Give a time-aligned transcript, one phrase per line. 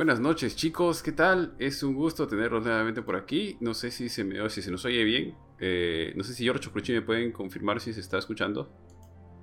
[0.00, 1.54] Buenas noches chicos, ¿qué tal?
[1.58, 3.58] Es un gusto tenerlos nuevamente por aquí.
[3.60, 5.34] No sé si se, me, si se nos oye bien.
[5.58, 8.72] Eh, no sé si George Crucci me pueden confirmar si se está escuchando.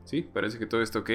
[0.04, 1.12] Sí, parece que todo está ok.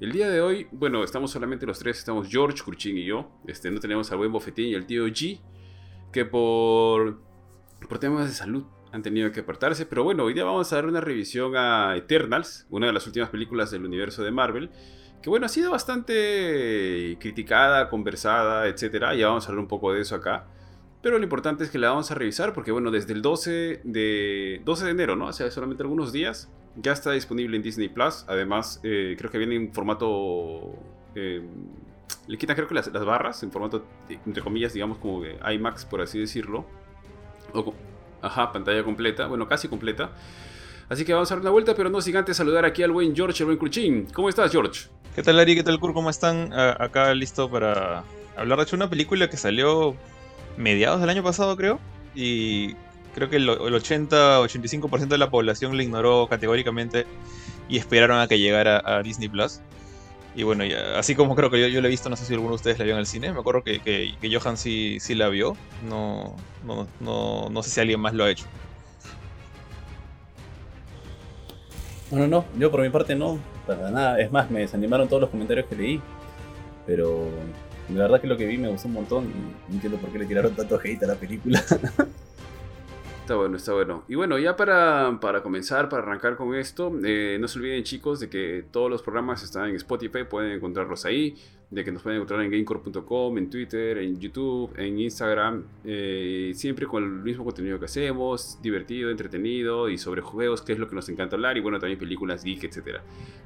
[0.00, 3.30] El día de hoy, bueno, estamos solamente los tres, estamos George, Cruchin y yo.
[3.46, 5.42] Este, no tenemos al buen Bofetín y al tío G,
[6.10, 7.20] que por,
[7.86, 9.84] por temas de salud han tenido que apartarse.
[9.84, 13.28] Pero bueno, hoy día vamos a dar una revisión a Eternals, una de las últimas
[13.28, 14.70] películas del universo de Marvel
[15.22, 19.14] que bueno, ha sido bastante criticada, conversada, etcétera.
[19.14, 20.46] Ya vamos a hablar un poco de eso acá.
[21.02, 24.62] Pero lo importante es que la vamos a revisar porque bueno, desde el 12 de,
[24.64, 25.28] 12 de enero, ¿no?
[25.28, 28.24] Hace solamente algunos días, ya está disponible en Disney Plus.
[28.28, 30.74] Además, eh, creo que viene en formato...
[31.14, 31.42] Eh,
[32.26, 36.00] le quitan creo que las, barras en formato, entre comillas, digamos como de IMAX, por
[36.00, 36.64] así decirlo.
[37.52, 37.74] O,
[38.22, 40.10] ajá, pantalla completa, bueno, casi completa.
[40.88, 43.14] Así que vamos a dar una vuelta, pero no sin antes saludar aquí al buen
[43.14, 44.06] George, el buen Cruchín.
[44.12, 44.88] ¿Cómo estás, George?
[45.14, 45.56] ¿Qué tal, Ari?
[45.56, 45.92] ¿Qué tal, Kur?
[45.92, 46.52] ¿Cómo están?
[46.52, 48.04] acá listo para
[48.36, 49.96] hablar de hecho una película que salió
[50.56, 51.80] mediados del año pasado, creo.
[52.14, 52.74] Y
[53.14, 57.06] creo que el, 80-85% de la población la ignoró categóricamente
[57.68, 59.60] y esperaron a que llegara a Disney Plus.
[60.36, 60.62] Y bueno,
[60.96, 62.78] así como creo que yo, yo la he visto, no sé si alguno de ustedes
[62.78, 63.32] la vio en el cine.
[63.32, 65.56] Me acuerdo que, que, Johan sí, sí la vio.
[65.88, 68.46] No, no, no, no sé si alguien más lo ha hecho.
[72.10, 74.20] No, no, yo por mi parte no, para nada.
[74.20, 76.02] Es más, me desanimaron todos los comentarios que leí.
[76.86, 77.28] Pero
[77.94, 79.30] la verdad que lo que vi me gustó un montón
[79.68, 81.62] no entiendo por qué le tiraron tanto hate a la película.
[83.20, 84.02] Está bueno, está bueno.
[84.08, 88.18] Y bueno, ya para, para comenzar, para arrancar con esto, eh, no se olviden chicos
[88.18, 91.36] de que todos los programas están en Spotify, pueden encontrarlos ahí
[91.70, 96.84] de que nos pueden encontrar en gamecore.com, en Twitter, en YouTube, en Instagram, eh, siempre
[96.86, 100.96] con el mismo contenido que hacemos, divertido, entretenido y sobre juegos, que es lo que
[100.96, 102.98] nos encanta hablar, y bueno, también películas, geek, etc.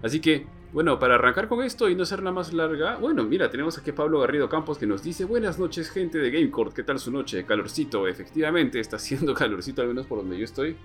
[0.02, 3.76] Así que, bueno, para arrancar con esto y no nada más larga, bueno, mira, tenemos
[3.76, 6.98] aquí a Pablo Garrido Campos que nos dice, buenas noches gente de Gamecore, ¿qué tal
[6.98, 7.44] su noche?
[7.44, 10.76] Calorcito, efectivamente, está haciendo calorcito al menos por donde yo estoy.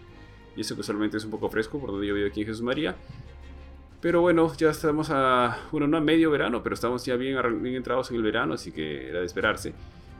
[0.57, 2.63] Y eso que solamente es un poco fresco por donde yo vivo aquí en Jesús
[2.63, 2.97] María.
[4.01, 7.75] Pero bueno, ya estamos a, bueno, no a medio verano, pero estamos ya bien, bien
[7.75, 9.73] entrados en el verano, así que era de esperarse.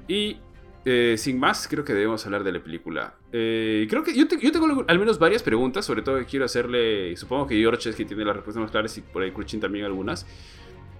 [0.07, 0.38] Y
[0.85, 3.13] eh, sin más, creo que debemos hablar de la película.
[3.31, 7.16] Eh, creo que yo, yo, tengo al menos varias preguntas, sobre todo que quiero hacerle,
[7.16, 9.85] supongo que George es que tiene las respuestas más claras y por ahí Cruchin también
[9.85, 10.25] algunas.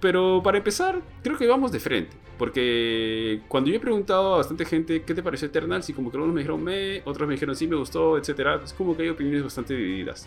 [0.00, 2.16] Pero para empezar, creo que vamos de frente.
[2.38, 6.16] Porque cuando yo he preguntado a bastante gente qué te pareció Eternals, y como que
[6.16, 8.62] algunos me dijeron me, otros me dijeron sí me gustó, etc.
[8.64, 10.26] Es como que hay opiniones bastante divididas.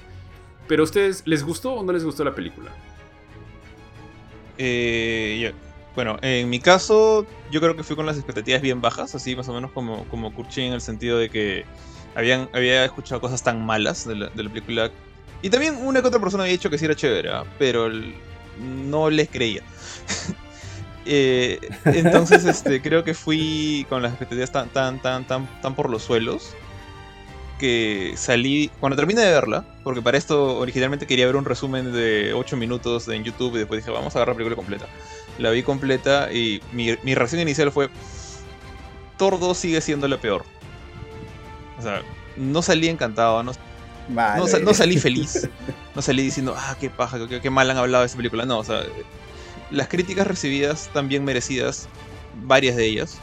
[0.67, 2.71] Pero a ustedes, ¿les gustó o no les gustó la película?
[4.57, 5.53] Eh,
[5.95, 9.47] bueno, en mi caso, yo creo que fui con las expectativas bien bajas, así más
[9.49, 11.65] o menos como, como en el sentido de que
[12.15, 14.91] habían, había escuchado cosas tan malas de la, película.
[15.41, 17.43] Y también una que otra persona había dicho que sí era chévere, ¿ah?
[17.59, 17.89] pero
[18.59, 19.63] no les creía.
[21.05, 25.89] Eh, entonces, este, creo que fui con las expectativas tan, tan, tan, tan, tan por
[25.89, 26.55] los suelos
[27.63, 32.33] que salí, cuando terminé de verla, porque para esto originalmente quería ver un resumen de
[32.33, 34.85] 8 minutos en YouTube y después dije, vamos a ver la película completa.
[35.37, 37.89] La vi completa y mi, mi reacción inicial fue,
[39.17, 40.43] 2 sigue siendo la peor.
[41.79, 42.01] O sea,
[42.35, 43.53] no salí encantado, no,
[44.09, 45.49] no, salí feliz,
[45.95, 48.45] no salí diciendo, ah, qué paja, qué, mal han hablado de esta película.
[48.45, 48.81] No, o sea,
[49.71, 51.87] las críticas recibidas bien merecidas,
[52.43, 53.19] varias de ellas.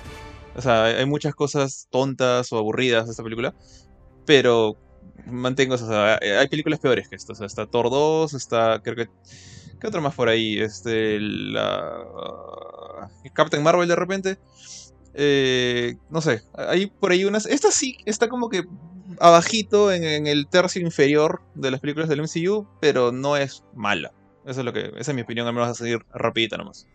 [0.57, 3.53] O sea, hay muchas cosas tontas o aburridas de esta película,
[4.27, 4.77] pero
[5.27, 7.33] mantengo, o hay películas peores que esto.
[7.33, 9.09] O sea, está Thor 2, está, creo que,
[9.81, 10.59] ¿qué otro más por ahí?
[10.59, 12.05] Este, la...
[13.33, 14.39] Captain Marvel de repente.
[15.15, 17.47] Eh, no sé, hay por ahí unas...
[17.47, 18.65] Esta sí está como que
[19.19, 24.13] abajito en, el tercio inferior de las películas del MCU, pero no es mala.
[24.47, 26.87] Eso es lo que, esa es mi opinión, al menos a seguir rapidita nomás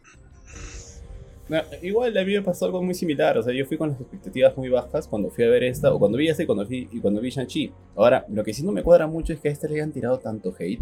[1.82, 4.58] igual a mí me pasó algo muy similar, o sea, yo fui con las expectativas
[4.58, 7.00] muy bajas cuando fui a ver esta, o cuando vi esta y cuando, vi, y
[7.00, 7.72] cuando vi Shang-Chi.
[7.96, 10.18] Ahora, lo que sí no me cuadra mucho es que a este le hayan tirado
[10.20, 10.82] tanto hate,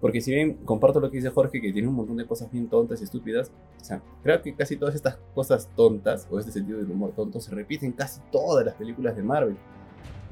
[0.00, 2.68] porque si bien comparto lo que dice Jorge, que tiene un montón de cosas bien
[2.68, 6.78] tontas y estúpidas, o sea, creo que casi todas estas cosas tontas, o este sentido
[6.78, 9.56] del humor tonto, se repiten en casi todas las películas de Marvel.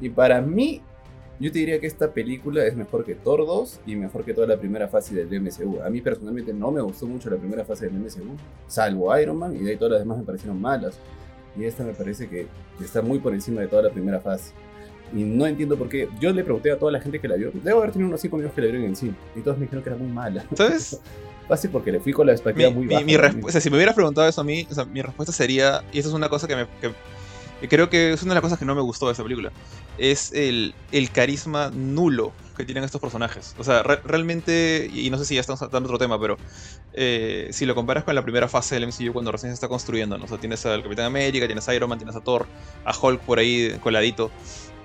[0.00, 0.82] Y para mí,
[1.40, 4.46] yo te diría que esta película es mejor que Thor 2 y mejor que toda
[4.46, 5.82] la primera fase del MCU.
[5.82, 8.36] A mí personalmente no me gustó mucho la primera fase del MCU,
[8.68, 10.98] salvo Iron Man, y de ahí todas las demás me parecieron malas.
[11.58, 12.46] Y esta me parece que
[12.82, 14.52] está muy por encima de toda la primera fase.
[15.14, 16.08] Y no entiendo por qué.
[16.20, 17.50] Yo le pregunté a toda la gente que la vio.
[17.52, 19.14] Debo haber tenido unos 5 amigos que la vieron en cine.
[19.34, 20.44] Y todos me dijeron que era muy mala.
[20.54, 21.00] ¿Sabes?
[21.48, 23.04] Fácil porque le fui con la expectativa muy baja.
[23.04, 25.82] Mi, o sea, si me hubieras preguntado eso a mí, o sea, mi respuesta sería.
[25.90, 26.66] Y eso es una cosa que me.
[27.68, 29.52] Creo que es una de las cosas que no me gustó de esta película
[29.96, 33.54] es el, el carisma nulo que tienen estos personajes.
[33.58, 36.36] O sea, re- realmente, y no sé si ya estamos tratando otro tema, pero
[36.92, 40.18] eh, si lo comparas con la primera fase del MCU cuando recién se está construyendo,
[40.18, 40.24] ¿no?
[40.24, 42.48] O sea, tienes al Capitán América, tienes a Iron Man, tienes a Thor,
[42.84, 44.32] a Hulk por ahí coladito.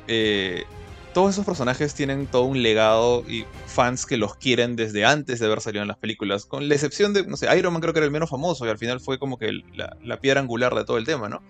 [0.07, 0.65] eh,
[1.13, 5.45] todos esos personajes tienen todo un legado y fans que los quieren desde antes de
[5.45, 6.45] haber salido en las películas.
[6.45, 8.69] Con la excepción de, no sé, Iron Man creo que era el menos famoso y
[8.69, 11.41] al final fue como que la, la piedra angular de todo el tema, ¿no?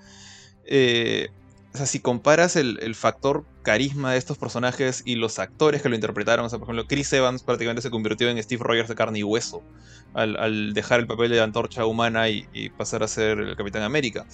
[0.66, 1.30] Eh,
[1.74, 5.90] o sea, si comparas el, el factor carisma de estos personajes y los actores que
[5.90, 8.96] lo interpretaron, o sea, por ejemplo, Chris Evans prácticamente se convirtió en Steve Rogers de
[8.96, 9.62] carne y hueso
[10.14, 12.46] al, al dejar el papel de antorcha humana y,
[12.78, 14.26] pasar a ser el Capitán América.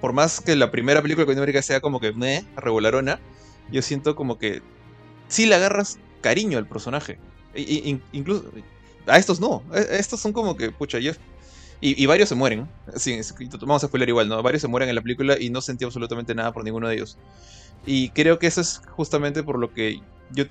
[0.00, 3.20] Por más que la primera película de Capitán América sea como que meh, regularona,
[3.70, 4.62] yo siento como que
[5.28, 7.18] sí le agarras cariño al personaje.
[8.12, 8.50] Incluso
[9.06, 11.12] a estos no, a estos son como que, pucha, yo...
[11.80, 12.68] Y, y varios se mueren.
[12.96, 13.20] Sí,
[13.60, 14.42] vamos a spoiler igual, ¿no?
[14.42, 17.18] Varios se mueren en la película y no sentí absolutamente nada por ninguno de ellos.
[17.86, 20.00] Y creo que eso es justamente por lo que
[20.32, 20.44] yo,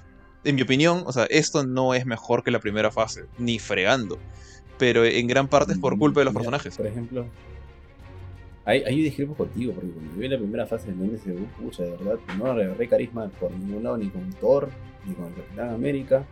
[0.44, 4.18] en mi opinión, o sea, esto no es mejor que la primera fase, ni fregando.
[4.78, 6.78] Pero en gran parte es por culpa de los Mira, personajes.
[6.78, 7.26] Por ejemplo,
[8.64, 12.20] ahí, ahí discrepo contigo, porque cuando vi la primera fase del MCU, pucha, de verdad,
[12.38, 14.70] no agarré carisma por ningún lado, ni con Thor,
[15.06, 16.26] ni con el Capitán América,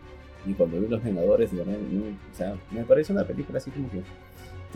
[0.46, 3.70] ni cuando vi Los Vengadores, de verdad, no, o sea, me parece una película así
[3.70, 4.02] como que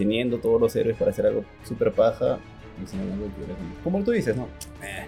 [0.01, 2.39] teniendo todos los héroes para hacer algo súper paja,
[3.85, 4.45] como- tú dices, ¿no?
[4.83, 5.05] Eh.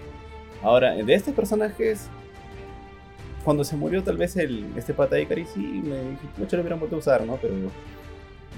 [0.61, 2.07] Ahora, de estos personajes,
[3.43, 6.61] cuando se murió tal vez el, este pata de Cari, sí, me dije, mucho lo
[6.61, 7.37] hubieran vuelto a usar, ¿no?
[7.37, 7.55] Pero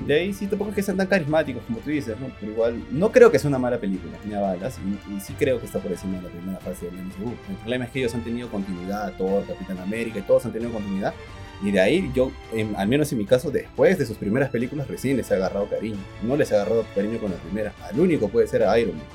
[0.06, 2.28] de ahí sí tampoco es que sean tan carismáticos como tú dices, ¿no?
[2.38, 4.78] Pero igual, no creo que sea una mala película, ni a balas,
[5.10, 7.30] y, y sí creo que está por encima de la primera fase del MCU.
[7.50, 10.72] El problema es que ellos han tenido continuidad, Thor, Capitán América, y todos han tenido
[10.74, 11.14] continuidad.
[11.64, 14.88] Y de ahí yo, en- al menos en mi caso, después de sus primeras películas,
[14.88, 15.98] recién les he agarrado cariño.
[16.24, 17.74] No les he agarrado cariño con la primera.
[17.82, 19.06] Al único puede ser a Iron Man.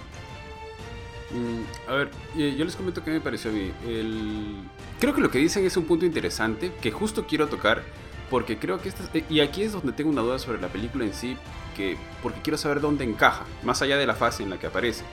[1.32, 3.70] Mm, a ver, eh, yo les comento qué me pareció a mí.
[3.87, 4.54] El...
[4.98, 7.82] Creo que lo que dicen es un punto interesante que justo quiero tocar
[8.28, 9.04] porque creo que esta...
[9.14, 11.37] eh, Y aquí es donde tengo una duda sobre la película en sí,
[11.76, 15.04] que porque quiero saber dónde encaja, más allá de la fase en la que aparece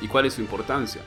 [0.00, 1.00] y cuál es su importancia.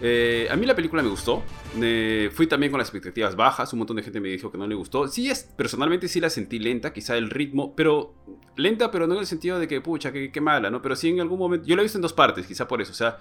[0.00, 1.42] Eh, a mí la película me gustó.
[1.80, 3.72] eh, fui también con las expectativas bajas.
[3.72, 5.08] Un montón de gente me dijo que no le gustó.
[5.08, 8.14] Sí, es, personalmente sí la sentí lenta, quizá el ritmo, pero
[8.56, 10.82] lenta, pero no en el sentido de que, pucha, qué, qué mala, ¿no?
[10.82, 11.66] Pero sí en algún momento.
[11.66, 12.92] Yo la he visto en dos partes, quizá por eso.
[12.92, 13.18] O sea,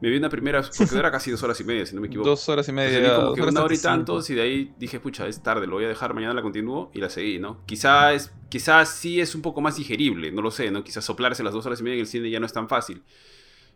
[0.00, 2.28] me vi una primera, porque era casi dos horas y media, si no me equivoco.
[2.28, 3.08] Dos horas y Entonces, media.
[3.08, 3.88] vi como que una hora y 35.
[3.88, 6.90] tantos y de ahí dije, pucha, es tarde, lo voy a dejar, mañana la continúo
[6.94, 7.64] y la seguí, ¿no?
[7.66, 10.82] Quizá es, quizás sí es un poco más digerible, no lo sé, ¿no?
[10.82, 13.02] Quizás soplarse las dos horas y media en el cine ya no es tan fácil.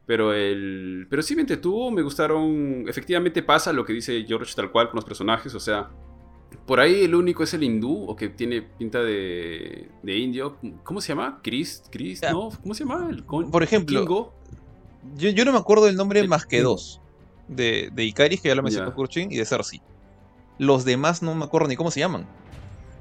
[0.06, 1.06] Pero el.
[1.10, 2.84] Pero sí me entretuvo, me gustaron.
[2.88, 5.54] Efectivamente pasa lo que dice George tal cual con los personajes.
[5.54, 5.90] O sea.
[6.64, 10.56] Por ahí el único es el hindú, o que tiene pinta de, de indio.
[10.84, 11.40] ¿Cómo se llama?
[11.42, 12.22] Chris, Chris.
[12.22, 12.50] ¿no?
[12.62, 13.08] ¿Cómo se llama?
[13.10, 14.32] El con- Por ejemplo, Kingo.
[15.16, 17.00] Yo, yo no me acuerdo del nombre El- más que dos.
[17.48, 18.94] De, de Icaris, que ya lo mencionó Ya.
[18.94, 19.80] Kurchin, y de Cersei.
[20.58, 22.26] Los demás no me acuerdo ni cómo se llaman.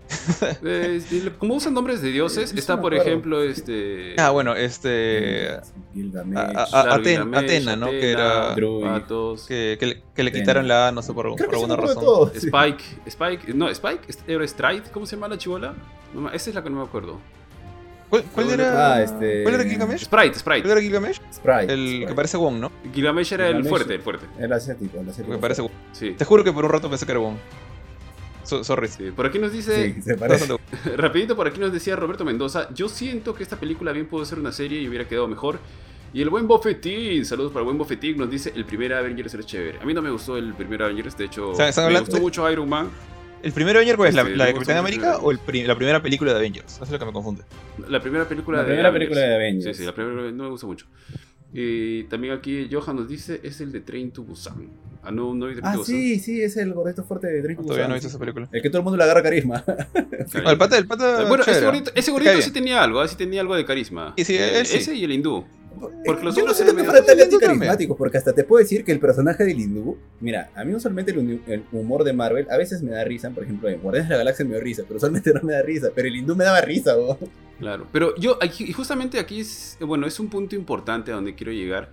[0.63, 1.01] Eh,
[1.39, 3.09] como usan nombres de dioses, Eh, está por acuerdo.
[3.11, 4.15] ejemplo este.
[4.19, 5.57] Ah, bueno, este.
[5.93, 6.37] Gilgamesh.
[6.37, 7.87] a- a- Aten- Gilgamesh, Atena, ¿no?
[7.89, 8.55] Que era-.
[8.83, 10.43] Patos, Que, que le, que le Atena.
[10.43, 12.03] quitaron la A, no sé por, Creo por sí alguna razón.
[12.03, 12.31] todo.
[12.33, 15.73] Spike, Spike, no, Spike, era Stride, ¿cómo se llama la chivola?
[16.13, 17.19] No, esa es la que no me acuerdo.
[18.09, 18.93] ¿Cuál, cuál era?
[18.93, 20.01] Ah, este- ¿Cuál era Gilgamesh?
[20.03, 20.71] Sprite, ¿Cuál Sprite.
[20.71, 21.21] era Gilgamesh?
[21.33, 21.73] Sprite.
[21.73, 22.05] El Sprite.
[22.07, 22.71] que parece Wong, ¿no?
[22.93, 23.69] Gilgamesh era el Gilgamesh.
[23.69, 24.25] fuerte, el fuerte.
[24.39, 25.35] El asiático, el El asiático.
[25.35, 25.71] que parece Wong.
[25.91, 26.11] Sí.
[26.17, 27.35] Te juro que por un rato pensé que era Wong.
[28.45, 28.87] So- sorry.
[28.87, 30.55] Sí, Por aquí nos dice, Sí, se parece.
[30.95, 34.39] Rapidito por aquí nos decía Roberto Mendoza, yo siento que esta película bien pudo ser
[34.39, 35.59] una serie y hubiera quedado mejor.
[36.13, 39.43] Y el buen Bofetín, saludos para el buen Bofetín, nos dice, el primer Avengers era
[39.43, 39.79] chévere.
[39.79, 42.15] A mí no me gustó el primer Avengers, de hecho, ¿Están- están me hablando gustó
[42.17, 42.89] de- mucho Iron Man.
[43.43, 44.15] ¿El primer Avenger cuál es?
[44.15, 46.75] ¿La, Sí, la de Capitán América o el pri- la primera película de Avengers?
[46.75, 47.43] Eso es lo que me confunde.
[47.89, 49.09] La primera película La de primera Avengers.
[49.11, 49.77] película de Avengers.
[49.77, 50.87] Sí, sí, la primera no me gusta mucho.
[51.53, 54.67] Y también aquí Johan nos dice, es el de Train to Busan.
[55.05, 57.93] Ah, no, no Ah, sí, sí, es el gordito fuerte de Drake No, todavía no
[57.93, 58.49] he visto esa película.
[58.51, 59.63] El que todo el mundo le agarra carisma.
[60.43, 61.19] No, el pata, el pata.
[61.21, 64.13] Ah, bueno, ese gordito, ese sí tenía algo, ah, sí tenía algo de carisma.
[64.17, 64.77] Y sí, Eh, él sí.
[64.77, 65.45] Ese y el hindú.
[66.05, 68.99] Porque los Yo no medio- para tan anticarismáticos, porque hasta te puedo decir que el
[68.99, 72.81] personaje del hindú, mira, a mí usualmente el, uni- el humor de Marvel a veces
[72.81, 75.33] me da risa, por ejemplo, en Guardianes de la Galaxia me dio risa, pero usualmente
[75.33, 77.17] no me da risa, pero el hindú me daba risa, ¿no?
[77.59, 81.35] Claro, pero yo, aquí, y justamente aquí es, bueno, es un punto importante a donde
[81.35, 81.91] quiero llegar.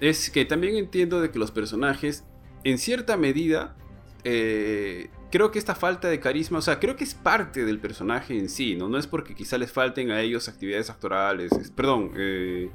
[0.00, 2.22] Es que también entiendo de que los personajes,
[2.64, 3.76] en cierta medida,
[4.24, 8.38] eh, creo que esta falta de carisma, o sea, creo que es parte del personaje
[8.38, 8.88] en sí, ¿no?
[8.88, 12.70] No es porque quizá les falten a ellos actividades actorales, es- perdón, eh,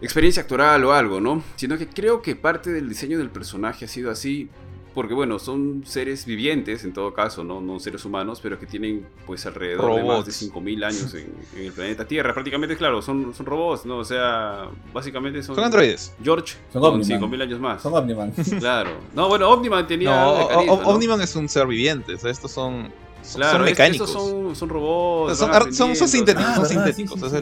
[0.00, 1.42] experiencia actoral o algo, ¿no?
[1.56, 4.48] Sino que creo que parte del diseño del personaje ha sido así
[4.94, 7.60] porque bueno, son seres vivientes en todo caso, ¿no?
[7.60, 11.66] No seres humanos, pero que tienen pues alrededor de más de 5.000 años en, en,
[11.66, 12.34] el planeta Tierra.
[12.34, 13.98] Prácticamente, claro, son, son robots, ¿no?
[13.98, 15.54] O sea, básicamente son...
[15.54, 16.12] Son androides.
[16.22, 17.20] George Son con Omniman.
[17.20, 17.82] 5.000 años más.
[17.82, 18.32] Son Omniman.
[18.58, 18.90] Claro.
[19.14, 20.10] No, bueno, Omniman tenía...
[20.10, 20.88] No, algo de carisma, O- O- ¿no?
[20.88, 22.90] Omniman es un ser viviente, o sea, estos son,
[23.22, 24.08] son, Claro, son es- mecánicos.
[24.10, 25.38] Estos son, son robots.
[25.38, 27.20] son, ar- son, sintéticos, Ah, son sintéticos.
[27.20, 27.36] sí,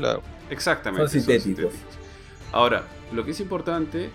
[0.51, 1.09] Exactamente.
[1.09, 1.73] Son sintéticos.
[2.53, 4.11] Ahora, lo que es importante,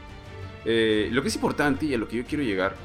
[0.65, 2.75] eh, lo que es importante y a lo que yo quiero llegar,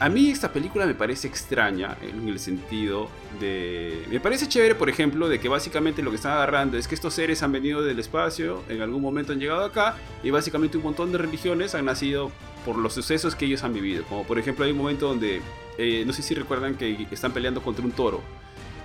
[0.00, 3.08] a mí esta película me parece extraña en el sentido
[3.40, 4.04] de...
[4.10, 7.14] Me parece chévere, por ejemplo, de que básicamente lo que están agarrando es que estos
[7.14, 11.12] seres han venido del espacio, en algún momento han llegado acá, y básicamente un montón
[11.12, 12.32] de religiones han nacido
[12.64, 14.04] por los sucesos que ellos han vivido.
[14.04, 15.40] Como por ejemplo hay un momento donde,
[15.78, 18.20] eh, no sé si recuerdan que están peleando contra un toro,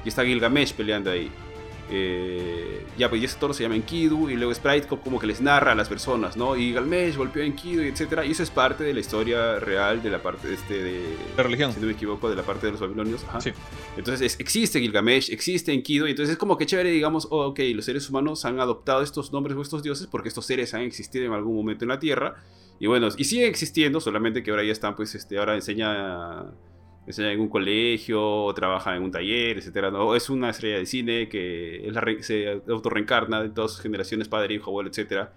[0.05, 1.31] y está Gilgamesh peleando ahí.
[1.91, 5.25] Eh, ya, pues y ese toro se llama Enkidu y luego Sprite co- como que
[5.25, 6.55] les narra a las personas, ¿no?
[6.55, 8.25] Y Gilgamesh golpeó a Enkidu, y etcétera.
[8.25, 11.43] Y eso es parte de la historia real de la parte de este de La
[11.43, 11.74] religión.
[11.74, 13.24] si no me equivoco, de la parte de los babilonios.
[13.24, 13.41] Ajá.
[13.41, 13.51] Sí.
[13.98, 17.60] Entonces es- existe Gilgamesh, existe Enkidu, y entonces es como que chévere, digamos, oh, ok,
[17.74, 21.25] los seres humanos han adoptado estos nombres o estos dioses porque estos seres han existido
[21.25, 22.36] en algún momento en la Tierra.
[22.79, 26.46] Y bueno, y siguen existiendo, solamente que ahora ya están, pues, este, ahora enseña,
[27.08, 29.91] enseña en un colegio, o trabaja en un taller, etcétera.
[29.91, 30.15] ¿no?
[30.15, 34.56] Es una estrella de cine que es la se autorreencarna de todas sus generaciones, padre,
[34.56, 35.34] hijo, abuelo, etcétera.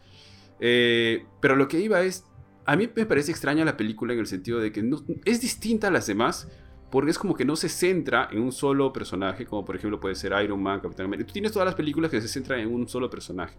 [0.60, 2.24] Eh, pero lo que iba es,
[2.66, 4.88] a mí me parece extraña la película en el sentido de que
[5.24, 6.48] es distinta a las demás,
[6.90, 10.14] porque es como que no se centra en un solo personaje, como por ejemplo puede
[10.14, 11.26] ser Iron Man, Capitán América.
[11.26, 13.56] Tú tienes todas las películas que se centran en un solo personaje.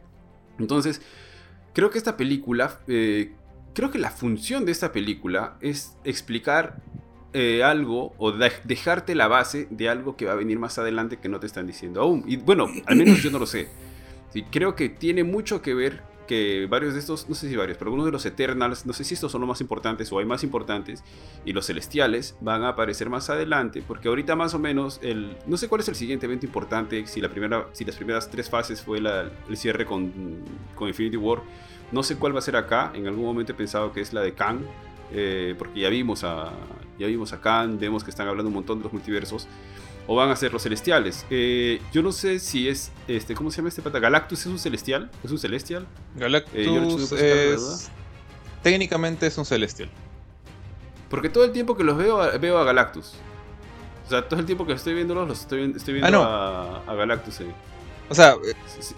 [0.59, 1.01] Entonces,
[1.73, 3.33] creo que esta película, eh,
[3.73, 6.81] creo que la función de esta película es explicar
[7.33, 11.17] eh, algo o de- dejarte la base de algo que va a venir más adelante
[11.17, 12.23] que no te están diciendo aún.
[12.27, 13.67] Y bueno, al menos yo no lo sé.
[14.31, 17.77] Sí, creo que tiene mucho que ver que varios de estos, no sé si varios,
[17.77, 20.25] pero algunos de los Eternals, no sé si estos son los más importantes o hay
[20.25, 21.03] más importantes,
[21.43, 25.57] y los Celestiales van a aparecer más adelante, porque ahorita más o menos, el, no
[25.57, 28.81] sé cuál es el siguiente evento importante, si, la primera, si las primeras tres fases
[28.81, 30.13] fue la- el cierre con,
[30.75, 31.41] con Infinity War,
[31.91, 34.21] no sé cuál va a ser acá, en algún momento he pensado que es la
[34.21, 34.59] de Kang,
[35.11, 36.53] eh, porque ya vimos a
[37.03, 39.47] ya vimos a Kang, vemos que están hablando un montón de los multiversos,
[40.07, 41.25] o van a ser los celestiales.
[41.29, 43.99] Eh, yo no sé si es, este, ¿cómo se llama este pata?
[43.99, 45.09] ¿Galactus es un celestial?
[45.23, 45.87] ¿Es un celestial?
[46.15, 47.75] Galactus Eh, George, ¿tú me puedes sacar la duda?
[47.75, 47.89] es.
[48.63, 49.89] Técnicamente es un celestial.
[51.09, 53.13] Porque todo el tiempo que los veo, veo a Galactus.
[54.05, 56.23] O sea, todo el tiempo que estoy viéndolos, los estoy, estoy viendo Ah, no.
[56.23, 57.39] a, a Galactus.
[57.41, 57.53] ahí.
[58.09, 58.35] O sea,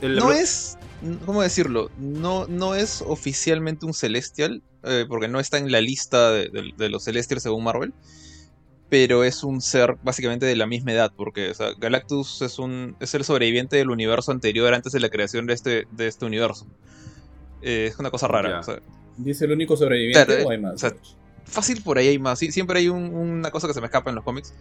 [0.01, 0.77] El- no es.
[1.25, 1.91] ¿Cómo decirlo?
[1.99, 6.71] No, no es oficialmente un celestial, eh, porque no está en la lista de, de-
[6.77, 7.93] de los celestials según Marvel.
[8.87, 12.95] Pero es un ser básicamente de la misma edad, porque o sea, Galactus es, un,
[12.99, 16.67] es el sobreviviente del universo anterior antes de la creación de este, de este universo.
[17.63, 18.49] Eh, es una cosa rara.
[18.49, 18.59] Ya.
[18.59, 18.79] o sea,
[19.17, 20.75] ¿Dice el único sobreviviente Claro, o hay más?
[20.75, 20.93] o sea,
[21.45, 22.37] fácil por ahí hay más.
[22.37, 24.53] Sí, siempre hay un- una cosa que se me escapa en los cómics.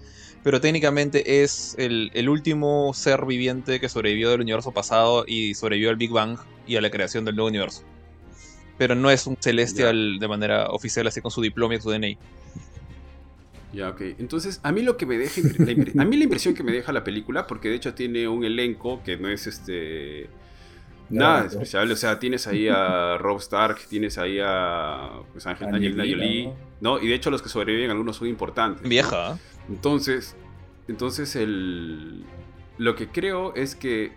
[0.43, 5.91] Pero técnicamente es el, el último ser viviente que sobrevivió del universo pasado y sobrevivió
[5.91, 7.83] al Big Bang y a la creación del nuevo universo.
[8.77, 12.19] Pero no es un celestial de manera oficial, así con su diploma y su DNI.
[13.73, 14.01] Ya, ok.
[14.19, 15.41] Entonces, a mí lo que me deja.
[15.41, 19.03] a mí la impresión que me deja la película, porque de hecho tiene un elenco
[19.05, 20.29] que no es este.
[21.11, 21.91] Nada especial.
[21.91, 25.11] O sea, tienes ahí a Rob Stark, tienes ahí a.
[25.33, 26.53] Pues Ángel Jolie.
[26.81, 27.01] ¿no?
[27.01, 28.83] Y de hecho, los que sobreviven, algunos son importantes.
[28.83, 28.89] ¿no?
[28.89, 29.39] Vieja.
[29.69, 30.37] Entonces,
[30.89, 32.25] entonces el,
[32.79, 34.13] lo que creo es que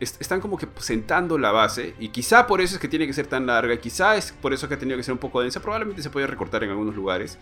[0.00, 3.12] est- están como que sentando la base y quizá por eso es que tiene que
[3.12, 5.40] ser tan larga y quizá es por eso que ha tenido que ser un poco
[5.40, 7.38] densa, probablemente se puede recortar en algunos lugares,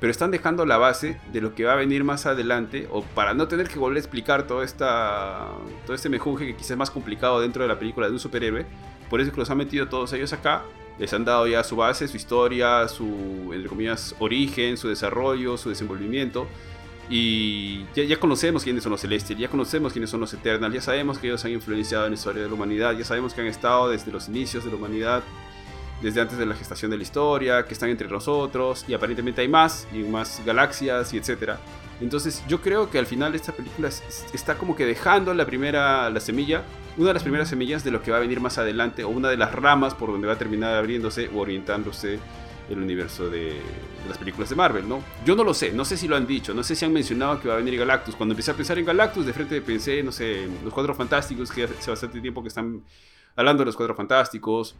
[0.00, 3.34] pero están dejando la base de lo que va a venir más adelante o para
[3.34, 5.48] no tener que volver a explicar toda esta,
[5.86, 8.66] todo este mejunje que quizás es más complicado dentro de la película de un superhéroe,
[9.08, 10.62] por eso es que los han metido todos ellos acá.
[10.98, 15.70] Les han dado ya su base, su historia, su, entre comillas, origen, su desarrollo, su
[15.70, 16.46] desenvolvimiento.
[17.12, 21.18] Y ya, conocemos quiénes son los Celestials, ya conocemos quiénes son los Eternals, ya sabemos
[21.18, 23.88] que ellos han influenciado en la historia de la humanidad, ya sabemos que han estado
[23.90, 25.24] desde los inicios de la humanidad,
[26.00, 29.48] desde antes de la gestación de la historia, que están entre nosotros, y aparentemente hay
[29.48, 31.58] más, y más galaxias, y etcétera.
[32.00, 35.44] Entonces yo creo que al final esta película es- es- está como que dejando la
[35.44, 36.62] primera, la semilla,
[36.96, 39.28] una de las primeras semillas de lo que va a venir más adelante, o una
[39.30, 42.20] de las ramas por donde va a terminar abriéndose o orientándose
[42.70, 45.02] el universo de, de las películas de Marvel, ¿no?
[45.26, 47.40] Yo no lo sé, no sé si lo han dicho, no sé si han mencionado
[47.40, 48.14] que va a venir Galactus.
[48.16, 51.50] Cuando empecé a pensar en Galactus, de frente pensé, no sé, en los Cuatro Fantásticos,
[51.50, 52.82] que hace bastante tiempo que están
[53.36, 54.76] hablando de los Cuatro Fantásticos.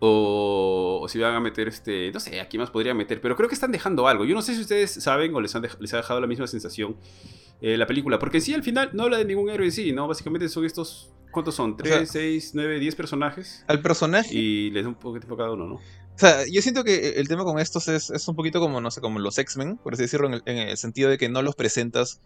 [0.00, 3.48] O, o si van a meter este, no sé, aquí más podría meter, pero creo
[3.48, 4.24] que están dejando algo.
[4.24, 6.46] Yo no sé si ustedes saben o les, han dej- les ha dejado la misma
[6.46, 6.96] sensación
[7.62, 10.06] eh, la película, porque sí, al final no habla de ningún héroe en sí, ¿no?
[10.08, 11.76] Básicamente son estos ¿Cuántos son?
[11.80, 13.64] O sea- ¿3, 6, 9, 10 personajes?
[13.66, 14.34] Al personaje.
[14.34, 15.80] Y les da un poco de tiempo a cada uno, ¿no?
[16.16, 18.90] O sea, yo siento que el tema con estos es, es un poquito como, no
[18.90, 21.42] sé, como los X-Men, por así decirlo, en el, en el sentido de que no
[21.42, 22.20] los presentas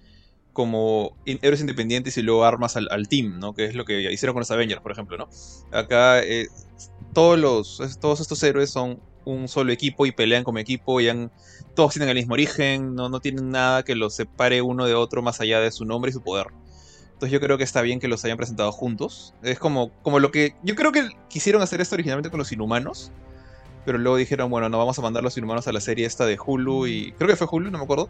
[0.52, 3.54] como héroes independientes y luego armas al, al team, ¿no?
[3.54, 5.28] Que es lo que hicieron con los Avengers, por ejemplo, ¿no?
[5.73, 6.49] Acá eh,
[7.14, 11.30] todos, los, todos estos héroes son un solo equipo y pelean como equipo y han-
[11.75, 15.23] todos tienen el mismo origen, no, no tienen nada que los separe uno de otro
[15.23, 16.47] más allá de su nombre y su poder.
[17.12, 19.35] Entonces yo creo que está bien que los hayan presentado juntos.
[19.42, 20.54] Es como, como lo que...
[20.62, 23.12] Yo creo que quisieron hacer esto originalmente con los inhumanos.
[23.85, 26.38] Pero luego dijeron, bueno, no vamos a mandar los inhumanos a la serie esta de
[26.44, 27.12] Hulu y...
[27.12, 28.08] Creo que fue Hulu, no me acuerdo.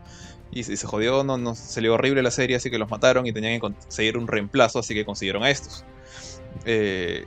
[0.51, 3.27] Y se, se jodió, no, no, se le horrible la serie, así que los mataron
[3.27, 5.85] y tenían que conseguir un reemplazo, así que consiguieron a estos.
[6.65, 7.25] Eh,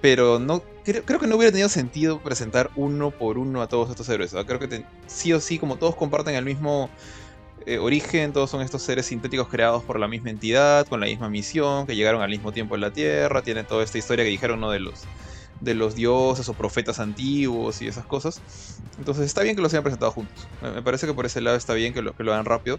[0.00, 3.90] pero no creo, creo que no hubiera tenido sentido presentar uno por uno a todos
[3.90, 4.34] estos héroes.
[4.46, 6.90] Creo que te- sí o sí, como todos comparten el mismo
[7.66, 11.28] eh, origen, todos son estos seres sintéticos creados por la misma entidad, con la misma
[11.28, 14.60] misión, que llegaron al mismo tiempo en la Tierra, tienen toda esta historia que dijeron,
[14.60, 14.70] ¿no?
[14.70, 15.04] De los,
[15.62, 18.40] de los dioses o profetas antiguos y esas cosas.
[18.98, 20.46] Entonces está bien que los hayan presentado juntos.
[20.60, 22.78] Me parece que por ese lado está bien que lo, que lo hagan rápido.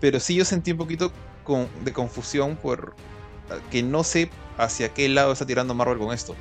[0.00, 1.12] Pero sí yo sentí un poquito
[1.84, 2.94] de confusión por
[3.70, 6.34] que no sé hacia qué lado está tirando Marvel con esto.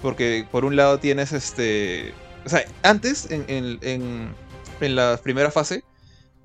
[0.00, 2.14] Porque por un lado tienes este...
[2.44, 4.34] O sea, antes, en, en- en-
[4.80, 5.82] en la primera fase,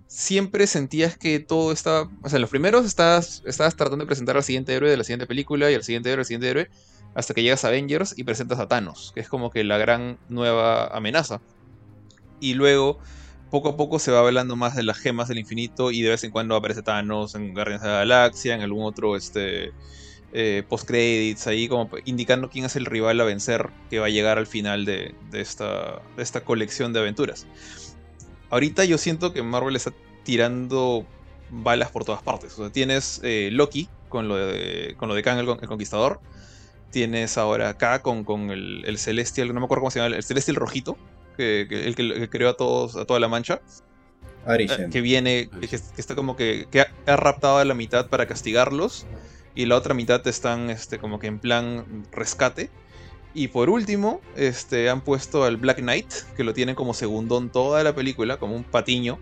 [0.07, 2.09] siempre sentías que todo estaba...
[2.23, 5.03] O sea, en los primeros estabas, estabas tratando de presentar al siguiente héroe de la
[5.03, 6.69] siguiente película y al siguiente héroe, al siguiente héroe,
[7.13, 10.17] hasta que llegas a Avengers y presentas a Thanos, que es como que la gran
[10.29, 11.41] nueva amenaza.
[12.39, 12.99] Y luego,
[13.49, 16.23] poco a poco se va hablando más de las gemas del infinito y de vez
[16.23, 19.73] en cuando aparece Thanos en Guardianes de la Galaxia, en algún otro este,
[20.33, 24.37] eh, post-credits, ahí como indicando quién es el rival a vencer que va a llegar
[24.37, 27.45] al final de, esta, esta colección de aventuras.
[28.49, 29.91] Ahorita yo siento que Marvel está
[30.23, 31.05] tirando
[31.49, 32.53] balas por todas partes.
[32.53, 36.21] O sea, tienes eh, Loki con lo de, de Kang el Conquistador.
[36.91, 40.23] Tienes ahora acá con, con el, el Celestial, no me acuerdo cómo se llama, el
[40.23, 40.97] Celestial rojito,
[41.37, 43.61] que, que- el que, el que creó a todos, a toda la mancha.
[44.45, 44.89] Arishem.
[44.89, 48.25] que viene, que, que está como que, que ha, ha raptado a la mitad para
[48.25, 49.05] castigarlos
[49.53, 52.69] y la otra mitad están este, como que en plan rescate.
[53.33, 57.83] Y por último, este, han puesto al Black Knight, que lo tienen como segundón toda
[57.83, 59.19] la película, como un patiño.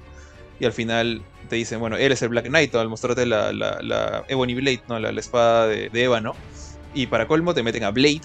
[0.60, 2.80] Y al final te dicen, bueno, él es el Black Knight, ¿no?
[2.80, 5.00] al mostrarte la, la, la Ebony Blade, ¿no?
[5.00, 6.34] la, la espada de, de ébano.
[6.94, 8.22] Y para colmo te meten a Blade,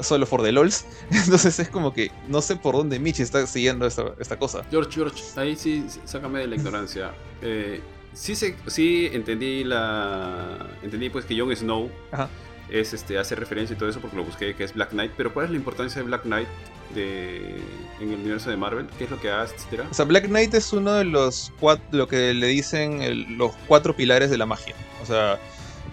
[0.00, 0.84] solo for the LOLs.
[1.10, 4.62] Entonces es como que no sé por dónde Michi está siguiendo esta, esta cosa.
[4.70, 7.12] George, George, ahí sí, sácame de la ignorancia.
[7.42, 7.80] Eh,
[8.12, 10.66] sí, se, sí entendí la.
[10.82, 12.28] Entendí pues que Jon Snow Ajá.
[12.70, 15.12] es este, hace referencia y todo eso porque lo busqué, que es Black Knight.
[15.16, 16.48] Pero ¿cuál es la importancia de Black Knight
[16.94, 17.56] de,
[18.00, 18.86] en el universo de Marvel?
[18.98, 19.86] ¿Qué es lo que hace, etcétera?
[19.90, 23.52] O sea, Black Knight es uno de los cuatro, lo que le dicen el- los
[23.66, 24.74] cuatro pilares de la magia.
[25.02, 25.38] O sea,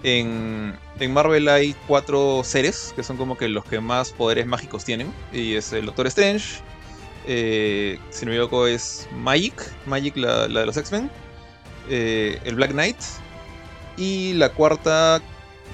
[0.03, 4.85] en, en Marvel hay cuatro seres que son como que los que más poderes mágicos
[4.85, 5.11] tienen.
[5.33, 6.61] Y es el Doctor Strange,
[7.25, 11.09] eh, si no me equivoco es Magic, Magic la, de los X-Men,
[11.89, 12.97] eh, el Black Knight
[13.97, 15.21] y la cuarta,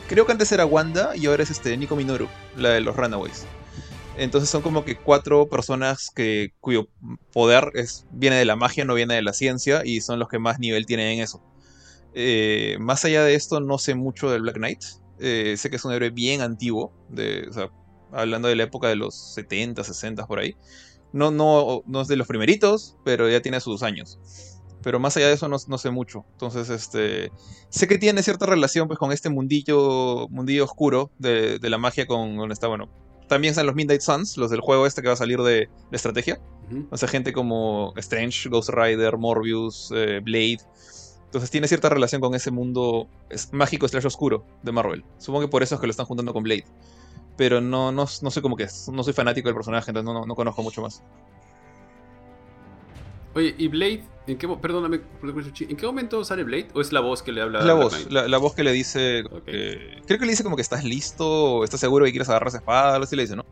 [0.07, 3.45] creo que antes era Wanda y ahora es este Nico Minoru, la de los Runaways.
[4.17, 6.87] Entonces son como que cuatro personas que, cuyo
[7.33, 10.39] poder es, viene de la magia, no viene de la ciencia, y son los que
[10.39, 11.43] más nivel tienen en eso.
[12.15, 14.81] Eh, más allá de esto, no sé mucho del Black Knight.
[15.19, 17.69] Eh, sé que es un héroe bien antiguo, de, o sea,
[18.11, 20.55] hablando de la época de los 70, 60 por ahí.
[21.13, 24.19] No, no, no es de los primeritos, pero ya tiene sus años.
[24.83, 26.25] Pero más allá de eso no, no sé mucho.
[26.33, 27.31] Entonces, este.
[27.69, 30.27] Sé que tiene cierta relación pues, con este mundillo.
[30.29, 32.37] mundillo oscuro de, de la magia con.
[32.37, 32.89] bueno.
[33.27, 35.69] También están los Midnight Suns, los del juego este que va a salir de, de
[35.91, 36.39] estrategia.
[36.91, 40.59] O sea, gente como Strange, Ghost Rider, Morbius, eh, Blade.
[41.27, 45.03] Entonces tiene cierta relación con ese mundo es mágico slash oscuro de Marvel.
[45.17, 46.65] Supongo que por eso es que lo están juntando con Blade.
[47.35, 48.67] Pero no, no, no sé cómo que.
[48.91, 51.03] No soy fanático del personaje, entonces no, no, no conozco mucho más.
[53.35, 54.03] Oye, ¿y Blade?
[54.25, 56.67] ¿En qué, perdóname, ¿en qué momento sale Blade?
[56.73, 59.23] ¿O es la voz que le habla la voz, la, la voz que le dice.
[59.45, 62.47] Que- creo que le dice como que estás listo, o estás seguro que quieres agarrar
[62.49, 63.45] esa espada, algo así le dice, ¿no?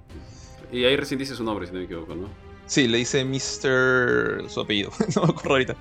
[0.71, 2.27] Y ahí recién dice su nombre, si no me equivoco, ¿no?
[2.65, 4.49] Sí, le dice Mr.
[4.49, 4.91] su apellido.
[5.15, 5.75] no me acuerdo ahorita.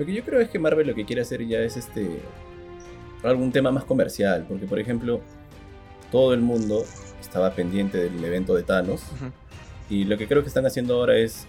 [0.00, 2.22] Lo que yo creo es que Marvel lo que quiere hacer ya es este
[3.22, 5.20] algún tema más comercial, porque por ejemplo,
[6.10, 6.86] todo el mundo
[7.20, 9.02] estaba pendiente del evento de Thanos
[9.90, 11.46] y lo que creo que están haciendo ahora es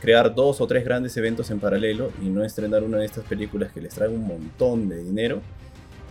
[0.00, 3.72] crear dos o tres grandes eventos en paralelo y no estrenar una de estas películas
[3.72, 5.40] que les trae un montón de dinero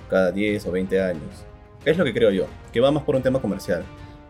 [0.10, 1.45] cada 10 o 20 años.
[1.86, 3.86] Es lo que creo yo, que va más por un tema comercial.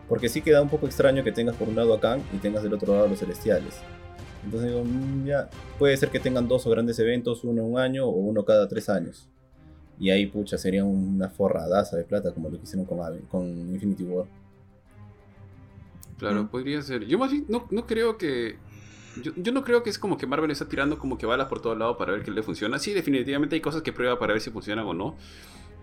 [0.08, 2.62] Porque sí queda un poco extraño que tengas por un lado a Kang y tengas
[2.62, 3.80] del otro lado a los celestiales.
[4.44, 7.78] Entonces digo, mm, ya, puede ser que tengan dos o grandes eventos, uno en un
[7.78, 9.28] año o uno cada tres años.
[9.98, 14.04] Y ahí, pucha, sería una forradaza de plata como lo que hicieron con, con Infinity
[14.04, 14.26] War.
[16.18, 17.06] Claro, podría ser.
[17.06, 18.56] Yo más bien no, no creo que.
[19.22, 21.60] Yo, yo, no creo que es como que Marvel está tirando como que balas por
[21.60, 22.78] todo lado para ver que le funciona.
[22.78, 25.16] Sí, definitivamente hay cosas que prueba para ver si funcionan o no.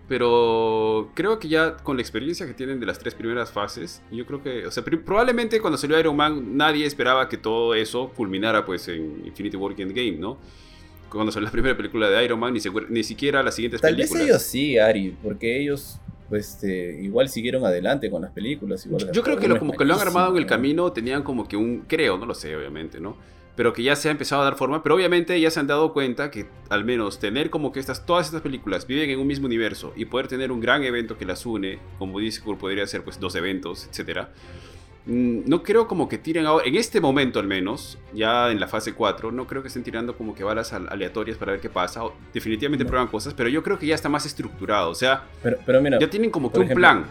[0.08, 4.26] Pero creo que ya con la experiencia que tienen de las tres primeras fases, yo
[4.26, 8.64] creo que, o sea, probablemente cuando salió Iron Man nadie esperaba que todo eso culminara
[8.64, 10.38] pues en Infinity War y Endgame, ¿no?
[11.08, 12.60] Cuando salió la primera película de Iron Man, ni,
[12.90, 14.10] ni siquiera las siguientes Tal películas.
[14.10, 16.00] Tal vez ellos sí, Ari, porque ellos
[16.32, 18.86] pues este, igual siguieron adelante con las películas.
[18.86, 21.46] Igual yo creo que lo, como que lo han armado en el camino, tenían como
[21.46, 23.18] que un, creo, no lo sé obviamente, ¿no?
[23.54, 25.92] Pero que ya se ha empezado a dar forma, pero obviamente ya se han dado
[25.92, 29.46] cuenta que al menos tener como que estas, todas estas películas viven en un mismo
[29.46, 33.20] universo y poder tener un gran evento que las une, como dice, podría ser pues
[33.20, 34.30] dos eventos, etcétera
[35.04, 38.68] Mm, no creo como que tiren ahora, en este momento al menos, ya en la
[38.68, 42.02] fase 4, no creo que estén tirando como que balas aleatorias para ver qué pasa.
[42.32, 44.90] Definitivamente prueban cosas, pero yo creo que ya está más estructurado.
[44.90, 47.04] O sea, pero, mira, ya tienen como que un plan.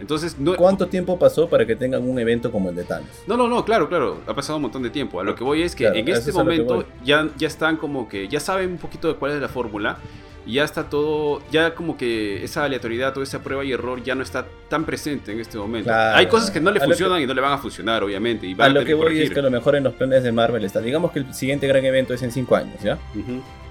[0.00, 0.56] Entonces, no...
[0.56, 3.08] ¿Cuánto tiempo pasó para que tengan un evento como el de Thanos?
[3.26, 5.20] No, no, no, claro, claro, ha pasado un montón de tiempo.
[5.20, 8.40] A lo que voy es que en este momento ya, ya están como que, ya
[8.40, 9.98] saben un poquito de cuál es la fórmula
[10.46, 14.14] y ya está todo, ya como que esa aleatoriedad, toda esa prueba y error ya
[14.14, 15.90] no está tan presente en este momento.
[15.92, 18.46] Hay cosas que no le funcionan y no le van a funcionar, obviamente.
[18.46, 20.64] Y a, lo que voy es que a lo mejor en los planes de Marvel
[20.64, 22.98] está, digamos que el siguiente gran evento es en 5 años, ¿ya?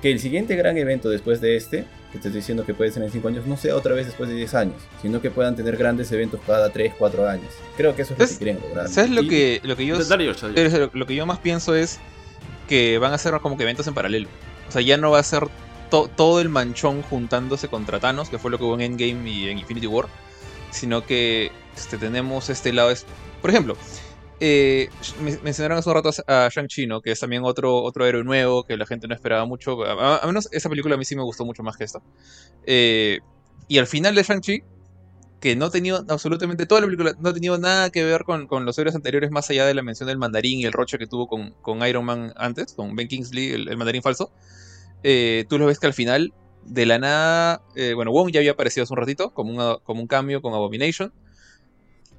[0.02, 3.02] Que el siguiente gran evento después de este, que te estoy diciendo que puede ser
[3.02, 5.76] en 5 años, no sea otra vez después de 10 años, sino que puedan tener
[5.78, 7.48] grandes eventos cada 3, 4 años.
[7.76, 8.88] Creo que eso es lo que quieren lograr.
[8.88, 9.98] ¿Sabes lo que, lo que yo...
[10.94, 12.00] Lo que yo más pienso es
[12.70, 14.30] que van a ser como que eventos en paralelo.
[14.70, 15.48] O sea, ya no va a ser
[15.90, 19.58] todo el manchón juntándose contra Thanos, que fue lo que hubo en Endgame y en
[19.58, 20.08] Infinity War,
[20.70, 22.92] sino que este, tenemos este lado.
[22.92, 23.06] Es,
[23.42, 23.76] por ejemplo,
[24.46, 24.90] eh,
[25.42, 28.86] mencionaron hace un rato a Shang-Chi, que es también otro, otro héroe nuevo que la
[28.86, 29.86] gente no esperaba mucho.
[29.86, 32.02] A, menos esa película a mí sí me gustó mucho más que esta.
[32.66, 33.20] Eh,
[33.70, 34.64] y al final de Shang-Chi,
[35.40, 38.78] que no ha tenido absolutamente toda la película, no ha nada que ver con, los
[38.78, 41.52] héroes anteriores, más allá de la mención del mandarín y el roche que tuvo con,
[41.62, 44.30] con Iron Man antes, con Ben Kingsley, el mandarín falso.
[45.04, 46.34] Eh, tú lo ves que al final,
[46.66, 50.08] de la nada, eh, bueno, Wong ya había aparecido hace un ratito, como, como un
[50.08, 51.14] cambio con Abomination.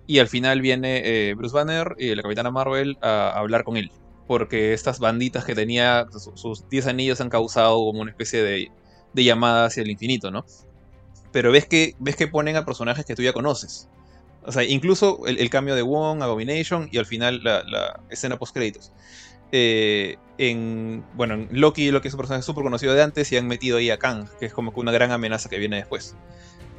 [0.06, 3.90] Y al final viene eh, Bruce Banner y la Capitana Marvel a, hablar con él.
[4.26, 8.70] Porque estas banditas que tenía, sus 10 anillos han causado como una especie de,
[9.14, 10.44] llamada hacia el infinito, ¿no?
[11.32, 13.88] Pero ves que, ves que ponen a personajes que tú ya conoces.
[14.46, 18.92] O sea, incluso el, cambio de Wong, Abomination y al final la, escena post créditos.
[19.52, 23.46] Eh, en, bueno, en Loki, Loki es un personaje súper conocido de antes y han
[23.46, 26.16] metido ahí a Kang, que es como que una gran amenaza que viene después.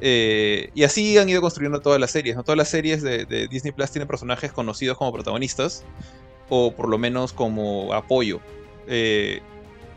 [0.00, 2.36] Eh, y así han ido construyendo todas las series.
[2.36, 2.42] ¿no?
[2.42, 5.84] Todas las series de, Disney Plus tienen personajes conocidos como protagonistas,
[6.48, 8.40] o por lo menos como apoyo.
[8.86, 9.40] Eh,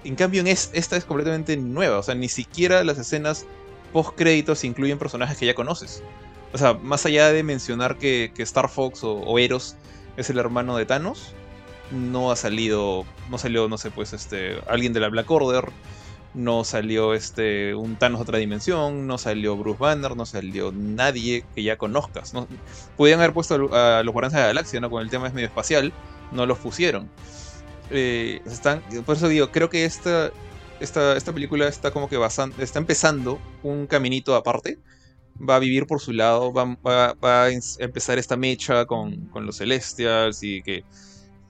[0.04, 1.98] en cambio, esta es completamente nueva.
[2.00, 3.46] O sea, ni siquiera las escenas
[3.92, 6.04] post créditos incluyen personajes que ya conoces.
[6.54, 9.76] O sea, más allá de mencionar que, Star Fox o, o Eros
[10.18, 11.34] es el hermano de Thanos,
[11.92, 15.66] no ha salido, no salió, no sé, pues este, alguien de la Black Order,
[16.34, 21.44] no salió este, un Thanos de otra dimensión, no salió Bruce Banner, no salió nadie
[21.56, 22.34] que ya conozcas.
[22.34, 22.48] ¿no?
[22.98, 24.90] Haber puesto a, los Guardianes de la Galaxia, ¿no?
[24.90, 25.92] Con el tema es medio espacial,
[26.32, 27.10] no los pusieron.
[27.90, 30.32] Eh, están, por eso digo, creo que esta,
[30.80, 34.78] esta, esta película está como que basando, está empezando un caminito aparte.
[35.42, 39.58] Va a vivir por su lado, va, va, a empezar esta mecha con, con los
[39.58, 40.84] Celestials y que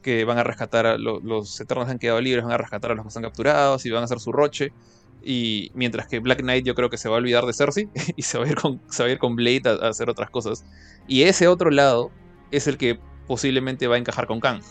[0.02, 3.04] que van a rescatar a los, Eternos han quedado libres, van a rescatar a los
[3.04, 4.72] que están capturados y van a hacer su roche.
[5.22, 8.22] Y mientras que Black Knight yo creo que se va a olvidar de Cersei y
[8.22, 10.66] se va a ir con, se va a ir con Blade a, hacer otras cosas.
[11.08, 12.12] Y ese otro lado
[12.52, 14.62] es el que posiblemente va a encajar con Kang.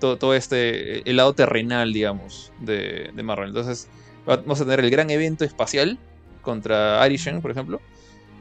[0.00, 3.48] Todo, todo este, el lado terrenal, digamos, de, de, Marvel.
[3.48, 3.88] Entonces
[4.26, 5.98] vamos a tener el gran evento espacial
[6.42, 7.80] contra Arishen, por ejemplo.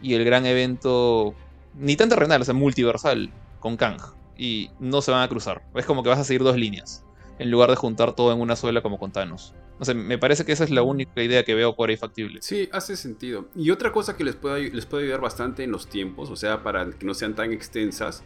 [0.02, 1.34] Y el gran evento,
[1.76, 3.98] ni tan terrenal, o sea, multiversal, con Kang
[4.38, 5.64] y no se van a cruzar.
[5.76, 7.06] Es como que vas a seguir dos líneas,
[7.40, 9.54] en lugar de juntar todo en una sola como con Thanos.
[9.78, 12.42] No sé, me parece que esa es la única idea que veo por ahí factible.
[12.42, 13.50] Sí, hace sentido.
[13.56, 16.64] Y otra cosa que les puede, les puede ayudar bastante en los tiempos, o sea,
[16.64, 18.24] para que no sean tan extensas,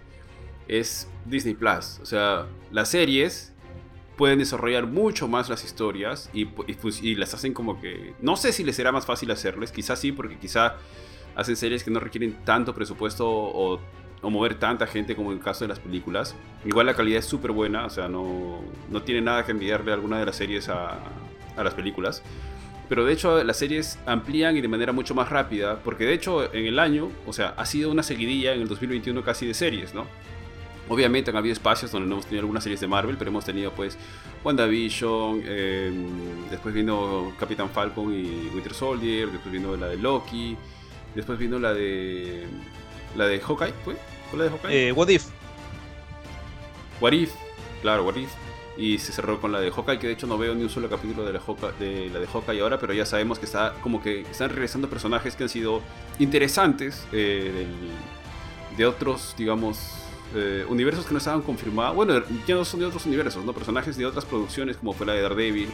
[0.68, 2.00] es Disney Plus.
[2.02, 3.54] O sea, las series
[4.16, 6.48] pueden desarrollar mucho más las historias y,
[7.02, 8.14] y, las hacen como que...
[8.22, 10.76] No sé si les será más fácil hacerles, quizás sí, porque quizá
[11.36, 13.80] hacen series que no requieren tanto presupuesto o
[14.22, 16.36] o mover tanta gente como en el caso de las películas.
[16.66, 19.94] Igual la calidad es súper buena, o sea, no, no tiene nada que envidiarle a
[19.96, 21.00] alguna de las series a,
[21.56, 22.24] a las películas.
[22.90, 26.52] Pero de hecho las series amplían y de manera mucho más rápida, porque de hecho
[26.54, 29.94] en el año, o sea, ha sido una seguidilla en el 2021 casi de series,
[29.94, 30.08] ¿no?
[30.90, 33.72] Obviamente han habido espacios donde no hemos tenido algunas series de Marvel, pero hemos tenido
[33.72, 33.96] pues
[34.44, 35.92] WandaVision, eh,
[36.50, 40.58] después vino Capitán Falcon y Winter Soldier, después vino la de Loki,
[41.14, 42.48] después vino la de
[43.16, 43.96] la de Hawkeye, ¿fue?
[44.30, 44.90] ¿Fue la de Hawkeye?
[44.90, 45.26] Eh, What If.
[47.02, 47.32] What If,
[47.82, 48.30] claro, What If.
[48.78, 50.90] Y se cerró con la de Hawkeye, que de hecho no veo ni un solo
[50.90, 54.02] capítulo de la, Hawkeye, de la de Hawkeye ahora, pero ya sabemos que está como
[54.02, 55.82] que están regresando personajes que han sido
[56.18, 59.78] interesantes eh, del- de otros, digamos,
[60.34, 61.94] eh, universos que no estaban confirmados.
[61.96, 63.52] Bueno, ya no son de otros universos, ¿no?
[63.52, 65.70] Personajes de otras producciones, como fue la de Daredevil,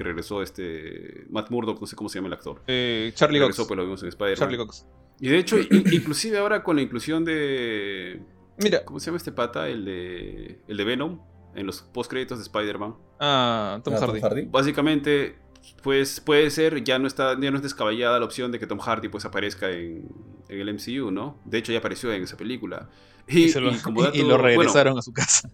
[0.00, 2.62] que regresó este Matt Murdock, no sé cómo se llama el actor.
[2.66, 3.68] Eh, Charlie regresó, Cox.
[3.68, 4.36] pues lo vimos en Spider-Man.
[4.38, 4.86] Charlie Cox.
[5.20, 8.22] Y de hecho, in- inclusive ahora con la inclusión de...
[8.56, 9.68] Mira, ¿Cómo se llama este pata?
[9.68, 11.20] El de, el de Venom,
[11.54, 12.94] en los postcréditos de Spider-Man.
[13.20, 14.46] ah, Tom Ah, Hardy.
[14.50, 15.36] Básicamente,
[15.82, 18.78] pues puede ser, ya no está, ya no es descabellada la opción de que Tom
[18.78, 20.08] Hardy pues aparezca en,
[20.48, 21.38] en el MCU, ¿no?
[21.44, 22.88] De hecho ya apareció en esa película.
[23.28, 25.50] Y, lo, y como y- dato- y lo bueno, regresaron a su casa.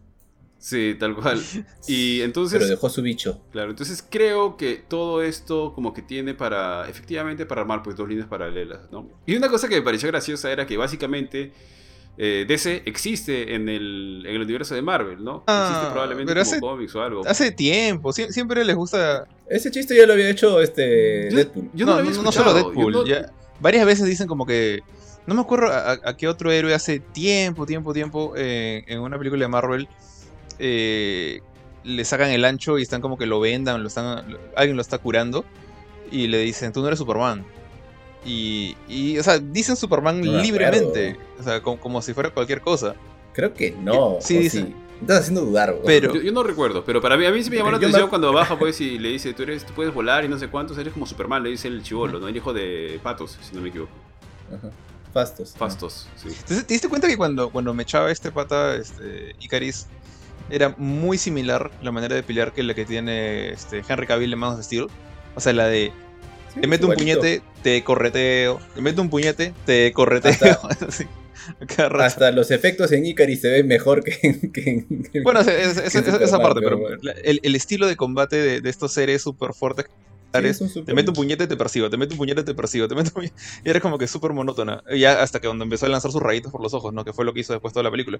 [0.69, 1.41] Sí, tal cual.
[1.87, 3.41] Y entonces, Pero dejó su bicho.
[3.53, 8.09] claro, entonces creo que todo esto como que tiene para, efectivamente, para armar pues dos
[8.09, 9.09] líneas paralelas, ¿no?
[9.27, 11.53] Y una cosa que me pareció graciosa era que básicamente
[12.19, 15.45] eh, DC existe en el, en el universo de Marvel, ¿no?
[15.47, 17.27] Ah, existe probablemente pero como hace- cómics o algo.
[17.27, 19.27] Hace tiempo, sie- siempre les gusta.
[19.49, 21.71] Ese chiste ya lo había hecho este Yo- Deadpool.
[21.75, 22.93] yo no, lo había no, no solo Deadpool.
[22.93, 24.81] no- ya- varias veces dicen como que.
[25.27, 29.01] No me acuerdo a, a- a qué otro héroe hace tiempo, tiempo, tiempo eh, en
[29.01, 29.89] una película de Marvel.
[30.59, 31.41] Eh,
[31.85, 34.83] le sacan el ancho y están como que lo vendan, lo están, lo- alguien lo
[34.83, 35.45] está curando
[36.11, 37.45] y le dicen, tú no eres Superman.
[38.25, 42.61] Y, y, o sea, dicen Superman No libremente, o sea, como, como si fuera cualquier
[42.61, 42.95] cosa.
[43.33, 44.17] Creo que no.
[44.21, 44.63] Sí, o dice.
[44.65, 45.83] Me Estás haciendo dudar, weón.
[45.85, 47.85] Pero- Yo, yo no recuerdo, pero para mí, a mí sí me llamó la me-
[47.87, 50.49] atención cuando baja pues y le dice, tú eres, tú puedes volar y no sé
[50.49, 52.27] cuántos, eres como Superman, le dice el chivolo, ¿no?
[52.29, 53.93] El hijo de Patos, si no me equivoco.
[54.57, 54.71] Ajá.
[55.13, 55.55] Fastos.
[55.57, 56.29] Fastos, sí.
[56.29, 59.87] Entonces, ¿te diste cuenta que cuando, cuando me echaba este pata, este, Icaris,
[60.51, 64.39] era muy similar la manera de pelear que la que tiene este, Henry Cavill en
[64.39, 64.87] Manos de Steel?
[65.35, 65.93] O sea, la de
[66.55, 70.33] Sí, te meto un puñete, te correteo, te meto un puñete, te correteo.
[70.89, 71.05] Así,
[71.61, 72.05] a cada rato.
[72.05, 74.53] Hasta los efectos en Icaris se ven mejor que en.
[74.53, 76.97] que en- que en- Bueno, es- es- es- que esa Superman, parte, pero bueno.
[77.25, 79.87] el, el estilo de combate de, de estos seres súper fuertes
[80.35, 82.87] Sí, es, es te meto un puñete, te persigo, te meto un puñete, te persigo,
[82.89, 83.35] te meto un puñete.
[83.65, 84.83] Y era como que súper monótona.
[84.95, 87.05] Ya hasta que cuando empezó a lanzar sus rayitos por los ojos, ¿no?
[87.07, 88.19] Que fue lo que hizo después toda la película.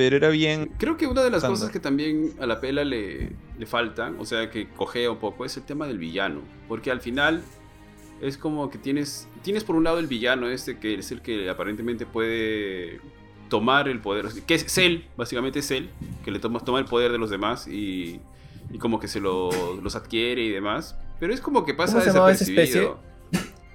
[0.00, 0.72] Pero era bien.
[0.78, 4.24] Creo que una de las cosas que también a la pela le, le faltan, o
[4.24, 6.40] sea, que cojea un poco, es el tema del villano.
[6.68, 7.42] Porque al final
[8.22, 11.50] es como que tienes, tienes por un lado el villano este, que es el que
[11.50, 12.98] aparentemente puede
[13.50, 15.88] tomar el poder, o sea, que es Cell, básicamente es Cell,
[16.24, 18.20] que le toma, toma el poder de los demás y,
[18.72, 20.96] y como que se lo- los adquiere y demás.
[21.18, 23.00] Pero es como que pasa ¿Cómo se llamaba esa desapercibido.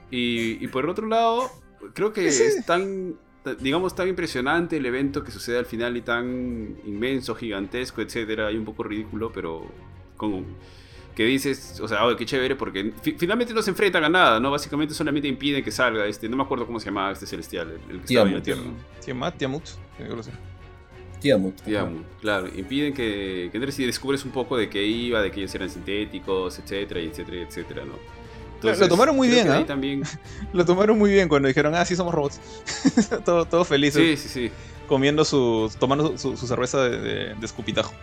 [0.09, 1.51] Y, y por el otro lado,
[1.93, 2.41] creo que Sí.
[2.43, 3.19] es tan, ta-
[3.53, 8.58] digamos, tan impresionante el evento que sucede al final y tan inmenso, gigantesco, etcétera, y
[8.58, 9.65] un poco ridículo, pero
[10.17, 10.45] con
[11.15, 14.39] que dices, o sea, oh, qué chévere, porque fi- finalmente no se enfrentan a nada,
[14.39, 14.51] ¿no?
[14.51, 17.91] Básicamente solamente impiden que salga este, no me acuerdo cómo se llamaba este celestial, el,
[17.95, 18.63] el que estaba en la Tiamut.
[18.63, 18.77] Tierra.
[19.05, 19.63] Tiamat, Tiamut.
[19.97, 20.31] creo que sí.
[21.21, 21.55] Tiamut.
[21.62, 25.39] Tiamut, claro, impiden que, que entres y descubres un poco de qué iba, de que
[25.39, 27.93] ellos eran sintéticos, etcétera, etcétera, etcétera, ¿no?
[28.65, 29.65] Lo tomaron muy bien, ahí ¿ah?
[29.65, 30.04] también.
[30.54, 32.39] Lo tomaron muy bien cuando dijeron, ah, sí, somos robots.
[33.25, 34.51] todo, todo felices, Sí, sí, sí.
[34.88, 35.71] comiendo su.
[35.80, 37.93] tomando su, su cerveza de, de- de escupitajo.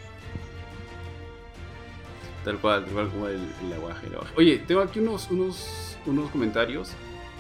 [2.45, 4.33] Tal cual, tal cual como el, el aguaje, el aguaje.
[4.37, 6.91] Oye, tengo aquí unos, unos, unos comentarios.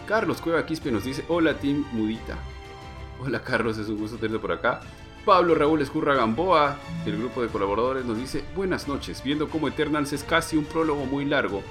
[0.06, 2.38] Carlos Cueva Quispe nos dice: Hola, Team Mudita.
[3.20, 4.80] Hola, Carlos, es un gusto tenerte por acá.
[5.24, 10.12] Pablo Raúl Escurra Gamboa, del grupo de colaboradores, nos dice: Buenas noches, viendo cómo Eternals
[10.12, 11.62] es casi un prólogo muy largo.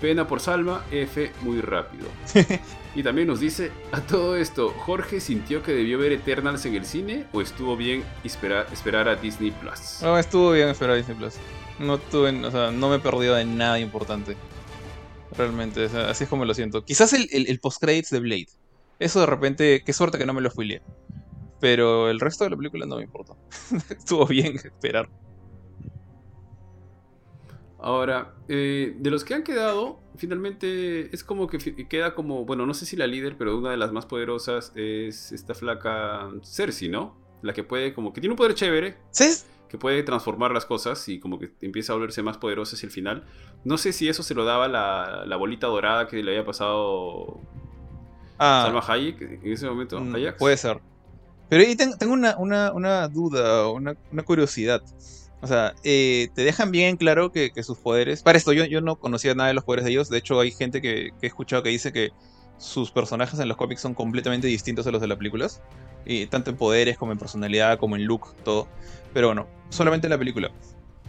[0.00, 2.06] Pena por Salma, F muy rápido.
[2.94, 6.84] y también nos dice: A todo esto, ¿Jorge sintió que debió ver Eternals en el
[6.84, 10.00] cine o estuvo bien esperar, esperar a Disney Plus?
[10.02, 11.34] No, estuvo bien esperar Disney Plus.
[11.78, 14.36] No tuve, o sea, no me he perdido de nada importante.
[15.36, 16.84] Realmente, o sea, así es como lo siento.
[16.84, 18.48] Quizás el, el, el post-credits de Blade.
[18.98, 20.82] Eso de repente, qué suerte que no me lo spoileé.
[21.60, 23.34] Pero el resto de la película no me importa.
[23.90, 25.08] estuvo bien esperar.
[27.80, 32.74] Ahora, eh, de los que han quedado, finalmente es como que queda como, bueno, no
[32.74, 37.16] sé si la líder, pero una de las más poderosas es esta flaca Cersei, ¿no?
[37.42, 38.96] La que puede, como que tiene un poder chévere,
[39.68, 42.92] que puede transformar las cosas y como que empieza a volverse más poderosa hacia el
[42.92, 43.24] final.
[43.64, 47.38] No sé si eso se lo daba la, la bolita dorada que le había pasado
[48.40, 50.00] Ah, Salma Hayek en ese momento.
[50.00, 50.38] Mm, Ajax.
[50.38, 50.80] Puede ser.
[51.48, 54.82] Pero ahí ten- tengo una, una, una duda, una, una curiosidad.
[55.40, 58.22] O sea, eh, te dejan bien claro que, sus poderes.
[58.22, 60.08] Para esto, yo, no conocía nada de los poderes de ellos.
[60.08, 62.10] De hecho, hay gente que, he escuchado que dice que
[62.58, 65.62] sus personajes en los cómics son completamente distintos a los de las películas.
[66.30, 68.66] Tanto en poderes como en personalidad, como en look, todo.
[69.12, 70.50] Pero bueno, solamente en la película.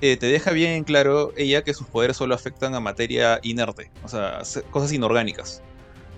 [0.01, 3.91] Eh, te deja bien en claro ella que sus poderes solo afectan a materia inerte,
[4.03, 5.61] o sea, se- cosas inorgánicas.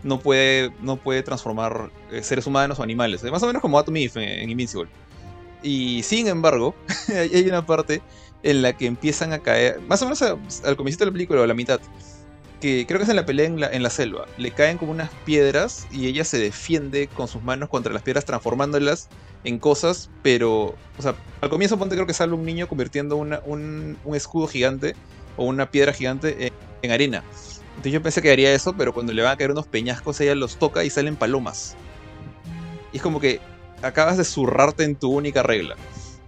[0.04, 3.24] No puede, no puede transformar eh, seres humanos o animales.
[3.24, 4.89] Más o menos como Atom Eve en, en Invincible.
[5.63, 6.76] Y sin embargo,
[7.08, 8.02] hay una parte
[8.43, 11.45] en la que empiezan a caer, más o menos al comienzo de la película o
[11.45, 11.80] la mitad,
[12.60, 14.26] que creo que es en la pelea en la, en la selva.
[14.38, 18.26] Le caen como unas piedras y ella se defiende con sus manos contra las piedras,
[18.26, 19.10] transformándolas
[19.43, 23.41] en cosas, pero, o sea, al comienzo ponte creo que sale un niño convirtiendo una-
[23.45, 24.95] un, un escudo gigante
[25.38, 27.24] o una piedra gigante en, en arena.
[27.71, 30.36] Entonces yo pensé que haría eso, pero cuando le van a caer unos peñascos, ella
[30.36, 31.76] los toca y salen palomas.
[32.91, 33.39] Y es como que
[33.82, 35.76] acabas de zurrarte en tu única regla.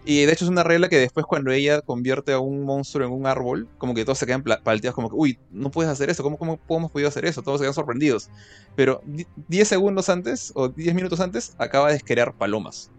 [0.06, 3.14] Y de hecho es una regla que después cuando ella convierte a un monstruo en
[3.14, 6.24] un árbol, como que todos se quedan palteados como que, uy, no puedes hacer eso,
[6.24, 7.42] ¿cómo, cómo, hemos podido hacer eso?
[7.42, 8.30] Todos se quedan sorprendidos.
[8.76, 12.92] Pero di- 10 segundos antes, o 10 minutos antes, acaba de crear palomas.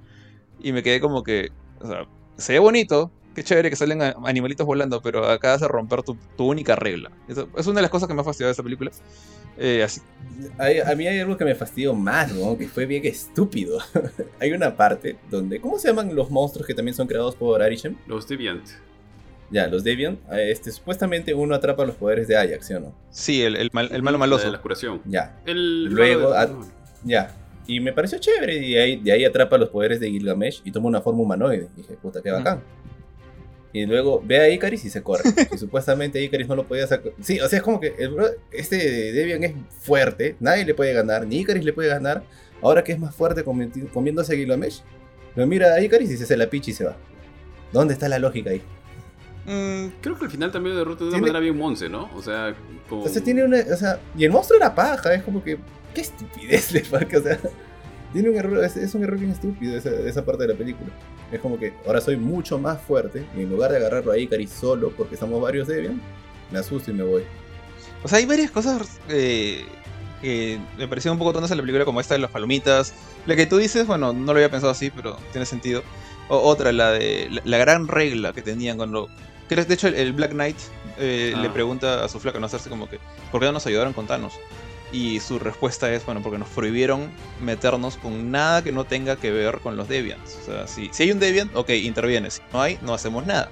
[0.58, 4.66] Y me quedé como que, o sea, se ve bonito, qué chévere que salen animalitos
[4.66, 7.10] volando, pero acabas de romper tu, tu única regla.
[7.28, 8.90] Eso es una de las cosas que me ha fastidiado de esta película.
[9.58, 10.00] Eh, así,
[10.58, 12.56] Hay- a mí hay algo que me fastidió más, ¿no?
[12.58, 13.78] que fue bien estúpido.
[14.40, 15.60] hay una parte donde.
[15.60, 17.96] ¿Cómo se llaman los monstruos que también son creados por Arishem?
[18.06, 18.66] Los Deviant.
[19.50, 20.18] Ya, los Deviant.
[20.32, 22.94] Este, supuestamente uno atrapa los poderes de Ajax, ¿sí o no?
[23.10, 24.46] sí, el, el mal- el malo La maloso.
[24.46, 25.00] de la curación.
[25.04, 26.48] Ya, El Luego, de-
[27.04, 27.36] ya.
[27.66, 28.56] Y me pareció chévere.
[28.56, 31.68] Y de ahí, de ahí atrapa los poderes de Gilgamesh y toma una forma humanoide.
[31.76, 32.60] Y dije, puta, qué bacán.
[33.74, 35.24] Y luego ve a Icaris y se corre.
[35.52, 37.12] y supuestamente Icaris no lo podía sacar.
[37.20, 38.76] Sí, o sea, es como que el bro- este
[39.12, 40.36] Debian es fuerte.
[40.40, 41.26] Nadie le puede ganar.
[41.26, 42.22] Ni Icaris le puede ganar.
[42.62, 44.80] Ahora que es más fuerte comi- comiéndose a Gilgamesh.
[45.34, 46.96] Lo mira a Icaris y se hace la picha y se va.
[47.72, 48.62] ¿Dónde está la lógica ahí?
[49.46, 52.08] Mm, Creo que al final también lo derrota de una Tiene- manera bien monce, ¿no?
[52.14, 52.54] O sea,
[52.88, 53.02] como...
[53.02, 53.58] O sea, tiene una.
[53.58, 55.58] O sea, y el monstruo era paja, es como que.
[55.94, 57.38] Qué estupidez le marca, o sea.
[58.14, 60.88] Tiene un error, es, es un error bien estúpido esa, esa parte de la película.
[61.30, 64.48] Es como que ahora soy mucho más fuerte y en lugar de agarrarlo a Icaris
[64.50, 66.00] solo porque estamos varios Debian,
[66.50, 67.24] me asusto y me voy.
[68.02, 69.66] O sea, hay varias cosas eh,
[70.22, 72.94] que me parecieron un poco tontas en la película, como esta de las palomitas.
[73.26, 75.82] La que tú dices, bueno, no lo había pensado así, pero tiene sentido.
[76.28, 79.08] O, otra, la de la, la gran regla que tenían cuando...
[79.48, 80.56] Que de hecho el, el Black Knight
[80.98, 81.40] eh, Ah.
[81.40, 82.98] le pregunta a su flaca, no hacerse como que,
[83.30, 84.34] ¿por qué no nos ayudaron con Thanos?
[84.94, 89.32] Y su respuesta es, bueno, porque nos prohibieron meternos con nada que no tenga que
[89.32, 90.38] ver con los Deviants.
[90.42, 92.30] O sea, si, si hay un Deviant, ok, interviene.
[92.30, 93.50] Si no hay, no hacemos nada.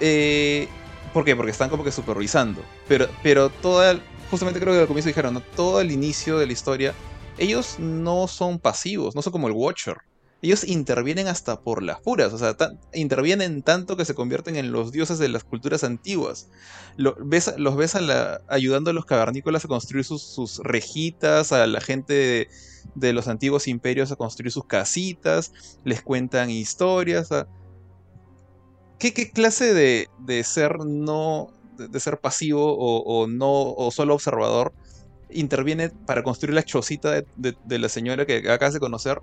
[0.00, 0.68] Eh,
[1.14, 1.34] ¿Por qué?
[1.34, 2.60] Porque están como que supervisando.
[2.86, 3.98] Pero, pero toda,
[4.30, 5.40] justamente creo que al comienzo dijeron, ¿no?
[5.40, 6.92] todo el inicio de la historia,
[7.38, 9.96] ellos no son pasivos, no son como el Watcher.
[10.42, 12.54] Ellos intervienen hasta por las puras, o sea,
[12.92, 16.48] intervienen tanto que se convierten en los dioses de las culturas antiguas.
[16.96, 17.48] Los ves
[17.94, 22.48] a ayudando a los cavernícolas a construir sus, rejitas, a la gente
[22.94, 27.30] de, los antiguos imperios a construir sus casitas, les cuentan historias.
[28.98, 31.48] ¿Qué, clase de, ser no.
[31.78, 33.72] de, ser pasivo o, no.
[33.72, 34.74] o solo observador
[35.30, 39.20] interviene para construir la chocita de- de la señora que acabas de conocer,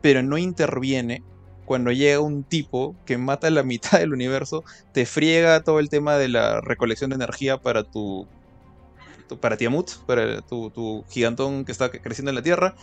[0.00, 1.22] pero no interviene
[1.70, 6.16] cuando llega un tipo que mata la mitad del universo, te friega todo el tema
[6.16, 8.26] de la recolección de energía para tu.
[9.40, 12.74] para Tiamut, para tu, gigantón que está creciendo en la Tierra.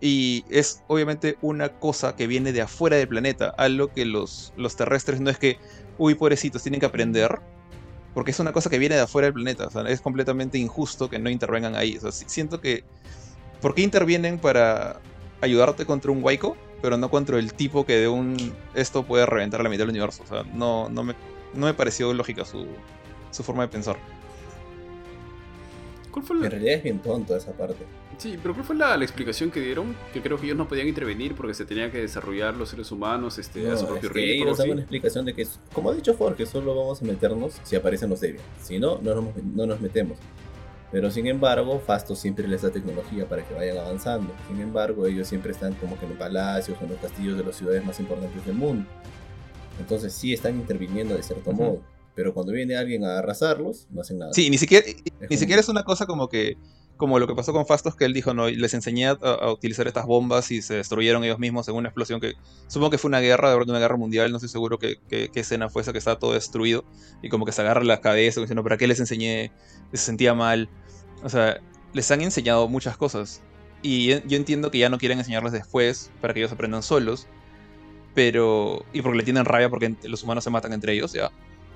[0.00, 4.76] Y es obviamente una cosa que viene de afuera del planeta, algo que los, los
[4.76, 5.58] terrestres no es que,
[5.98, 7.40] uy, pobrecitos, tienen que aprender,
[8.14, 11.30] porque es una cosa que viene de afuera del planeta, es completamente injusto que no
[11.30, 11.98] intervengan ahí.
[12.12, 12.84] Siento que,
[13.60, 15.00] ¿por qué intervienen para
[15.40, 18.36] ayudarte contra un Waiko, pero no contra el tipo que de un
[18.74, 20.22] esto puede reventar la mitad del universo?
[20.22, 21.14] O sea, no, no, me,
[21.54, 22.66] no me pareció lógica su,
[23.30, 23.96] su forma de pensar.
[26.10, 26.48] ¿Cuál fue En la...
[26.50, 27.84] realidad es bien tonto esa parte.
[28.18, 29.96] Sí, pero ¿cuál fue la, la explicación que dieron?
[30.12, 33.38] Que creo que ellos no podían intervenir porque se tenían que desarrollar los seres humanos
[33.38, 34.44] este, a No, su es propio ritmo.
[34.44, 37.54] ellos dan una explicación de que, como ha dicho Ford, que solo vamos a meternos
[37.64, 38.44] si aparecen los Debian.
[38.62, 40.16] Si no, no nos, no nos metemos.
[40.92, 44.32] Pero sin embargo, Fasto siempre les da tecnología para que vayan avanzando.
[44.48, 47.44] Sin embargo, ellos siempre están como que en los palacios o en los castillos de
[47.44, 48.88] las ciudades más importantes del mundo.
[49.80, 51.82] Entonces sí están interviniendo de cierto modo.
[52.14, 54.32] Pero cuando viene alguien a arrasarlos, no hacen nada.
[54.32, 54.86] Sí, ni siquiera,
[55.28, 56.56] ni siquiera es una cosa como que
[56.96, 59.18] como lo que pasó con Fastos, que él dijo, no, les enseñé a,
[59.50, 62.34] utilizar estas bombas y se destruyeron ellos mismos en una explosión que
[62.68, 65.28] supongo que fue una guerra, de verdad una guerra mundial, no estoy seguro qué qué-
[65.32, 66.84] qué escena fue esa que estaba todo destruido
[67.22, 69.52] y como que se agarra la cabeza diciendo, ¿para qué les enseñé?
[69.92, 70.68] Se sentía mal.
[71.22, 71.60] O sea,
[71.92, 73.42] les han enseñado muchas cosas
[73.82, 77.26] y yo entiendo que ya no quieren enseñarles después para que ellos aprendan solos,
[78.14, 78.84] pero...
[78.92, 81.30] y porque le tienen rabia porque los humanos se matan entre ellos, ya.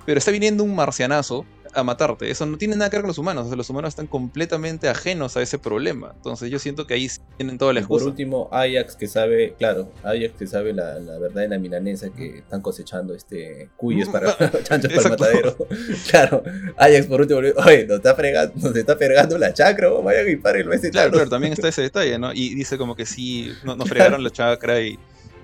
[0.06, 1.44] Pero está viniendo un marcianazo
[1.74, 2.30] a matarte.
[2.30, 3.44] Eso no tiene nada que ver con los humanos.
[3.46, 6.12] O sea, los humanos están completamente ajenos a ese problema.
[6.16, 8.10] Entonces yo siento que ahí tienen toda la Y por excusa.
[8.10, 12.38] último, Ajax que sabe, claro, Ajax que sabe la, la verdad de la milanesa que
[12.38, 15.56] están cosechando este cuyes para chanchos para el matadero.
[16.10, 16.42] claro,
[16.76, 20.36] Ajax por último, oye, nos está fregando, nos está pegando la chacra, oh, vayan y
[20.36, 21.16] párenlo ese Claro, Thanos".
[21.18, 22.32] claro, también está ese detalle, ¿no?
[22.32, 24.98] Y dice como que sí, no- nos fregaron la chakra y,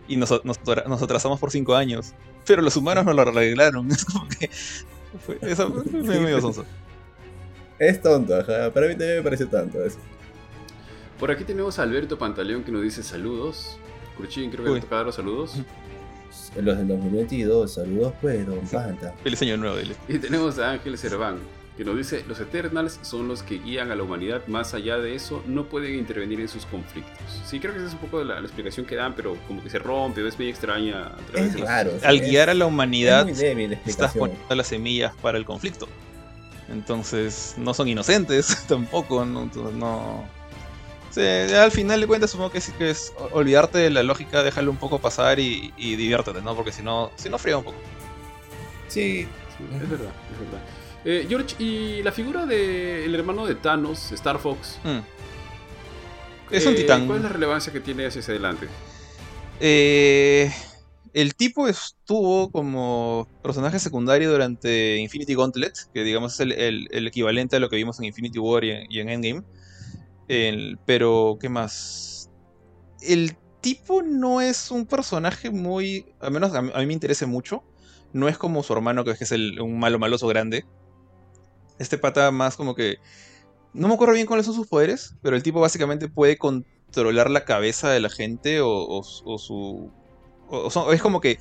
[0.08, 2.12] y nos, nos, nos atrasamos por cinco años.
[2.46, 3.90] Pero los humanos no lo arreglaron.
[3.90, 4.50] Es como que.
[5.18, 6.64] Fue, eso fue medio sonso.
[7.78, 8.72] Es tonto, ajá.
[8.72, 9.98] Para mí también me parece tonto eso.
[11.18, 13.78] Por aquí tenemos a Alberto Pantaleón que nos dice saludos.
[14.16, 14.76] Cruchín, creo que Uy.
[14.76, 15.56] le toca dar los saludos.
[16.56, 19.14] En los del 2022, saludos pues, Don Panta.
[19.24, 19.94] El diseño nuevo, dile.
[20.08, 21.38] Y tenemos a Ángel Cerván,
[21.76, 25.14] que nos dice, los Eternals son los que guían a la humanidad, más allá de
[25.16, 27.12] eso no pueden intervenir en sus conflictos.
[27.46, 29.70] Sí, creo que esa es un poco la, la explicación que dan, pero como que
[29.70, 31.66] se rompe, es medio extraña a través Es de.
[32.06, 35.44] Al es- guiar a la humanidad, muy débil la estás poniendo las semillas para el
[35.44, 35.88] conflicto.
[36.68, 39.42] Entonces, no son inocentes tampoco, ¿no?
[39.42, 40.24] Entonces, no.
[41.10, 44.70] Sí, al final de cuentas, supongo que sí que es olvidarte de la lógica, déjalo
[44.70, 46.56] un poco pasar y, y diviértete, ¿no?
[46.56, 47.78] Porque si no, si no friega un poco.
[48.88, 50.60] Sí, Sí, es verdad, es verdad.
[51.04, 54.78] Eh, George, y la figura del hermano de Thanos, Star Fox.
[54.84, 54.98] Mm.
[56.50, 57.06] Es un eh, titán.
[57.06, 58.68] ¿Cuál es la relevancia que tiene hacia adelante?
[59.60, 60.50] Eh,
[61.12, 67.06] el tipo estuvo como personaje secundario durante Infinity Gauntlet, que digamos es el, el- el
[67.06, 69.42] equivalente a lo que vimos en Infinity War y en, y en Endgame.
[70.28, 72.30] El- pero, ¿qué más?
[73.02, 77.26] El tipo no es un personaje muy, al menos a mí, a mí me interesa
[77.26, 77.62] mucho.
[78.12, 80.64] No es como su hermano, que es, que es el- un malo maloso grande.
[81.78, 82.98] Este pata más como que...
[83.72, 87.44] No me acuerdo bien cuáles son sus poderes, pero el tipo básicamente puede controlar la
[87.44, 89.90] cabeza de la gente o, su...
[90.92, 91.38] es como que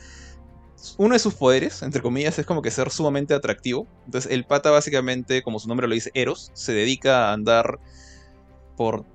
[0.98, 3.88] uno de sus poderes, entre comillas, es como que ser sumamente atractivo.
[4.06, 7.80] Entonces el pata básicamente, como su nombre lo dice, Eros, se dedica a andar
[8.76, 9.06] por...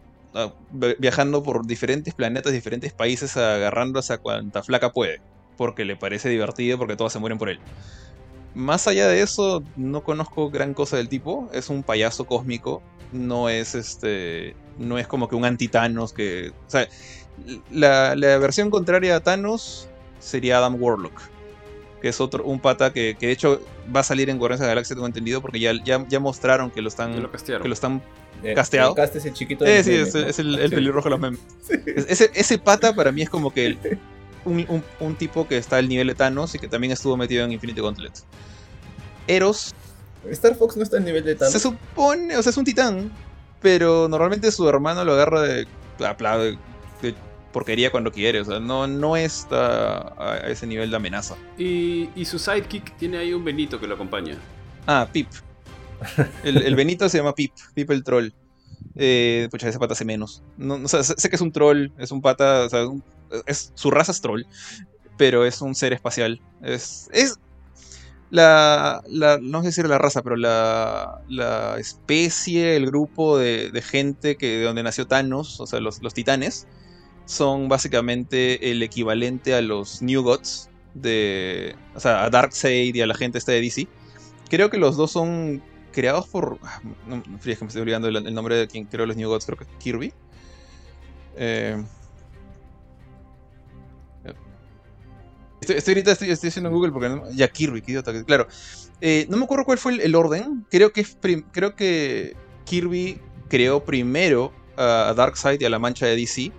[0.98, 5.20] viajando por diferentes planetas, diferentes países, agarrándose a cuanta flaca puede.
[5.56, 7.58] Porque le parece divertido, porque todos se mueren por él.
[8.55, 11.49] Más allá de eso, no conozco gran cosa del tipo.
[11.53, 12.82] Es un payaso cósmico.
[13.12, 14.55] No es este.
[14.78, 16.51] No es como que un anti-Thanos que.
[16.66, 16.88] O sea,
[17.70, 19.88] la, la versión contraria a Thanos
[20.18, 21.20] sería Adam Warlock.
[22.03, 23.61] Que es otro, un pata que, que de hecho
[23.94, 26.70] va a salir en Guardianes de la Galaxia, tengo entendido, porque ya, ya, ya mostraron
[26.70, 27.20] que lo están.
[27.22, 27.30] Lo.
[27.32, 28.03] Que lo están.
[28.44, 28.90] Eh, ¿Casteado?
[28.90, 30.20] El cast es el chiquito Eh, del sí, meme, es, ¿no?
[30.20, 31.40] es el, pelirrojo de los memes.
[31.86, 33.78] Es- Ese, ese pata para mí es como que el-
[34.49, 37.44] un, un- un tipo que está al nivel de Thanos y que también estuvo metido
[37.44, 38.12] en Infinity Gauntlet.
[39.26, 39.74] Eros
[40.30, 41.53] Star Fox no está al nivel de Thanos.
[41.53, 43.11] se supone, o sea, es un titán,
[43.62, 45.66] pero normalmente su hermano lo agarra de,
[45.99, 46.59] de,
[47.03, 47.14] de
[47.53, 51.36] porquería cuando quiere, o sea, no, no está a, a ese nivel de amenaza.
[51.57, 54.36] Y, y su sidekick tiene ahí un Benito que lo acompaña.
[54.86, 55.28] Ah, Pip.
[56.44, 58.28] El, el Benito se llama Pip, Pip el troll.
[58.96, 60.42] Eh, pucha, ese pata hace menos.
[60.57, 63.03] No, o sea, sé, sé que es un troll, es un pata, o sea, un-
[63.46, 64.42] es, su raza es troll,
[65.16, 66.40] pero es un ser espacial.
[66.62, 67.38] Es, es
[68.30, 69.02] la,
[69.40, 74.58] no sé decir la raza, pero la, la especie, el grupo de, de gente que
[74.58, 76.66] de donde nació Thanos, o sea, los, los titanes,
[77.24, 83.06] son básicamente el equivalente a los New Gods de, o sea, a Darkseid y a
[83.06, 83.86] la gente esta de DC.
[84.48, 85.62] Creo que los dos son
[85.92, 86.58] creados por.
[86.62, 89.28] ah, no, fíjate que me estoy olvidando el, el nombre de quien creó los New
[89.28, 90.12] Gods, creo que es Kirby.
[91.36, 91.84] Eh,
[95.76, 97.08] estoy, ahorita estoy, estoy haciendo en Google porque.
[97.08, 98.12] no- ya, Kirby, qué idiota.
[98.24, 98.46] Claro.
[99.00, 100.66] Eh, no me acuerdo cuál fue el, orden.
[100.70, 101.06] Creo que,
[101.52, 106.52] creo que Kirby creó primero a, Darkseid y a la mancha de DC.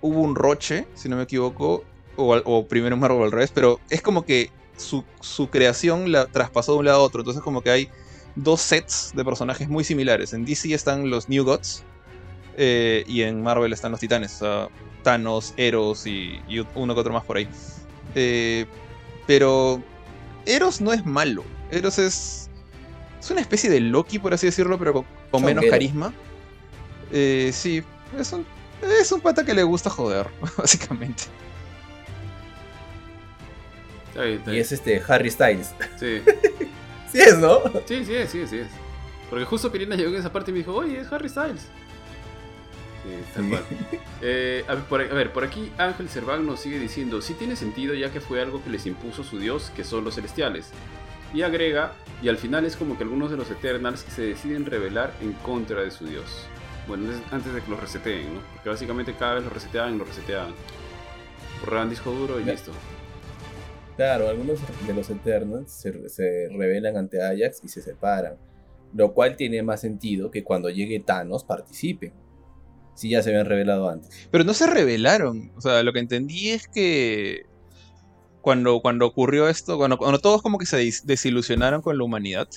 [0.00, 1.84] Hubo un roche, si no me equivoco.
[2.20, 6.78] O, primero Marvel al revés, pero es como que su, su creación la traspasó de
[6.78, 7.20] un lado a otro.
[7.20, 7.88] Entonces, como que hay
[8.34, 10.32] dos sets de personajes muy similares.
[10.32, 11.84] En DC están los New Gods
[12.56, 14.32] eh, y en Marvel están los Titanes.
[14.32, 14.68] sea,
[15.04, 16.40] Thanos, Eros y
[16.74, 17.48] uno que otro más por ahí.
[18.20, 18.66] Eh,
[19.28, 19.80] pero
[20.44, 21.44] Eros no es malo.
[21.70, 22.50] Eros es.
[23.20, 26.12] Es una especie de Loki, por así decirlo, pero con, con menos carisma.
[27.12, 27.82] Eh, sí,
[28.18, 28.44] es un,
[29.00, 31.24] es un pata que le gusta joder, básicamente.
[34.08, 35.74] Está bien, está Y es este Harry Styles.
[35.98, 36.22] Sí.
[37.10, 37.62] Sí es, ¿no?
[37.86, 38.68] sí, sí es, sí es, sí es.
[39.30, 41.66] Porque justo Pirina llegó en esa parte y me dijo, oye, es Harry Styles.
[43.34, 43.62] Tal cual.
[44.22, 47.54] Eh, a, ver, por, a ver, por aquí Ángel Cerván nos sigue diciendo, sí tiene
[47.56, 50.70] sentido ya que fue algo que les impuso su dios, que son los celestiales.
[51.32, 51.92] Y agrega,
[52.22, 55.82] y al final es como que algunos de los Eternals se deciden rebelar en contra
[55.82, 56.46] de su dios.
[56.88, 58.40] Bueno, es antes de que los reseteen, ¿no?
[58.54, 60.54] Porque básicamente cada vez los reseteaban y los reseteaban.
[61.60, 62.52] Borraban disco duro y Ya.
[62.52, 62.72] listo.
[63.96, 68.36] Claro, algunos de los Eternals se, se rebelan ante Ajax y se separan.
[68.94, 72.12] Lo cual tiene más sentido que cuando llegue Thanos participe.
[72.98, 74.28] Si ya se habían revelado antes.
[74.32, 75.52] Pero no se revelaron.
[75.56, 77.42] O sea, lo que entendí es que
[78.40, 82.48] cuando, cuando ocurrió esto, cuando, cuando todos como que se desilusionaron con la humanidad,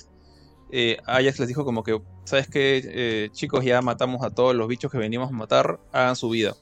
[0.72, 2.82] eh, Ajax les dijo como que, ¿sabes qué?
[2.84, 6.56] Eh, chicos, ya matamos a todos los bichos que venimos a matar, hagan su vida,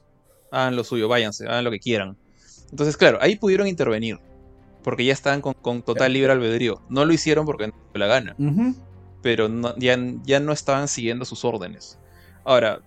[0.51, 2.17] hagan lo suyo, váyanse, hagan lo que quieran.
[2.71, 4.17] Entonces, claro, ahí pudieron intervenir,
[4.83, 6.81] porque ya estaban con, con total libre albedrío.
[6.89, 8.35] No lo hicieron porque no la gana,
[9.21, 11.97] pero no- ya, ya no estaban siguiendo sus órdenes.
[12.43, 12.81] Ahora,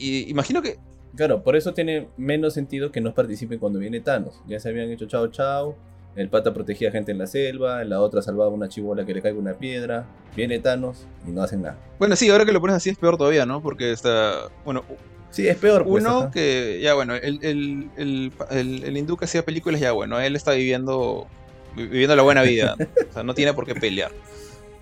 [0.00, 0.78] y- imagino que
[1.16, 4.40] Claro, por eso tiene menos sentido que no participen cuando viene Thanos.
[4.46, 5.76] Ya se habían hecho chao chao.
[6.16, 7.82] El pata protegía gente en la selva.
[7.84, 10.06] La otra salvaba a una chibola que le caiga una piedra.
[10.36, 11.78] Viene Thanos y no hacen nada.
[11.98, 13.60] Bueno, sí, ahora que lo pones así es peor todavía, ¿no?
[13.60, 14.48] Porque está.
[14.64, 14.84] Bueno,
[15.30, 15.84] Sí, es peor.
[15.84, 16.30] Pues, uno ajá.
[16.30, 16.78] que.
[16.82, 21.26] Ya, bueno, el, el, el, el- hindú que hacía películas, ya, bueno, él está viviendo.
[21.76, 22.76] vi- Viviendo la buena vida.
[23.10, 24.10] o sea, no tiene por qué pelear.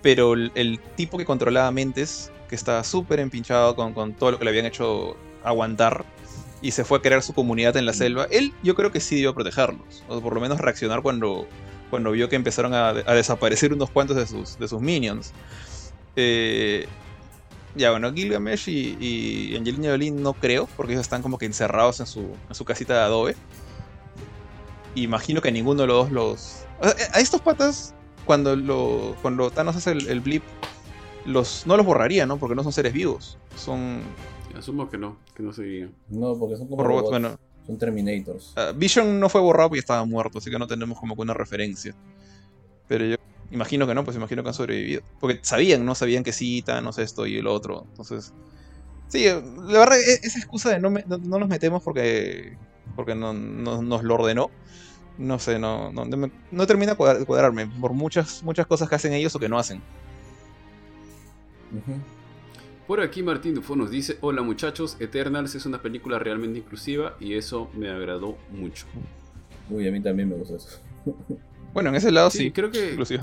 [0.01, 4.39] Pero el, el tipo que controlaba mentes, que estaba súper empinchado con, con todo lo
[4.39, 6.05] que le habían hecho aguantar.
[6.61, 8.27] Y se fue a crear su comunidad en la selva.
[8.31, 10.03] Él, yo creo que sí debió protegerlos.
[10.09, 11.47] O por lo menos reaccionar cuando,
[11.89, 15.31] cuando vio que empezaron a, a desaparecer unos cuantos de sus, de sus minions.
[16.17, 16.85] Eh,
[17.75, 22.01] ya, bueno, Gilgamesh y, y Angelina Jolie no creo, porque ellos están como que encerrados
[22.01, 23.35] en su, en su casita de adobe.
[24.95, 26.65] Imagino que ninguno de los dos los...
[26.81, 27.95] o sea, a estos patas,
[28.29, 30.43] cuando, lo, cuando Thanos hace el, el blip,
[31.25, 32.37] los, no los borraría, ¿no?
[32.37, 33.39] Porque no son seres vivos.
[33.55, 34.01] Son
[34.55, 35.89] Asumo que no, que no seguía.
[36.09, 37.09] No, porque son como robots.
[37.09, 37.09] robots.
[37.09, 38.53] Bueno, Son Terminators.
[38.55, 41.33] ah, Vision no fue borrado porque estaba muerto, así que no tenemos como que una
[41.33, 41.95] referencia.
[42.87, 43.15] Pero yo
[43.49, 45.01] imagino que no, pues imagino que han sobrevivido.
[45.19, 45.95] Porque sabían, ¿no?
[45.95, 47.87] Sabían que sí, Thanos esto y el otro.
[47.89, 48.31] Entonces...
[49.07, 52.55] Sí, la verdad, e- esa excusa de no, me- no, no nos metemos porque,
[52.95, 54.51] porque no, no- nos lo ordenó.
[55.19, 58.95] No sé, no, no, no termina de cuadra- de cuadrarme por muchas, muchas cosas que
[58.95, 59.81] hacen ellos o que no hacen.
[62.87, 67.35] Por aquí Martín Dufo nos dice, hola muchachos, Eternals es una película realmente inclusiva y
[67.35, 68.85] eso me agradó mucho.
[69.69, 70.79] Uy, a mí también me gusta eso.
[71.73, 73.21] Bueno, en ese lado Sí, sí, creo que inclusive.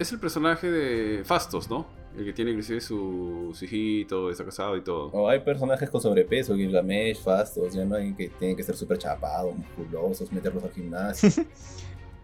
[0.00, 1.86] es el personaje de Fastos, ¿no?
[2.18, 5.06] El que tiene inclusive su, su hijito, está casado y todo.
[5.12, 8.98] O hay personajes con sobrepeso, Gilgamesh, Fastos, ya no hay que tienen que ser súper
[8.98, 11.30] chapados, musculosos, meterlos al gimnasio.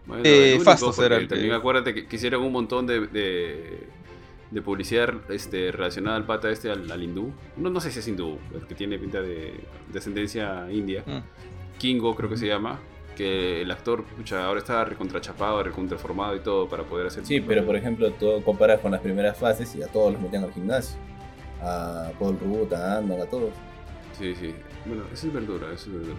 [0.07, 3.07] Bueno, Eh, único, Fastos era el que- También acuérdate que, que hicieron un montón de,
[3.07, 3.87] de,
[4.51, 7.31] de publicidad este, relacionada al pata este, al, al hindú.
[7.57, 9.53] No, no sé si es hindú, el que tiene pinta de,
[9.91, 11.03] de ascendencia india.
[11.07, 11.79] Mm.
[11.79, 12.79] Kingo creo que se llama.
[13.15, 17.25] Que el actor, pucha, ahora está recontrachapado, recontraformado y todo para poder hacer...
[17.25, 20.43] Sí, pero por ejemplo, tú comparas con las primeras fases y a todos los metían
[20.43, 20.97] al gimnasio.
[21.61, 23.51] A Paul Rudd, a Andan, a todos.
[24.19, 24.53] Sí, sí.
[24.85, 26.17] Bueno, eso es verdura, eso es verdura.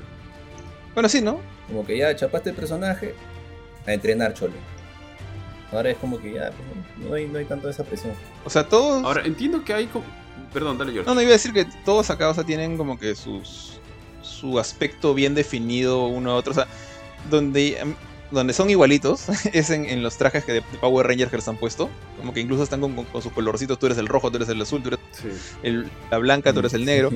[0.95, 1.41] Bueno, sí, ¿no?
[1.69, 3.15] Como que ya chapaste el personaje
[3.87, 4.55] a entrenar chole.
[5.73, 8.15] Ahora es como que ya pues, no hay, no hay tanto esa presión.
[8.45, 9.05] O sea, todos...
[9.05, 9.87] Ahora, entiendo que hay...
[9.87, 10.03] co-
[10.53, 11.09] Perdón, dale, George.
[11.09, 13.79] No, no, iba a decir que todos acá o sea, tienen como que sus,
[14.23, 16.53] su aspecto bien definido uno a otro.
[16.53, 16.67] O sea,
[17.31, 17.95] donde, em,
[18.31, 21.49] donde son igualitos es en, en los trajes que de, de Power Rangers que les
[21.49, 21.89] han puesto.
[22.19, 23.79] Como que incluso están con, con- con sus colorcitos.
[23.79, 25.29] Tú eres el rojo, tú eres el azul, tú eres Sí.
[25.63, 27.11] el- la blanca, tú eres el negro.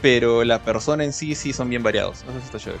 [0.00, 2.22] Pero la persona en sí sí son bien variados.
[2.22, 2.80] Eso está chévere.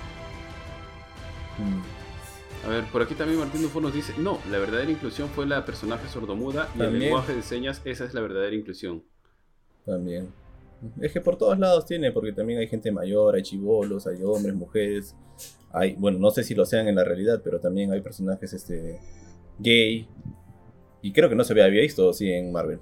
[1.58, 2.66] Mm.
[2.66, 5.64] A ver, por aquí también Martín Dufo nos dice, no, la verdadera inclusión fue la
[5.64, 9.02] personaje sordomuda y el lenguaje de señas, esa es la verdadera inclusión.
[9.86, 10.28] También.
[11.00, 14.54] Es que por todos lados tiene, porque también hay gente mayor, hay chivolos, hay hombres,
[14.54, 15.16] mujeres.
[15.72, 19.00] Hay, bueno, no sé si lo sean en la realidad, pero también hay personajes este
[19.58, 20.08] gay.
[21.02, 22.80] Y creo que no se había visto así en Marvel.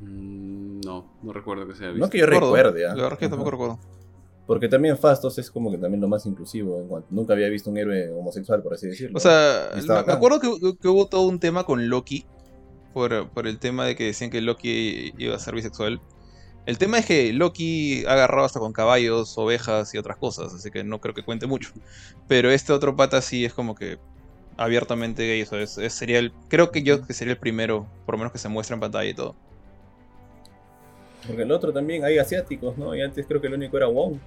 [0.00, 2.10] Mm, no, no recuerdo que sea No visto.
[2.10, 2.88] que yo Recuerdo, recuerde, ¿ah?
[2.90, 3.30] La verdad es que Ajá.
[3.30, 3.78] tampoco recuerdo.
[4.46, 6.80] Porque también Fastos es como que también lo más inclusivo.
[6.80, 9.16] en cuanto- nunca había visto un héroe homosexual, por así decirlo.
[9.16, 10.48] O sea, me, acuerdo que,
[10.80, 12.24] que hubo todo un tema con Loki.
[12.94, 16.00] Por, por el tema de que decían que Loki iba a ser bisexual.
[16.68, 20.70] El tema es que Loki ha agarrado hasta con caballos, ovejas y otras cosas, así
[20.70, 21.70] que no creo que cuente mucho.
[22.28, 23.96] Pero este otro pata sí es como que
[24.58, 27.86] abiertamente gay, o sea, es- es- sería el, creo que yo que sería el primero,
[28.04, 29.34] por lo menos que se muestra en pantalla y todo.
[31.26, 32.94] Porque el otro también hay asiáticos, ¿no?
[32.94, 34.18] Y antes creo que el único era Wong.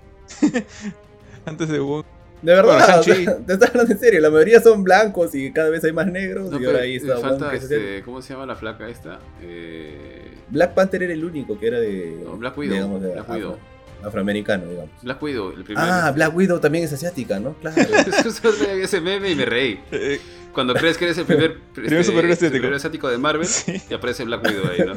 [1.46, 2.06] Antes de Wong.
[2.42, 3.44] De verdad, Bueno, o sea, Shang-Chi.
[3.46, 4.20] te estás hablando en serio.
[4.20, 6.50] La mayoría son blancos y cada vez hay más negros.
[6.50, 7.22] No, y ahora ahí está Wong.
[7.22, 9.20] falta, que este, ¿cómo se llama la flaca esta?
[9.44, 10.21] Eh,
[10.52, 12.22] Black Panther era el único que era de.
[12.24, 13.58] No, Black Widow, digamos, de Black afro- Widow.
[14.04, 14.90] afroamericano, digamos.
[15.02, 15.88] Black Widow, el primero.
[15.90, 17.54] Ah, Black Widow también es asiática, ¿no?
[17.56, 17.82] Claro.
[18.82, 19.80] Ese meme y me reí.
[20.54, 22.58] Cuando crees que eres el primer, Primer superhéroe asiático.
[22.58, 23.82] superhéroe asiático de Marvel, Sí.
[23.90, 24.96] y aparece Black Widow ahí, ¿no?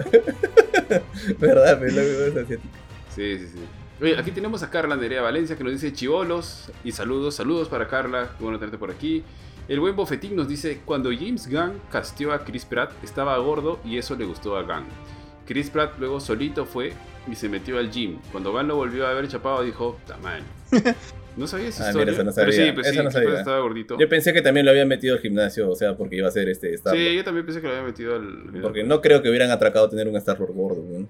[1.38, 1.78] ¿Verdad?
[1.80, 2.78] Pero Black Widow es asiática.
[3.14, 3.58] Sí, sí, sí.
[4.02, 7.86] Oye, aquí tenemos a Carla Nerea Valencia que nos dice chivolos y saludos, saludos para
[7.86, 9.22] Carla, qué bueno tenerte por aquí.
[9.68, 13.96] El buen Bofetín nos dice, cuando James Gunn casteó a Chris Pratt estaba gordo y
[13.96, 14.84] eso le gustó a Gunn.
[15.46, 16.92] Chris Pratt luego solito fue
[17.30, 18.18] y se metió al gym.
[18.32, 20.44] Cuando Gunn lo volvió a ver chapado dijo, tamaño.
[21.36, 22.12] No sabía esa Ah, historia.
[22.12, 22.66] mira, eso no Pero sabía.
[22.66, 23.38] sí, pues Eso sí, no sabía.
[23.40, 23.98] estaba gordito.
[23.98, 26.48] Yo pensé que también lo habían metido al gimnasio, o sea, porque iba a ser
[26.48, 28.60] este Star Sí, yo también pensé que lo había metido al...
[28.62, 31.08] Porque no creo que hubieran atracado tener un Star Lord gordo, weón.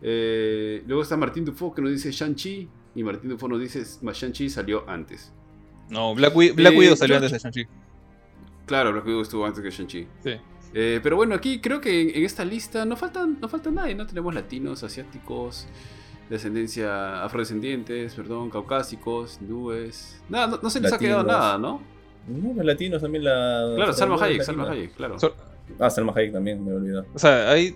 [0.00, 2.68] Eh, luego está Martín Dufo que nos dice Shang-Chi.
[2.94, 5.30] Y Martín Dufo nos dice, "Ma, Shang-Chi salió antes.
[5.90, 7.66] No, Black, Wi- Black Eh, Widow salió antes de Shang-Chi.
[8.64, 10.06] Claro, Black Widow estuvo antes que Shang-Chi.
[10.22, 10.36] Sí.
[10.74, 13.94] Eh, pero bueno, aquí creo que en, en esta lista no falta, no falta nadie,
[13.94, 14.06] ¿no?
[14.06, 15.66] Tenemos latinos, asiáticos,
[16.28, 20.20] de ascendencia afrodescendientes, perdón, caucásicos, hindúes.
[20.28, 21.80] Nada, no, no se les ha quedado nada, ¿no?
[22.26, 23.72] No, los latinos también la.
[23.76, 24.44] Claro, Salma Hayek, latina.
[24.44, 25.18] Salma Hayek, claro.
[25.18, 25.34] So-
[25.78, 27.06] Ah, Salma Hayek también, me he olvidado.
[27.14, 27.74] o sea, hay.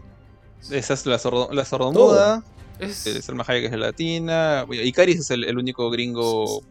[0.71, 2.43] Esa es la, sordo, la sordomuda.
[2.81, 4.65] Es- eh, Salma Hayek es latina.
[4.67, 6.63] bueno, Icaris es el, el único gringo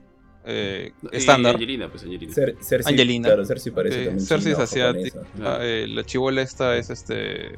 [0.47, 1.55] eh, estándar.
[1.55, 2.33] Angelina, pues Angelina.
[2.33, 3.27] Cer- Cersei, Angelina.
[3.27, 4.25] Claro, Cersei parece Sí, también.
[4.27, 5.19] Cersei es asiática.
[5.43, 5.59] Ah.
[5.61, 7.57] eh, la chivola esta es este.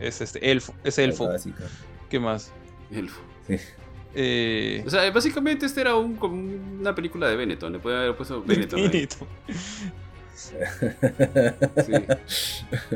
[0.00, 0.72] Es este elfo.
[0.84, 1.28] Es elfo.
[2.08, 2.52] ¿Qué más?
[2.92, 3.20] Elfo.
[3.48, 3.56] Sí.
[4.14, 6.34] Eh, O sea, básicamente este era un, como
[6.80, 7.72] una película de Benetton.
[7.72, 8.80] Le puede haber puesto Benetton.
[8.82, 9.16] Benito.
[10.34, 10.54] Sí.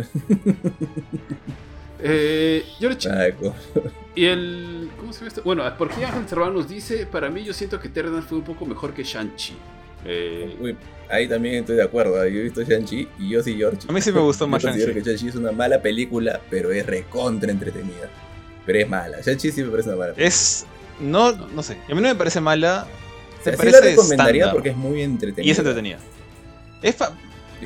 [2.04, 3.54] Eh, yo le eché- Chaco.
[4.14, 4.90] Y el.
[4.98, 5.42] ¿Cómo se llama esto?
[5.44, 8.66] Bueno, porque Ángel Cerván nos dice: Para mí, yo siento que Eternal fue un poco
[8.66, 9.54] mejor que Shang-Chi.
[10.04, 10.76] Eh, Uy,
[11.08, 12.16] ahí también estoy de acuerdo.
[12.26, 13.78] Yo he visto Shang-Chi y yo sí, George.
[13.88, 14.92] A mí sí me gustó más Shang-Chi.
[14.92, 18.10] que Shang-Chi es una mala película, pero es recontra entretenida.
[18.66, 19.18] Pero es mala.
[19.20, 20.26] Shang-Chi sí me parece una mala película.
[20.28, 20.66] Es.
[21.00, 21.74] No, no sé.
[21.88, 22.86] A mí no me parece mala.
[23.40, 24.54] O sea, me sí la parece recomendaría estándar.
[24.54, 25.46] porque es muy entretenida.
[25.48, 25.98] Y es entretenida.
[26.82, 27.12] Es fa-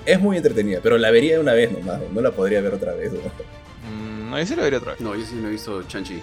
[0.04, 2.00] Es muy entretenida, pero la vería una vez nomás.
[2.12, 3.12] No la podría ver otra vez.
[3.12, 3.18] ¿no?
[4.36, 5.00] No, yo sí lo vería otra vez.
[5.00, 6.20] no, yo sí no he visto Shang-Chi.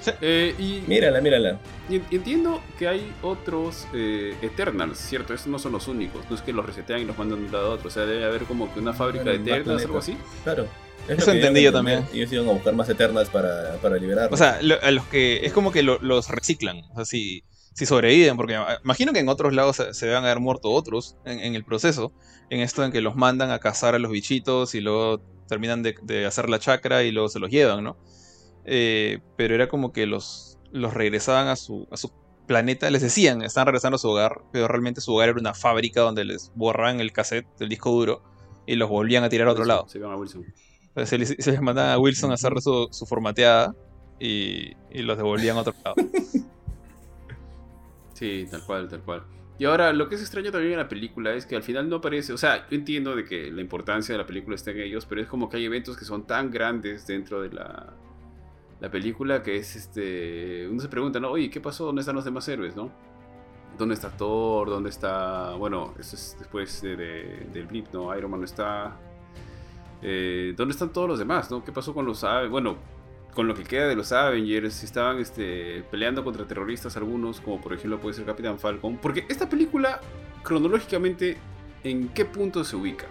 [0.00, 0.10] Sí.
[0.20, 1.60] Eh, y, Mírala, mírala.
[1.88, 5.32] y entiendo que hay otros eh, Eternals, ¿cierto?
[5.32, 6.24] Estos no son los únicos.
[6.28, 7.86] No es que los resetean y los mandan de un lado a otro.
[7.86, 10.16] O sea, debe haber como que una fábrica de Bueno, más Eternals o algo así.
[10.42, 10.66] Claro.
[11.08, 12.04] Es Eso entendí yo también.
[12.12, 14.32] Ellos iban a buscar más Eternals para, para liberarlos.
[14.40, 15.46] O sea, lo- a los que.
[15.46, 16.82] Es como que lo- los reciclan.
[16.92, 18.36] O sea, si, si sobreviven.
[18.36, 21.54] Porque imagino que en otros lados se, se van a haber muerto otros en, en
[21.54, 22.12] el proceso.
[22.50, 25.22] En esto en que los mandan a cazar a los bichitos y luego
[25.52, 27.98] terminan de, de hacer la chacra y luego se los llevan, ¿no?
[28.64, 32.10] Eh, pero era como que los, los regresaban a su, a su
[32.46, 32.88] planeta.
[32.90, 34.40] Les decían, están regresando a su hogar.
[34.50, 38.22] Pero realmente su hogar era una fábrica donde les borraban el cassette del disco duro.
[38.66, 39.86] Y los volvían a tirar a otro lado.
[39.88, 40.46] Se van a Wilson.
[40.88, 43.74] Entonces se les, se les mandaban a Wilson a hacer su, su formateada
[44.18, 45.96] y, y los devolvían a otro lado.
[48.14, 49.24] Sí, tal cual, tal cual.
[49.58, 51.96] Y ahora, lo que es extraño también en la película es que al final no
[51.96, 55.06] aparece, o sea, yo entiendo de que la importancia de la película está en ellos,
[55.06, 57.92] pero es como que hay eventos que son tan grandes dentro de la,
[58.80, 61.30] la película que es este, uno se pregunta, ¿no?
[61.30, 61.84] Oye, ¿qué pasó?
[61.84, 62.90] ¿Dónde están los demás héroes, no?
[63.78, 64.68] ¿Dónde está Thor?
[64.68, 68.16] ¿Dónde está, bueno, eso es después de, de- del blip, ¿no?
[68.16, 68.96] Iron Man no está.
[70.02, 71.62] Eh, ¿Dónde están todos los demás, no?
[71.64, 72.76] ¿Qué pasó con los, bueno,
[73.34, 77.60] con lo que queda de los Avengers, si estaban este, peleando contra terroristas algunos, como
[77.60, 78.98] por ejemplo puede ser Capitán Falcon.
[78.98, 80.00] Porque esta película,
[80.42, 81.38] cronológicamente,
[81.82, 83.06] ¿en qué punto se ubica?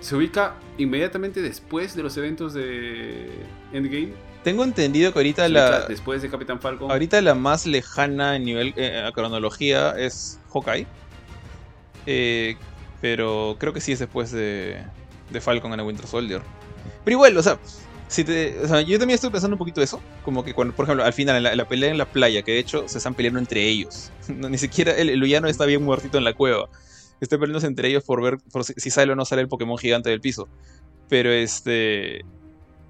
[0.00, 3.30] Se ubica inmediatamente después de los eventos de
[3.72, 4.12] Endgame.
[4.42, 6.90] Tengo entendido que ahorita la, después de Capitán Falcon.
[6.90, 10.86] ahorita la más lejana en nivel eh, a cronología es Hawkeye.
[12.06, 12.56] Eh,
[13.00, 14.82] pero creo que sí es después de,
[15.30, 16.42] de Falcon en el Winter Soldier.
[17.04, 17.58] Pero igual, o sea,
[18.16, 20.00] yo también estoy pensando un poquito eso.
[20.24, 22.88] Como que cuando, por ejemplo, al final, la, pelea en la playa, que de hecho
[22.88, 24.10] se están peleando entre ellos.
[24.28, 26.68] Ni siquiera el, el villano está bien muertito en la cueva.
[27.20, 30.10] Están peleándose entre ellos por ver por si, sale o no sale el Pokémon gigante
[30.10, 30.48] del piso.
[31.08, 32.24] Pero este.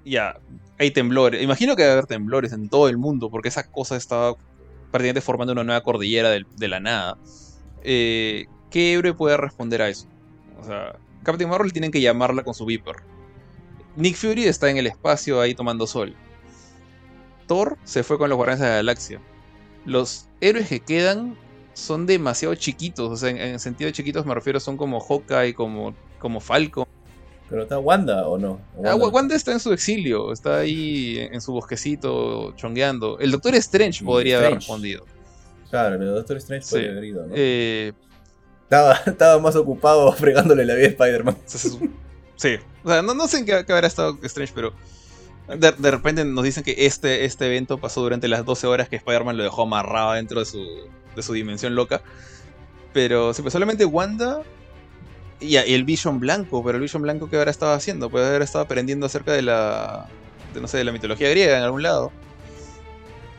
[0.05, 0.39] Ya,
[0.77, 1.41] hay temblores.
[1.43, 4.35] Imagino que debe haber temblores en todo el mundo, porque esa cosa estaba
[4.91, 7.17] prácticamente formando una nueva cordillera de, la nada.
[7.83, 10.07] Eh, ¿Qué héroe puede responder a eso?
[10.61, 12.95] O sea, Captain Marvel tienen que llamarla con su Viper.
[13.95, 16.15] Nick Fury está en el espacio ahí tomando sol.
[17.47, 19.19] Thor se fue con los Guardianes de la Galaxia.
[19.85, 21.35] Los héroes que quedan
[21.73, 23.09] son demasiado chiquitos.
[23.11, 26.85] O sea, en, en sentido de chiquitos me refiero, son como Hawkeye, como, como Falcon.
[27.49, 28.61] ¿Pero está Wanda o no?
[28.85, 33.17] Ah, Wa- Wanda está en su exilio, está ahí en, su bosquecito chongueando.
[33.17, 35.05] El Doctor Strange Y podría haber respondido.
[35.71, 36.71] Claro, el Doctor Strange Sí.
[36.75, 37.33] podría haber ido, ¿no?
[37.35, 37.93] Eh,
[38.69, 41.37] Estaba, estaba más ocupado fregándole la vida a Spider-Man.
[42.35, 42.57] Sí.
[42.83, 44.73] O sea, no, no sé en qué, qué habrá estado Strange, pero
[45.47, 48.95] de, de repente nos dicen que este, este evento pasó durante las 12 horas que
[48.97, 50.63] Spider-Man lo dejó amarrado dentro de su,
[51.15, 52.03] de su dimensión loca.
[52.93, 54.43] Pero sí, pues solamente Wanda
[55.39, 58.65] y, el Vision Blanco, pero el Vision Blanco que habrá estado haciendo, puede haber estado
[58.65, 60.07] aprendiendo acerca de la,
[60.53, 62.11] de, no sé, de la mitología griega en algún lado.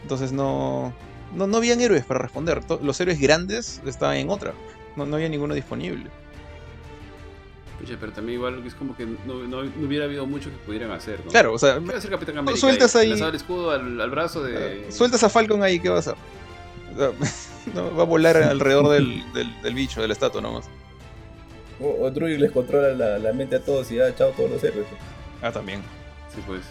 [0.03, 0.93] Entonces no,
[1.37, 2.63] no, no habían héroes para responder.
[2.83, 4.55] Los héroes grandes estaban en otra.
[5.01, 6.07] No, no había ninguno disponible.
[7.83, 9.17] Oye, pero también igual es como que no,
[9.49, 11.31] no- no hubiera habido mucho que pudieran hacer, ¿no?
[11.31, 12.61] Claro, o sea, ¿Qué va a hacer Capitán América?
[12.61, 14.89] sueltas ahí- el escudo al, al brazo de...
[14.89, 16.15] Eh, Sueltas a Falcon ahí, ¿qué va a hacer?
[17.75, 20.65] No, va a volar alrededor del, del, del bicho, de la estatua nomás.
[21.79, 24.65] O, o Druid les controla la, la mente a todos y ya, chao, todos los
[24.65, 24.87] héroes.
[25.43, 25.81] Ah, también.
[26.35, 26.63] Sí, pues.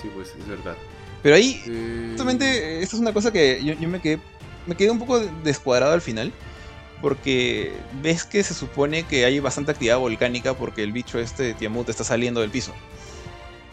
[0.00, 0.76] Sí, pues, es verdad.
[1.22, 4.18] Pero ahí, Eh, justamente, esto es una cosa que yo, yo me quedé
[4.66, 6.32] me quedé un poco descuadrado al final.
[7.02, 11.88] Porque ves que se supone que hay bastante actividad volcánica porque el bicho este Tiamut
[11.88, 12.74] está saliendo del piso.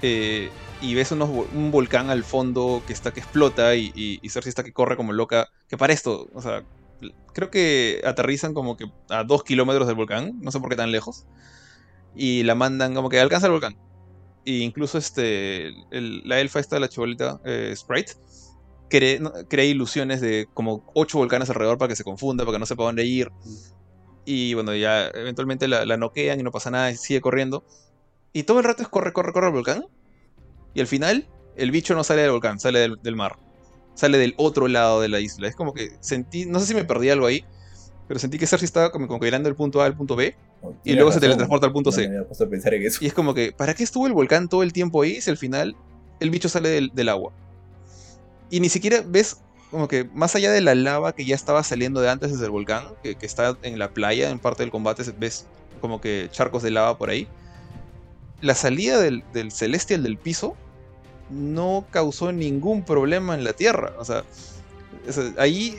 [0.01, 0.49] Eh,
[0.81, 4.71] y ves un volcán al fondo que está que explota y, y, Cersei está que
[4.71, 5.49] corre como loca.
[5.67, 6.63] Que para esto, o sea,
[7.33, 10.91] creo que aterrizan como que a dos kilómetros del volcán, no sé por qué tan
[10.91, 11.25] lejos.
[12.15, 13.77] Y la mandan como que alcanza el volcán.
[14.45, 18.13] E incluso este, la elfa esta, la chibolita eh, Sprite,
[18.89, 22.65] cree, crea ilusiones de como ocho volcanes alrededor para que se confunda, para que no
[22.65, 23.31] sepa dónde ir.
[24.25, 27.63] Y bueno, ya eventualmente la, la noquean y no pasa nada y sigue corriendo.
[28.33, 29.85] Y todo el rato es corre, corre, corre al volcán.
[30.73, 33.37] Y al final, el bicho no sale del volcán, sale del, del mar.
[33.95, 35.47] Sale del otro lado de la isla.
[35.47, 37.43] Es como que sentí, no sé si me perdí algo ahí,
[38.07, 40.35] pero sentí que Cersei estaba como, como que del punto A al punto B.
[40.61, 42.07] Oh, Y luego se teletransporta al punto No C.
[42.09, 42.99] me a pensar en eso.
[43.03, 45.37] Y es como que, ¿para qué estuvo el volcán todo el tiempo ahí si al
[45.37, 45.75] final
[46.19, 47.33] el bicho sale del, del agua?
[48.49, 49.37] Y ni siquiera ves
[49.71, 52.51] como que más allá de la lava que ya estaba saliendo de antes desde el
[52.51, 55.45] volcán, que, está en la playa, en parte del combate, ves
[55.81, 57.27] como que charcos de lava por ahí.
[58.41, 60.55] La salida del, Celestial del piso
[61.29, 63.93] no causó ningún problema en la Tierra.
[63.99, 64.23] O sea,
[65.07, 65.77] esa- ahí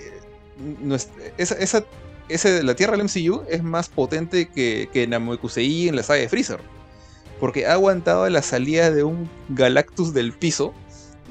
[0.91, 1.09] es-
[1.39, 1.85] esa, esa-
[2.29, 6.29] ese- la Tierra del MCU es más potente que, que Namekusei en la saga de
[6.29, 6.61] Freezer.
[7.41, 10.75] Porque ha aguantado la salida de un Galactus del piso.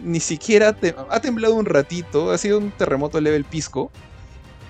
[0.01, 2.31] Ni siquiera te- ha temblado un ratito.
[2.31, 3.91] Ha sido un terremoto level pisco.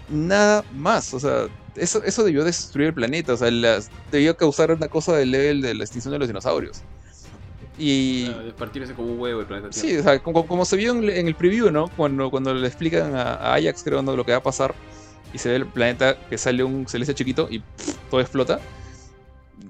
[0.09, 1.13] Nada más.
[1.13, 3.33] O sea, eso, eso debió destruir el planeta.
[3.33, 6.81] O sea, las- debió causar una cosa del level de la extinción de los dinosaurios.
[7.77, 8.25] Y.
[8.27, 11.09] ah, partirse como un huevo el planeta Sí, o sea, como, como se vio en,
[11.09, 11.89] en el preview, ¿no?
[11.95, 14.15] Cuando, cuando le explican a, a Ajax, creo, ¿no?
[14.15, 14.73] lo que va a pasar,
[15.33, 18.59] y se ve el planeta que sale un celeste chiquito y pff, todo explota.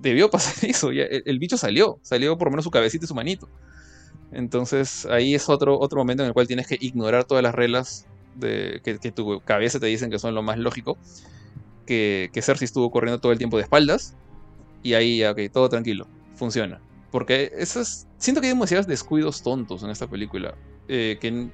[0.01, 3.07] Debió pasar eso, ya, el, el bicho salió, salió por lo menos su cabecita y
[3.07, 3.49] su manito.
[4.31, 8.07] Entonces ahí es otro, otro momento en el cual tienes que ignorar todas las reglas
[8.35, 10.97] de, que, tu cabeza te dicen que son lo más lógico.
[11.85, 14.15] Que, que Cersei estuvo corriendo todo el tiempo de espaldas.
[14.83, 16.81] Y ahí, ya, ok, todo tranquilo, funciona.
[17.11, 20.55] Porque eso es, siento que hay demasiados descuidos tontos en esta película.
[20.87, 21.49] eh, que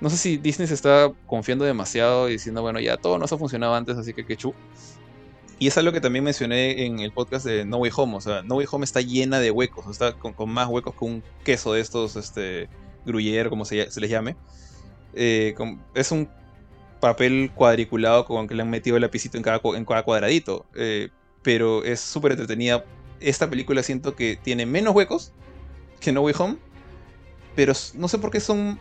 [0.00, 3.38] no sé si Disney se está confiando demasiado y diciendo, bueno, ya todo nos ha
[3.38, 4.54] funcionado antes, así que que chu.
[5.60, 8.16] Y es algo que también mencioné en el podcast de No Way Home.
[8.16, 9.86] O sea, No Way Home está llena de huecos.
[9.90, 12.70] Está con, con más huecos que un queso de estos, este,
[13.04, 14.36] gruyere, como se, les llame.
[15.12, 15.54] Eh,
[15.94, 16.30] es un
[16.98, 20.64] papel cuadriculado con que le han metido el lapicito en cada, en cada cuadradito.
[20.74, 21.10] eh,
[21.42, 22.82] pero es súper entretenida.
[23.20, 25.32] Esta película siento que tiene menos huecos
[26.00, 26.56] que No Way Home.
[27.54, 28.78] Pero no sé por qué son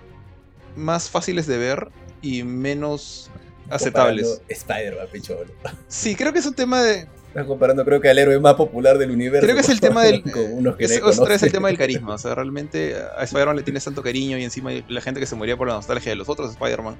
[0.78, 1.90] más fáciles de ver
[2.22, 3.30] y menos
[3.70, 4.41] aceptables.
[4.47, 5.51] Spider-Man, picholo.
[5.88, 8.97] Sí, creo que es un tema de, Estás comparando, creo que al héroe más popular
[8.97, 9.45] del universo.
[9.45, 10.24] Creo que es el tema del.
[10.24, 12.15] con unos que es, nadie otra vez el tema del carisma.
[12.15, 15.36] O sea, realmente a Spider-Man le tienes tanto cariño y encima la gente que se
[15.36, 16.95] moría por la nostalgia de los otros Spider-Man.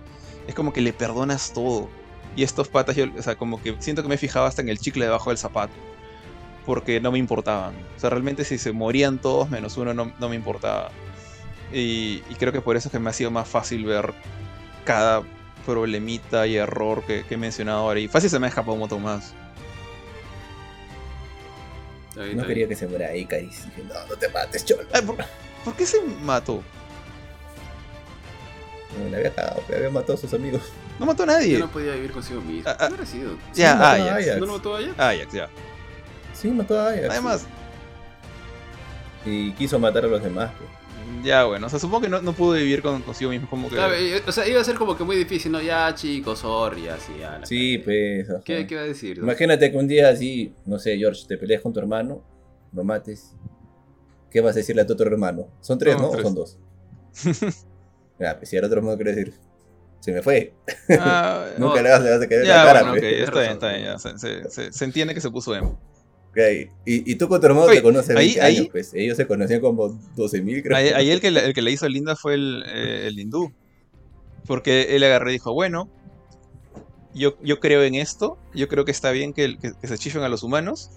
[0.48, 1.90] Es como que le perdonas todo.
[2.36, 4.78] Y estos patas, yo, o sea, como que siento que me fijaba hasta en el
[4.78, 5.74] chicle debajo del zapato.
[6.64, 7.74] Porque no me importaban.
[7.98, 10.92] O sea, realmente si se morían todos menos uno, no, no me importaba.
[11.74, 14.14] Y, y creo que por eso es que me ha sido más fácil ver
[14.86, 15.24] cada
[15.66, 18.00] problemita y error que, que he mencionado ahora.
[18.00, 19.34] Y fácil se me ha escapado un montón más.
[22.36, 23.66] No quería que se muera ahí, Caris.
[23.66, 24.84] Dije, no, no te mates, cholo.
[24.92, 25.16] Ay, ¿por,
[25.64, 26.62] por qué se mató?
[28.98, 30.64] No, le había cagado, le había matado a sus amigos.
[31.00, 31.60] No mató a Yo nadie.
[31.60, 32.70] no podía vivir consigo mismo.
[32.70, 32.88] Ah, ah.
[32.88, 33.38] ¿Qué hubiera sido?
[33.54, 34.12] Ya, a Ajax.
[34.28, 34.40] Ajax.
[34.40, 34.92] ¿No lo mató allá?
[34.98, 35.50] Ajax, ya.
[36.34, 37.10] Sí, mató a Ajax.
[37.10, 37.46] Además,
[39.26, 40.52] Y quiso matar a los demás.
[40.58, 40.70] pues.
[41.24, 43.76] Ya bueno, o sea, supongo que no, no pudo vivir con, consigo mismo, como que...
[43.76, 43.94] Claro,
[44.28, 45.62] o sea, iba a ser como que muy difícil, ¿no?
[45.62, 47.40] Ya, chicos, sorry, así, ya.
[47.46, 48.28] Sí, pues.
[48.46, 49.18] ¿Qué, ¿Qué iba a decir?
[49.18, 49.24] no?
[49.26, 52.24] Imagínate que un día así, no sé, George, te peleas con tu hermano,
[52.74, 53.36] lo mates.
[54.32, 55.48] ¿Qué vas a decirle a tu otro hermano?
[55.62, 56.10] ¿Son tres, Son no?
[56.12, 56.22] tres.
[56.22, 56.58] ¿O son dos?
[58.20, 59.34] Ya, pues si al otro hermano quiere decir,
[60.00, 60.54] se me fue.
[61.00, 61.82] Ah, Nunca no.
[61.84, 63.10] le vas, le vas a caer ya, la cara, bueno, ok, pues.
[63.10, 63.98] tienes está bien, está bien, ya.
[64.00, 65.80] Se, se- se- se entiende que se puso emo.
[66.86, 68.94] Y, y tú con tu hermano Oye, te conoces ahí- 20 ahí- años, pues.
[68.94, 70.78] Ellos se conocían como 12.000, creo.
[70.78, 73.52] Ahí, ahí el, que le, el que le hizo linda fue el, eh, el hindú.
[74.46, 75.90] Porque él agarró y dijo, bueno,
[77.14, 80.22] yo, yo creo en esto, yo creo que está bien que, que- que se chifen
[80.22, 80.92] a los humanos,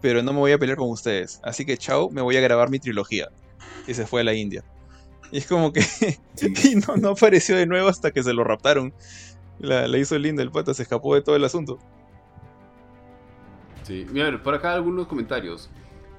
[0.00, 1.40] pero no me voy a pelear con ustedes.
[1.42, 3.28] Así que chao, me voy a grabar mi trilogía.
[3.86, 4.64] Y se fue a la India.
[5.32, 5.80] Y es como que.
[6.64, 8.94] Y no, no apareció de nuevo hasta que se lo raptaron.
[9.58, 11.78] La, la hizo linda el pata, se escapó de todo el asunto.
[13.88, 15.68] Sí, mira, por acá algunos comentarios.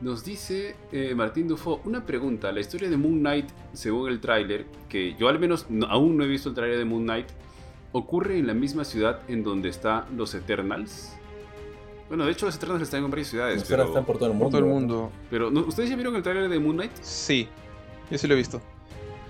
[0.01, 4.65] Nos dice eh, Martín Dufo, una pregunta, la historia de Moon Knight, según el tráiler,
[4.89, 7.28] que yo al menos no- aún no he visto el tráiler de Moon Knight,
[7.91, 11.13] ocurre en la misma ciudad en donde están los Eternals.
[12.07, 14.45] Bueno, de hecho los Eternals están en varias ciudades, pero, están por todo el mundo.
[14.49, 15.11] Por todo el mundo.
[15.30, 16.91] pero ¿no- ¿ustedes ya vieron el tráiler de Moon Knight?
[17.01, 17.47] Sí,
[18.09, 18.61] yo sí lo he visto.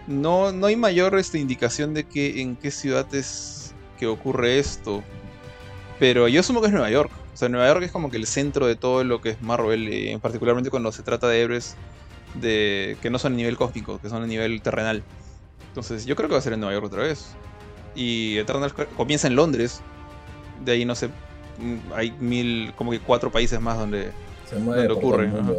[0.07, 5.03] No, no hay mayor este, indicación de que en qué ciudad es que ocurre esto.
[5.99, 7.11] Pero yo asumo que es Nueva York.
[7.33, 9.91] O sea, Nueva York es como que el centro de todo lo que es Marvel,
[9.93, 11.75] en particularmente cuando se trata de héroes
[12.35, 15.03] de, que no son a nivel cósmico, que son a nivel terrenal.
[15.69, 17.35] Entonces, yo creo que va a ser en Nueva York otra vez.
[17.95, 19.81] Y Eternals co- comienza en Londres.
[20.65, 24.11] De ahí, no sé, mm, hay mil, como que cuatro países más donde...
[24.49, 25.53] Se mueve Donde ocurre, mundo.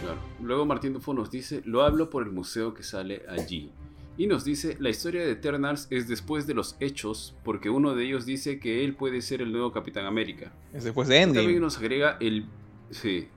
[0.00, 0.18] Claro.
[0.40, 3.72] Luego Martín Dufo nos dice, lo hablo por el museo que sale allí.
[4.20, 8.04] Y nos dice, la historia de Eternals es después de los hechos, porque uno de
[8.04, 10.52] ellos dice que él puede ser el nuevo Capitán América.
[10.74, 11.60] Es después de También Endgame.
[11.60, 12.44] nos agrega el...
[12.90, 13.28] Sí,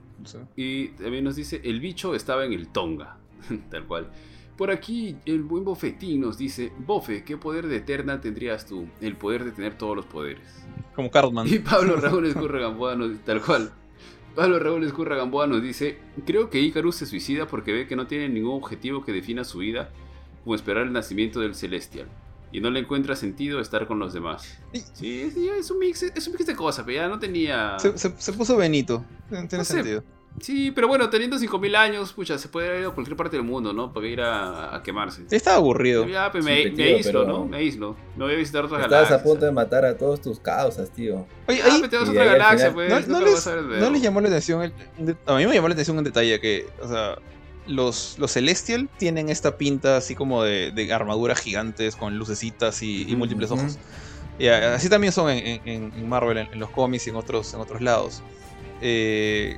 [0.56, 3.16] Y también nos dice, el bicho estaba en el Tonga.
[3.70, 4.10] Tal cual.
[4.58, 8.86] Por aquí, el buen Bofetín nos dice, Bofe, ¿qué poder de Eternal tendrías tú?
[9.00, 10.66] El poder de tener todos los poderes.
[10.94, 11.48] como Cartman.
[11.48, 13.72] Y Pablo Raúl Escurra Gamboa nos tal cual.
[14.34, 18.06] Pablo Raúl Escurra Gamboa nos dice, creo que Icarus se suicida porque ve que no
[18.06, 19.90] tiene ningún objetivo que defina su vida,
[20.44, 22.06] como esperar el nacimiento del Celestial.
[22.52, 24.58] Y no le encuentra sentido estar con los demás.
[24.92, 27.76] Sí, sí, es un mix, es un mix de cosas, pero ya no tenía...
[27.80, 29.04] Se, se- se puso Benito.
[29.28, 29.72] Tiene No sé.
[29.74, 30.04] sentido.
[30.40, 33.44] Sí, pero bueno, teniendo 5000 años, pucha, se puede haber ido a cualquier parte del
[33.46, 33.92] mundo, ¿no?
[33.92, 35.22] Para ir a, a quemarse.
[35.30, 36.06] Estaba aburrido.
[36.08, 37.44] Ya, pues me, me aíslo, pero- ¿no?
[37.46, 37.96] Me aíslo.
[38.16, 39.20] Me voy a visitar otras Estabas galaxias.
[39.20, 41.26] a punto de matar a todos tus causas, tío.
[41.48, 43.08] Oye, Ah, ahí- te vas a otra ahí al galaxia, final- pues.
[43.08, 44.62] no, no les, vas a ver de no les llamó la atención.
[44.62, 47.16] el- a mí me llamó la atención un detalle que, o sea,
[47.66, 53.06] los, los Celestial tienen esta pinta así como de, de armaduras gigantes con lucecitas y,
[53.16, 53.78] múltiples ojos.
[54.38, 57.54] Y así también son en, en- en Marvel, en, en los cómics y en otros,
[57.54, 58.22] en otros lados.
[58.80, 59.56] Eh,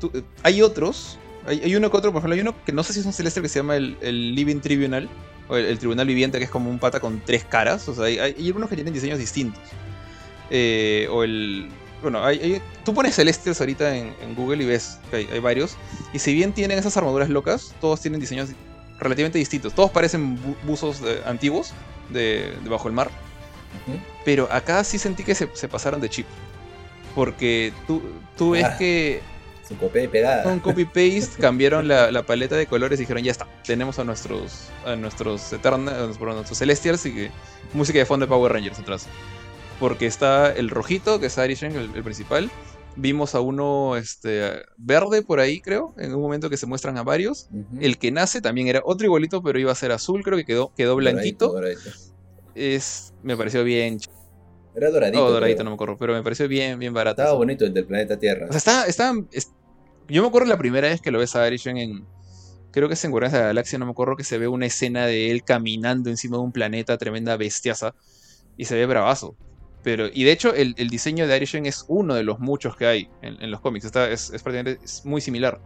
[0.00, 0.12] tú-
[0.42, 3.00] hay otros, hay, hay uno que otro, por ejemplo, hay uno que no sé si
[3.00, 5.08] es un Celestial que se llama el, el Living Tribunal,
[5.48, 7.88] o el, el Tribunal Viviente, que es como un pata con tres caras.
[7.88, 9.62] O sea, hay, hay algunos que tienen diseños distintos.
[10.50, 11.68] Eh, o el.
[12.02, 15.38] Bueno, hay, hay- tú pones Celestials ahorita en, en Google y ves que hay, hay
[15.38, 15.76] varios.
[16.12, 18.50] Y si bien tienen esas armaduras locas, todos tienen diseños
[18.98, 19.72] relativamente distintos.
[19.74, 21.72] Todos parecen bu- buzos eh, antiguos
[22.10, 23.10] de, de bajo el mar.
[24.24, 26.26] Pero acá sí sentí que se, se pasaron de chip.
[27.14, 28.02] Porque tú,
[28.36, 28.76] tú ves Ah.
[28.78, 29.20] que
[29.68, 30.42] Su copia y pegada.
[30.44, 34.68] con copy-paste cambiaron la, la paleta de colores y dijeron, ya está, tenemos a nuestros
[34.86, 37.30] a nuestros Eterna- a nuestros Celestials y que
[37.74, 39.06] música de fondo de Power Rangers atrás.
[39.82, 42.48] Porque está el rojito, que es Arishen, el, el principal.
[42.94, 47.02] Vimos a uno este, verde por ahí, creo, en un momento que se muestran a
[47.02, 47.48] varios.
[47.80, 50.72] El que nace también era otro igualito, pero iba a ser azul, creo que quedó,
[50.76, 51.48] quedó blanquito.
[51.48, 51.98] Doradito, doradito.
[52.54, 53.98] Es, me pareció bien...
[54.76, 55.24] Era doradito.
[55.24, 55.64] Oh, doradito, creo.
[55.64, 57.20] no me acuerdo, pero me pareció bien, bien barato.
[57.22, 58.46] Estaba bonito el del planeta Tierra.
[58.46, 59.50] O sea, está, está, es-
[60.06, 62.06] yo me acuerdo la primera vez que lo ves a Arishen en.
[62.70, 64.66] Creo que es en Guardianes de la Galaxia, no me acuerdo que se ve una
[64.66, 67.94] escena de él caminando encima de un planeta, tremenda bestiaza,
[68.56, 69.36] y se ve bravazo.
[69.82, 72.86] Pero, y de hecho, el, el diseño de Arishen es uno de los muchos que
[72.86, 73.84] hay en, en los cómics.
[73.84, 75.60] Está, es, es prácticamente es muy similar.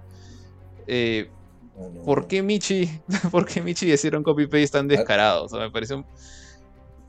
[0.87, 1.29] Eh,
[1.77, 2.89] No, no, ¿Por qué Michi?
[3.31, 5.45] ¿Por qué Michi hicieron copy-paste tan descarado?
[5.45, 6.07] O sea, me pareció un-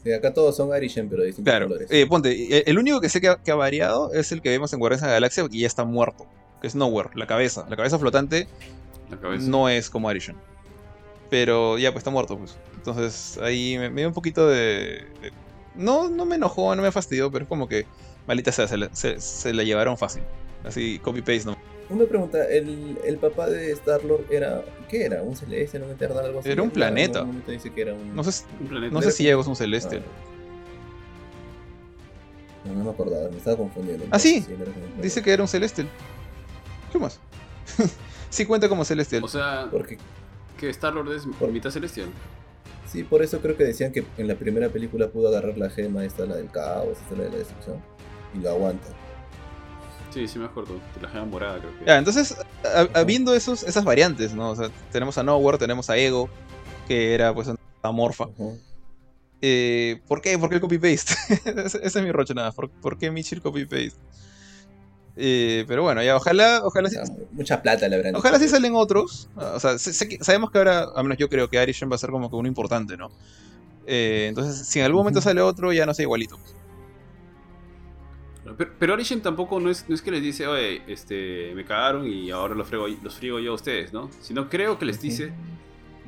[0.03, 1.87] Sí, acá todos son Arishen, pero de distintos Claro, colores.
[1.91, 4.49] eh, ponte, eh, el único que sé que ha, que ha variado es el que
[4.49, 6.27] vemos en Guardianes de la Galaxia que ya está muerto,
[6.61, 7.65] que es Nowhere, la cabeza.
[7.69, 8.47] La cabeza flotante
[9.09, 9.47] La cabeza.
[9.49, 10.35] no es como Arishan.
[11.29, 12.57] Pero ya, pues está muerto, pues.
[12.75, 15.31] Entonces ahí me, me dio un poquito de, de-
[15.77, 17.85] No, no me enojó, no me fastidió, pero es como que,
[18.27, 20.23] malita sea, se la, se- se la llevaron fácil.
[20.63, 21.57] Así, copy-paste, ¿no?
[21.89, 24.61] Una pregunta, ¿el, el papá de Star-Lord era...
[24.89, 25.21] ¿Qué era?
[25.21, 25.77] ¿Un celeste?
[25.81, 26.25] ¿Un eternal?
[26.25, 26.49] Algo así?
[26.49, 27.25] Era un En planeta.
[27.47, 28.13] dice que era un...
[28.15, 28.93] No sé, Un planeta.
[28.93, 30.03] no sé si llegó a un celestial.
[32.65, 34.05] No, no me acordaba, me estaba confundiendo.
[34.11, 34.45] Ah, sí.
[34.97, 35.87] no Dice que era un celestial.
[36.91, 37.19] ¿Qué más?
[38.29, 39.23] sí cuenta como celestial.
[39.23, 39.97] O sea, Porque,
[40.57, 42.09] que Star-Lord es Por- mitad celestial.
[42.85, 46.05] Sí, por eso creo que decían que en la primera película pudo agarrar la gema,
[46.05, 47.81] esta la del caos, esta la de la destrucción,
[48.33, 48.87] y lo aguanta.
[50.13, 50.79] Sí, sí me acuerdo.
[51.01, 51.85] La gema morada, creo que.
[51.85, 54.51] Ya, entonces, a- habiendo esos, esas variantes, ¿no?
[54.51, 56.29] O sea, tenemos a Nowhere, tenemos a Ego,
[56.87, 58.27] que era pues una amorfa.
[59.41, 60.37] Eh, ¿Por qué?
[60.39, 61.13] ¿Por qué el copy-paste?
[61.65, 62.51] ese, ese es mi roche nada.
[62.51, 63.93] ¿Por, por qué Michi el copy-paste?
[65.19, 66.97] Eh, pero bueno, ya, ojalá, ojalá, sí-
[67.31, 69.29] mucha plata le habrán ojalá sí salen otros.
[69.35, 71.89] Ah, O sea, sé- sé que- sabemos que ahora, al menos yo creo que Arishan
[71.91, 73.09] va a ser como que uno importante, ¿no?
[73.87, 76.37] Eh, entonces, si en algún momento sale otro, ya no sé igualito.
[78.57, 82.07] Pero, pero Arishem tampoco no es, no es que les dice, oye, este, me cagaron
[82.07, 84.09] y ahora los friego, los friego yo a ustedes, ¿no?
[84.21, 85.33] Sino creo que les dice,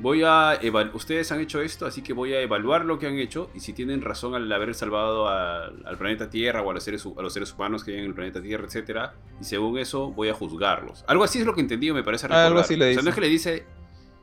[0.00, 0.58] voy a
[0.94, 3.72] ustedes han hecho esto, así que voy a evaluar lo que han hecho y si
[3.72, 7.22] tienen razón al haber salvado al, al planeta Tierra o a los, seres, hu- a
[7.22, 10.34] los seres humanos que hay en el planeta Tierra, etcétera, y según eso voy a
[10.34, 11.04] juzgarlos.
[11.06, 12.46] Algo así es lo que entendí, me parece Ah, recordar.
[12.46, 13.02] algo así le O sea, dice.
[13.02, 13.64] no es que le dice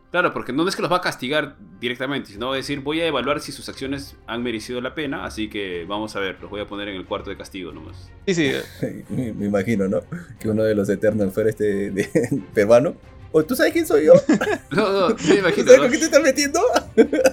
[0.09, 3.01] Claro, porque no es que los va a castigar directamente, sino va a decir, voy
[3.01, 6.49] a evaluar si sus acciones han merecido la pena, así que vamos a ver, los
[6.49, 8.09] voy a poner en el cuarto de castigo nomás.
[8.25, 8.51] Sí, sí.
[9.09, 9.99] Me, imagino, ¿no?
[10.39, 12.09] Que uno de los Eternals fuera este de-
[12.53, 12.95] peruano.
[13.31, 14.13] ¿O tú sabes quién soy yo?
[14.71, 15.83] No, no, sí, me ¿Tú imagino, sabes ¿no?
[15.83, 16.61] con qué te estás metiendo?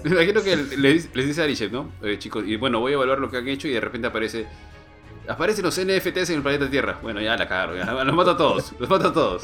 [0.05, 1.91] Me imagino que les, les dice a Arishet, ¿no?
[2.03, 4.47] Eh, chicos, y bueno, voy a evaluar lo que han hecho y de repente aparece...
[5.27, 6.99] Aparecen los NFTs en el planeta Tierra.
[7.03, 8.05] Bueno, ya la cagaron, ya.
[8.05, 9.43] Los mato a todos, los mato a todos.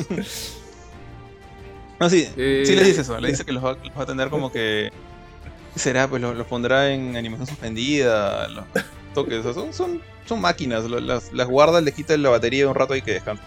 [1.99, 3.19] No, sí, Eh, sí les dice eso.
[3.19, 4.91] Le dice que los va, los va a tener como que.
[5.73, 6.07] ¿Qué será?
[6.09, 8.49] Pues los, los pondrá en animación suspendida.
[8.49, 8.65] Los
[9.15, 9.39] toques.
[9.39, 10.85] o sea, son, son, son máquinas.
[10.85, 13.43] Las, las guarda, les quita la batería un rato y que descansa.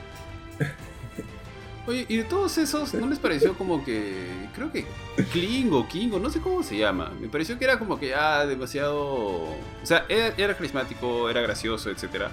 [1.86, 4.25] Oye, y de todos esos, ¿no les pareció como que...
[4.55, 4.86] Creo que
[5.34, 7.11] Kling o King o no sé cómo se llama.
[7.19, 8.97] Me pareció que era como que ya demasiado...
[9.01, 12.31] O sea, era, era carismático, era gracioso, etcétera.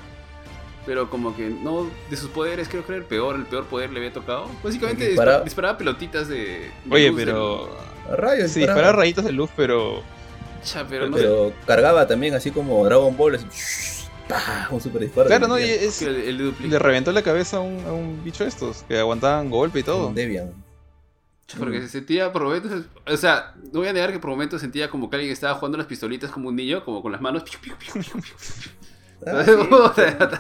[0.86, 1.90] Pero como que no...
[2.08, 4.46] De sus poderes creo que era el peor, el peor poder le había tocado.
[4.62, 6.70] Básicamente Dispara- dispara- disparaba pelotitas de...
[6.84, 7.76] de Oye, luz pero.
[8.10, 8.92] A rayos, Sí, disparaba.
[8.92, 10.02] rayitos de luz, pero.
[10.62, 11.22] Cha, pero no sé.
[11.24, 13.46] Pero cargaba también así como Dragon Ball, así,
[14.46, 14.68] ¡pah!
[14.70, 15.26] un super disparo.
[15.28, 18.44] Claro, no, y es, el, el le reventó la cabeza a un, a un bicho
[18.44, 20.12] de estos, que aguantaban golpe y todo.
[20.12, 20.52] Debian.
[21.58, 24.88] Porque se sentía por momentos, o sea, no voy a negar que por momentos sentía
[24.88, 27.42] como que alguien estaba jugando las pistolitas como un niño, como con las manos.
[27.42, 28.34] piu, piu, piu, piu, piu.
[29.26, 29.50] Ah, sí.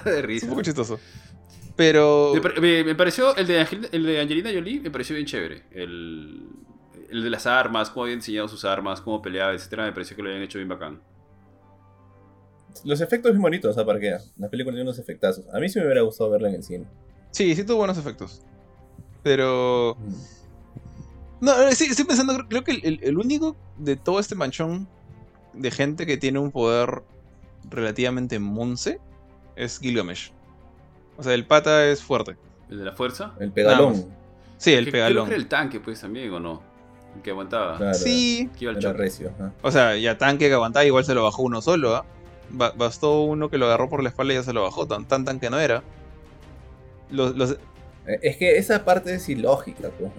[0.10, 0.46] de risa.
[0.46, 1.00] un poco chistoso.
[1.76, 2.30] Pero.
[2.34, 5.26] Me, pare- me- me pareció, el de, Angel- el de Angelina Jolie me pareció bien
[5.26, 5.64] chévere.
[5.72, 6.42] El,
[7.10, 10.22] el de las armas, cómo había enseñado sus armas, cómo peleaba, etcétera, me pareció que
[10.22, 11.00] lo habían hecho bien bacán.
[12.84, 15.44] Los efectos bien bonitos, o sea, para que la película tiene unos efectazos.
[15.52, 16.86] A mí sí me hubiera gustado verla en el cine.
[17.30, 18.42] Sí, sí tuvo buenos efectos.
[19.22, 19.96] Pero.
[19.98, 21.44] Mm.
[21.44, 24.86] No, eh, sí, estoy pensando, creo que el, único de todo este manchón
[25.54, 27.02] de gente que tiene un poder
[27.70, 29.00] relativamente monce
[29.56, 30.32] es Gilgamesh.
[31.16, 32.36] O sea, el pata es fuerte.
[32.68, 33.32] El de la fuerza.
[33.40, 33.92] El pegalón.
[33.94, 34.04] Nada
[34.58, 35.26] Sí, el Que- Creo que pegalón.
[35.28, 36.62] era el tanque, pues también, ¿o no?
[37.16, 37.78] El que aguantaba.
[37.78, 39.32] Claro, Sí, Que iba al recio.
[39.62, 42.04] o sea, ya tanque que aguantaba, igual se lo bajó uno solo, ¿ah?
[42.52, 44.86] Ba- Bastó uno que lo agarró por la espalda y ya se lo bajó.
[44.86, 45.82] Tan, tan tanque no era.
[47.10, 47.52] Los, los-
[48.06, 50.10] Eh, Es que esa parte es ilógica, pues.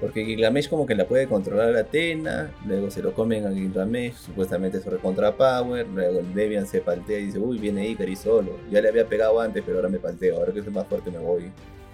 [0.00, 4.14] Porque Gilgamesh como que la puede controlar a Atena, luego se lo comen a Gilgamesh,
[4.14, 8.52] supuestamente sobre contra Power, luego el Debian se paltea y dice, uy, viene Ikari solo.
[8.70, 11.18] Ya le había pegado antes, pero ahora me palteo, ahora que soy más fuerte me
[11.18, 11.50] voy.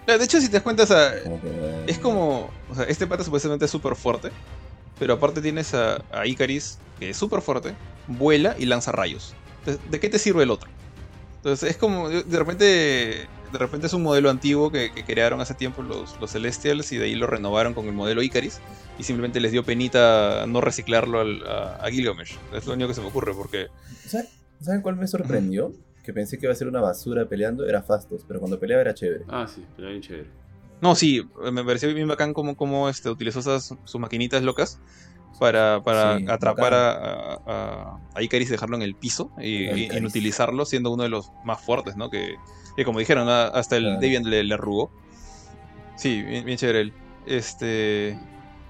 [0.06, 2.50] de hecho, si te das cuenta, o sea, Como que, eh, Es como.
[2.70, 4.28] O sea, este pata supuestamente es súper fuerte.
[4.98, 7.74] Pero aparte tienes a, a Icaris, que es súper fuerte,
[8.06, 9.34] vuela y lanza rayos.
[9.60, 10.70] Entonces, ¿de qué te sirve el otro?
[11.36, 12.08] Entonces es como.
[12.08, 13.26] De repente.
[13.52, 16.96] De repente es un modelo antiguo que, que crearon hace tiempo los, los Celestials y
[16.96, 18.58] de ahí lo renovaron con el modelo Icaris.
[18.98, 22.36] Y simplemente les dio penita no reciclarlo al- a, a Gilgamesh.
[22.52, 23.68] Es lo único que se me ocurre porque.
[24.08, 24.26] ¿Saben-
[24.60, 25.72] ¿Saben cuál me sorprendió?
[26.02, 28.94] Que pensé que iba a ser una basura peleando, era Fastos, pero cuando peleaba era
[28.94, 29.24] chévere.
[29.28, 30.28] Ah, sí, era bien chévere.
[30.84, 34.78] No, sí, me pareció bien bacán cómo, cómo este, utilizó esas, sus maquinitas locas
[35.40, 39.76] para, para Sí, atrapar a, a, a Icaris y dejarlo en el piso y, A
[39.78, 42.10] y inutilizarlo siendo uno de los más fuertes, ¿no?
[42.10, 42.36] Que,
[42.76, 44.00] que como dijeron, hasta el Claro.
[44.00, 44.90] Deviant le, le arrugó.
[45.96, 46.92] Sí, bien, bien chévere él.
[47.24, 48.18] Este...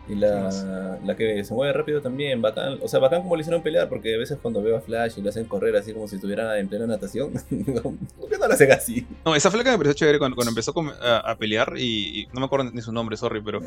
[0.07, 2.79] Y la, la que se mueve rápido también, bacán.
[2.83, 5.23] O sea, bacán como le hicieron pelear, porque a veces cuando veo a Flash y
[5.23, 7.33] lo hacen correr así como si estuviera en plena natación,
[8.21, 9.07] ¿por qué no lo hacen así?
[9.25, 12.41] No, esa flaca me pareció chévere cuando, cuando empezó a, a pelear y, y no
[12.41, 13.61] me acuerdo ni su nombre, sorry, pero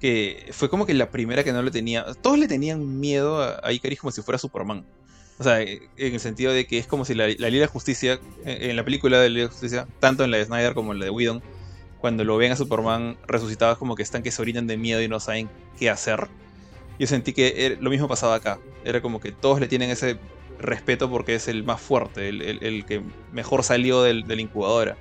[0.00, 2.06] que fue como que la primera que no le tenía...
[2.22, 4.84] Todos le tenían miedo a, a Icaris como si fuera Superman.
[5.38, 8.20] O sea, en el sentido de que es como si la, la Liga de Justicia,
[8.44, 10.92] en, en la película de la Liga de Justicia, tanto en la de Snyder como
[10.92, 11.42] en la de Whedon,
[12.02, 15.00] cuando lo ven a Superman resucitado es como que están que se orinan de miedo
[15.00, 15.48] y no saben
[15.78, 16.26] qué hacer.
[16.98, 18.58] Yo sentí que lo mismo pasaba acá.
[18.84, 20.18] Era como que todos le tienen ese
[20.58, 23.00] respeto porque es el más fuerte, el, el- el que
[23.32, 24.96] mejor salió del, de la incubadora.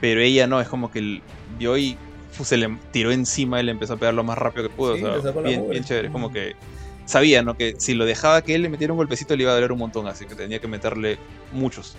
[0.00, 1.20] Pero ella no, es como que
[1.58, 1.96] vio y
[2.32, 4.96] fu, se le tiró encima y le empezó a pegar lo más rápido que pudo.
[4.96, 6.06] Sí, o sea, bien, bien chévere.
[6.08, 6.56] Es como que
[7.04, 7.56] sabía, ¿no?
[7.56, 9.78] Que si lo dejaba que él le metiera un golpecito le iba a doler un
[9.78, 11.18] montón, así que tenía que meterle
[11.52, 11.96] muchos.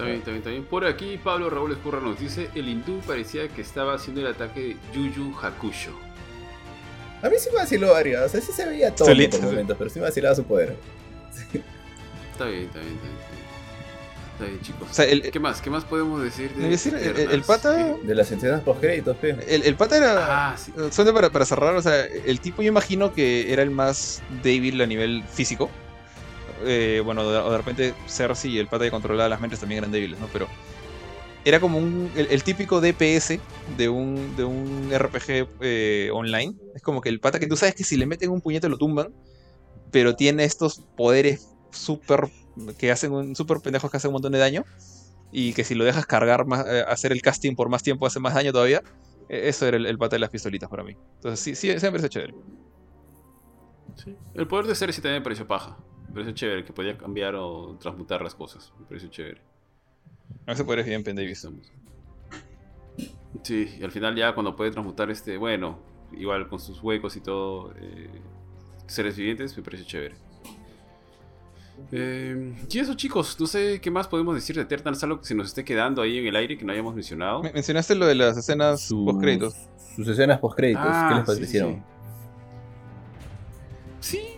[0.00, 0.64] Está bien, está bien, está bien.
[0.64, 4.60] Por aquí Pablo Raúl Escurra nos dice, el hindú parecía que estaba haciendo el ataque
[4.60, 5.92] de Yuyu Hakusho.
[7.22, 9.46] A mí sí me vaciló Aria, o sea, sí se veía todo Solito, por sí.
[9.52, 10.74] momentos, pero sí me vacilaba su poder.
[12.32, 13.30] Está bien, está bien, está bien.
[14.32, 14.88] Está bien, chicos.
[14.90, 15.60] O sea, el, ¿Qué más?
[15.60, 17.94] ¿Qué más podemos decir de decir, el- pata-.
[18.02, 19.36] De las escenas post créditos, pe.
[19.46, 20.52] el, el pata era...
[20.52, 20.72] Ah, sí.
[20.90, 24.80] Solo para, para cerrar, o sea, el tipo yo imagino que era el más débil
[24.80, 25.68] a nivel físico.
[26.64, 29.92] Eh, bueno, de, de repente Cersei y el pata que controlaba las mentes también eran
[29.92, 30.28] débiles, ¿no?
[30.32, 30.46] Pero
[31.44, 33.40] era como un, el, típico DPS
[33.76, 36.54] de un, de un RPG eh, online.
[36.74, 38.76] Es como que el pata que tú sabes que si le meten un puñete lo
[38.76, 39.14] tumban,
[39.90, 42.28] pero tiene estos poderes súper
[42.78, 44.64] que hacen un súper pendejos que hacen un montón de daño
[45.32, 48.20] y que si lo dejas cargar más, eh, hacer el casting por más tiempo hace
[48.20, 48.82] más daño todavía.
[49.28, 50.94] E- Eso era el, el pata de las pistolitas para mí.
[51.16, 52.34] Entonces sí, sí, siempre es chévere.
[53.96, 54.14] Sí.
[54.34, 55.78] El poder de Cersei también me pareció paja.
[56.10, 58.72] Me pareció chévere, que podía cambiar o transmutar las cosas.
[58.78, 59.40] Me pareció chévere.
[60.46, 61.38] Ese poder es bien Penn Davis.
[61.38, 61.70] Estamos.
[63.42, 65.78] Sí, y al final ya cuando puede transmutar este, bueno,
[66.12, 68.10] igual con sus huecos y todo, eh,
[68.86, 70.14] seres vivientes, me parece chévere.
[71.92, 75.34] Eh, y eso chicos, no sé qué más podemos decir de Eternals, algo que se
[75.34, 77.42] nos esté quedando ahí en el aire que no hayamos mencionado.
[77.42, 79.54] Me- Mencionaste lo de las escenas Sus- post créditos.
[79.96, 81.74] Sus escenas post créditos, Ah, ¿qué les sí, parecieron?
[81.76, 81.82] Sí,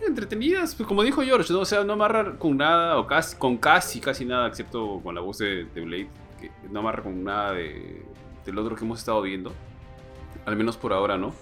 [0.07, 1.61] entretenidas, pues como dijo George, ¿no?
[1.61, 5.21] o sea, no amarra con nada, o casi, con casi, casi nada, excepto con la
[5.21, 6.09] voz de, de Blade,
[6.41, 8.03] que no amarra con nada de,
[8.45, 9.53] del otro que hemos estado viendo,
[10.47, 11.35] al menos por ahora, ¿no?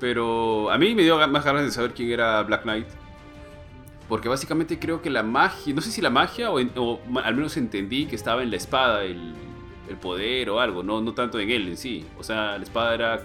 [0.00, 2.86] Pero a mí me dio más ganas de saber quién era Black Knight,
[4.08, 6.72] porque básicamente creo que la magia, no sé si la magia, o, en-
[7.22, 9.34] al menos entendí que estaba en la espada el,
[9.88, 12.94] el poder o algo, no, no tanto en él en sí, o sea, la espada
[12.94, 13.22] era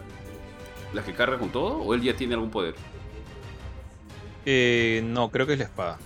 [0.93, 2.75] la que carga con todo, o él ya tiene algún poder.
[4.45, 5.97] Eh, no, creo que es la espada.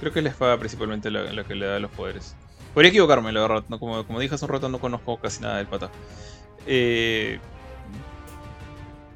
[0.00, 2.34] Creo que es la espada principalmente la, que le da los poderes.
[2.72, 3.64] Podría equivocarme, la verdad.
[3.68, 5.90] No, como, como dije hace un rato, no conozco casi nada del pata.
[6.66, 7.38] Eh,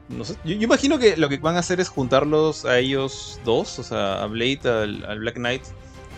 [0.09, 0.36] no sé.
[0.45, 4.22] Yo, imagino que lo que van a hacer es juntarlos a ellos dos, o sea,
[4.22, 5.62] a Blade, al, al Black Knight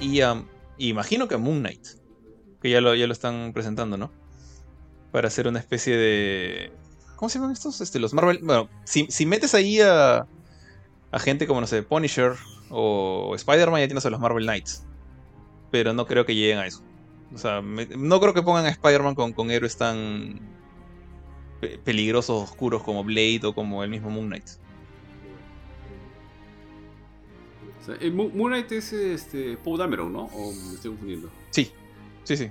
[0.01, 0.43] y a.
[0.79, 1.87] y imagino que a Moon Knight.
[2.61, 4.11] Que ya lo, ya lo están presentando, ¿no?
[5.13, 6.73] Para hacer una especie de.
[7.17, 7.81] ¿Cómo se llaman estos?
[7.81, 8.41] Este, los Marvel.
[8.43, 10.27] Bueno, si, si metes ahí a
[11.13, 12.33] a gente como, no sé, Punisher
[12.71, 14.85] o Spider-Man, ya tienes a los Marvel Knights.
[15.71, 16.83] Pero no creo que lleguen a eso.
[17.35, 20.41] O sea, me- no creo que pongan a Spider-Man con, con héroes tan
[21.61, 24.49] pe- peligrosos, oscuros como Blade o como el mismo Moon Knight.
[27.81, 30.25] O sea, el Mo- Moon Knight es este, Paul Dameron, ¿no?
[30.27, 31.31] O me estoy confundiendo.
[31.51, 31.71] Sí,
[32.25, 32.51] sí, sí.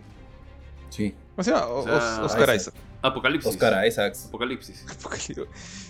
[0.90, 1.14] Sí.
[1.36, 1.86] O- O sea, Os-
[2.20, 2.74] Oscar Isaac.
[2.74, 2.74] Isaac.
[3.08, 3.52] Apocalipsis.
[3.52, 4.26] Oscar Isaacs.
[4.28, 4.86] Apocalipsis.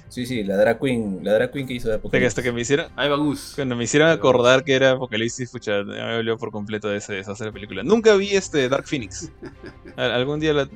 [0.08, 2.28] Sí, sí, la drag queen, la drag queen que hizo de que, Apocalipsis.
[2.30, 3.54] hasta que me hicieron, Ahí Gus.
[3.56, 7.34] cuando me hicieron acordar que era Apocalipsis, pucha, me olvidó por completo de ese, esa
[7.34, 7.84] esa película.
[7.84, 9.32] Nunca vi este Dark Phoenix.
[9.98, 10.70] Al- Algún día la,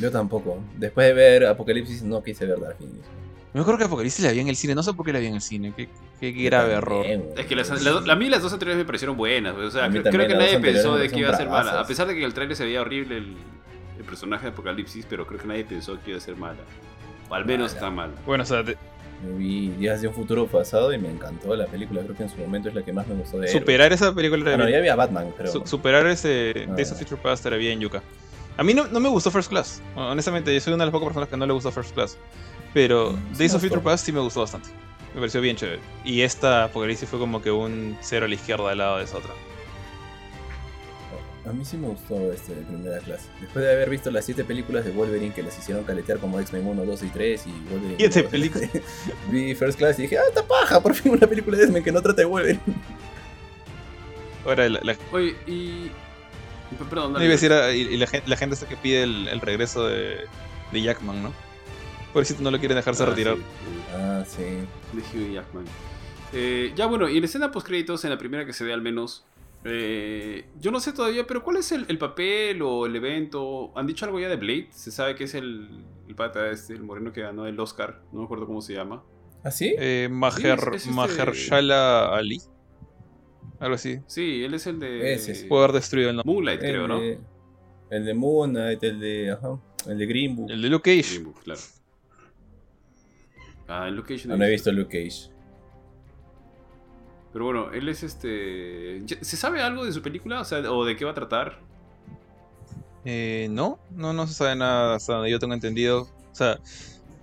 [0.00, 0.60] Yo tampoco.
[0.78, 2.98] Después de ver Apocalipsis no quise ver Dark Phoenix.
[3.52, 5.26] Me acuerdo que Apocalipsis la vi en el cine, no sé por qué la vi
[5.26, 5.88] en el cine, qué,
[6.20, 7.06] qué grave error.
[7.06, 9.54] Es que las, a mí las dos anteriores me parecieron buenas.
[9.56, 11.80] O sea, creo también, que nadie pensó de que iba a ser mala.
[11.80, 13.36] A pesar de que el trailer se veía horrible el,
[13.98, 16.58] el personaje de Apocalipsis, pero creo que nadie pensó que iba a ser mala.
[17.28, 17.80] O al menos Mala.
[17.86, 18.12] tan mala.
[18.26, 18.76] Bueno, o sea, de-
[19.24, 22.02] Me vi Días de un futuro pasado y me encantó la película.
[22.02, 24.42] Creo que en su momento es la que más me gustó de superar esa película
[24.42, 25.50] era Bueno, ya bien- había Batman, pero.
[25.50, 26.74] su- superar ese Ah.
[26.74, 28.02] Days of Future Past era bien yuca.
[28.58, 29.80] A mí no, no me gustó First Class.
[29.96, 32.18] Honestamente, yo soy una de las pocas personas que no le gustó First Class.
[32.74, 33.80] Pero Mm, sí Days of Future.
[33.80, 34.68] Past sí me gustó bastante.
[35.14, 35.80] Me pareció bien chévere.
[36.04, 39.16] Y esta Apocalipsis fue como que un cero a la izquierda al lado de esa
[39.16, 39.30] otra.
[41.48, 43.28] A mí sí me gustó este de primera clase.
[43.40, 46.66] Después de haber visto las siete películas de Wolverine que las hicieron caletear como X-Men
[46.66, 47.96] 1, 2 y 3 y Wolverine.
[47.98, 48.70] Siete 2, películas.
[49.30, 51.92] Vi First Class y dije, ah, esta paja, por fin una película de X-Men que
[51.92, 52.60] no trata de Wolverine.
[54.44, 55.90] Ahora, la, la- Oye, y.
[56.90, 59.04] Perdón, no iba a decir, ah, y, y la, gente, la gente esta que pide
[59.04, 60.16] el, el regreso de,
[60.72, 61.32] de Jackman, ¿no?
[62.12, 63.36] Pobrecito no lo quieren dejarse Ah, retirar.
[63.36, 63.42] sí,
[63.94, 64.42] Ah, sí.
[64.42, 65.64] de Hugh Jackman.
[66.32, 68.82] Eh, ya bueno, y en escena post créditos, en la primera que se ve al
[68.82, 69.24] menos,
[69.68, 73.72] eh, yo no sé todavía, pero ¿cuál es el, el papel o el evento?
[73.76, 74.68] ¿Han dicho algo ya de Blade?
[74.70, 78.20] Se sabe que es el, el pata este, el moreno que ganó el Oscar, no
[78.20, 79.02] me acuerdo cómo se llama.
[79.44, 79.74] ¿Ah, sí?
[79.78, 82.40] Eh, Maher, Sí, es- es este- Mahershala Ali.
[83.58, 84.00] Algo así.
[84.06, 85.46] Sí, él es el de Ese sí.
[85.46, 86.32] Puede haber destruido el nombre.
[86.32, 87.00] Moonlight, creo, el, ¿no?
[87.00, 87.18] de,
[87.90, 89.30] el de Moon Knight, el de.
[89.32, 89.58] Ajá.
[89.86, 90.50] El de Green Book.
[90.50, 91.10] El de Luke Cage.
[91.14, 91.60] Green Book, claro.
[93.68, 95.30] Ah, en Location Ah, no he visto Luke Cage.
[97.36, 99.02] Pero bueno, él es este.
[99.20, 100.40] ¿Se sabe algo de su película?
[100.40, 101.58] O sea, o de qué va a tratar.
[103.04, 106.08] Eh, no, no, no se sabe nada hasta donde yo tengo entendido.
[106.32, 106.58] O sea,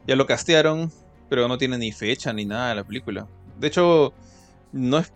[0.06, 0.92] ya lo castearon,
[1.32, 3.28] pero no tiene ni fecha ni nada de la película.
[3.58, 4.14] De hecho,
[4.72, 5.12] no es.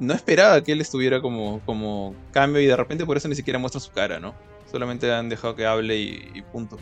[0.00, 3.60] No esperaba que él estuviera como, como cambio y de repente por eso ni siquiera
[3.60, 4.34] muestra su cara, ¿no?
[4.72, 6.78] Solamente han dejado que hable y punto.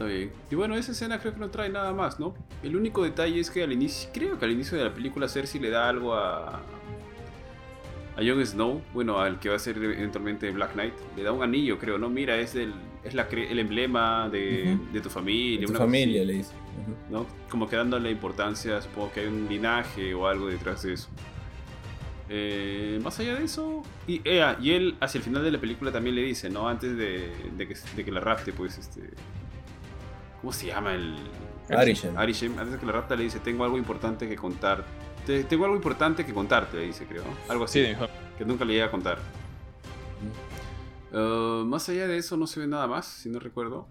[0.00, 0.32] Está bien.
[0.50, 2.34] Y bueno, esa escena creo que no trae nada más, ¿no?
[2.62, 5.60] El único detalle es que al inicio, creo que al inicio de la película Cersei
[5.60, 6.62] le da algo a.
[8.16, 11.42] A Jon Snow, bueno, al que va a ser eventualmente Black Knight, le da un
[11.42, 12.08] anillo, creo, ¿no?
[12.08, 12.72] Mira, es, el,
[13.04, 15.60] es la, el emblema de, de tu familia.
[15.60, 16.52] De tu una familia, le dice.
[17.10, 17.26] ¿no?
[17.50, 21.08] Como que dándole importancia, supongo que hay un linaje o algo detrás de eso.
[22.30, 25.60] Eh, más allá de eso, y, eh, ah, y él hacia el final de la
[25.60, 26.68] película también le dice, ¿no?
[26.68, 29.10] Antes de, de que, de que la rapte, pues, este...
[30.40, 31.16] ¿Cómo se llama el...?
[31.68, 32.16] Arishem.
[32.16, 34.84] Arishem, antes de que la rapta le dice, tengo algo importante que contar.
[35.26, 37.22] Te- tengo algo importante que contarte, le dice, creo.
[37.48, 37.92] Algo así, Sí,
[38.38, 39.18] que nunca le llega a contar.
[41.12, 43.86] Uh, más allá de eso no se ve nada más, si no recuerdo.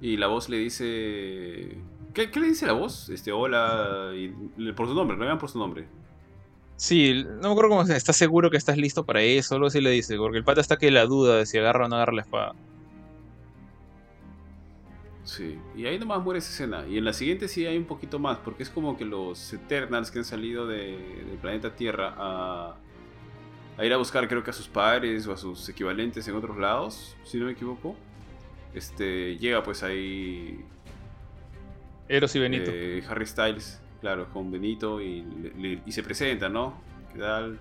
[0.00, 1.78] Y la voz le dice...
[2.14, 3.08] ¿Qué, qué le dice la voz?
[3.08, 4.28] Este, hola, y,
[4.72, 5.86] por su nombre, no llaman por su nombre.
[6.76, 9.54] Sí, no me acuerdo cómo se ¿Estás seguro que estás listo para eso?
[9.54, 10.16] Algo así le dice.
[10.16, 12.54] Porque el pata está que la duda de si agarra o no agarra la espada.
[15.24, 16.84] Sí, y ahí nomás muere esa escena.
[16.88, 20.10] Y en la siguiente sí hay un poquito más, porque es como que los Eternals
[20.10, 22.76] que han salido de- del planeta Tierra a,
[23.78, 26.56] a ir a buscar, creo que a sus padres o a sus equivalentes en otros
[26.58, 27.94] lados, si no me equivoco.
[28.74, 30.64] Este, llega pues ahí
[32.08, 32.70] Eros y Benito.
[32.74, 36.74] eh, Harry Styles, claro, con Benito y, le- le- y se presenta, ¿no?
[37.12, 37.60] ¿Qué tal?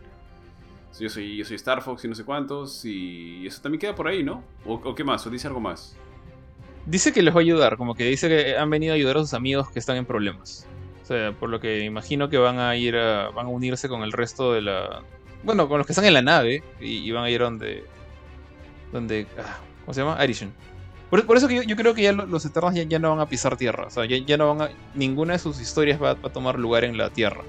[0.99, 4.07] Yo soy, yo soy Star Fox y no sé cuántos, y eso también queda por
[4.07, 4.43] ahí, ¿no?
[4.65, 5.25] ¿O, o qué más?
[5.27, 5.95] ¿O dice algo más?
[6.85, 9.19] Dice que les va a ayudar, como que dice que han venido a ayudar a
[9.19, 10.67] sus amigos que están en problemas.
[11.03, 14.01] O sea, por lo que imagino que van a ir a, van a unirse con
[14.03, 15.03] el resto de la...
[15.43, 17.83] Bueno, con los que están en la nave y, van a ir donde...
[18.91, 20.15] donde ah, ¿Cómo se llama?
[20.15, 20.53] Arishan.
[21.09, 23.25] Por, eso que yo, creo que ya lo- los Eternos ya, ya no van a
[23.27, 23.87] pisar tierra.
[23.87, 24.71] O sea, ya, ya no van a...
[24.95, 27.41] Ninguna de sus historias va, va a tomar lugar en la tierra.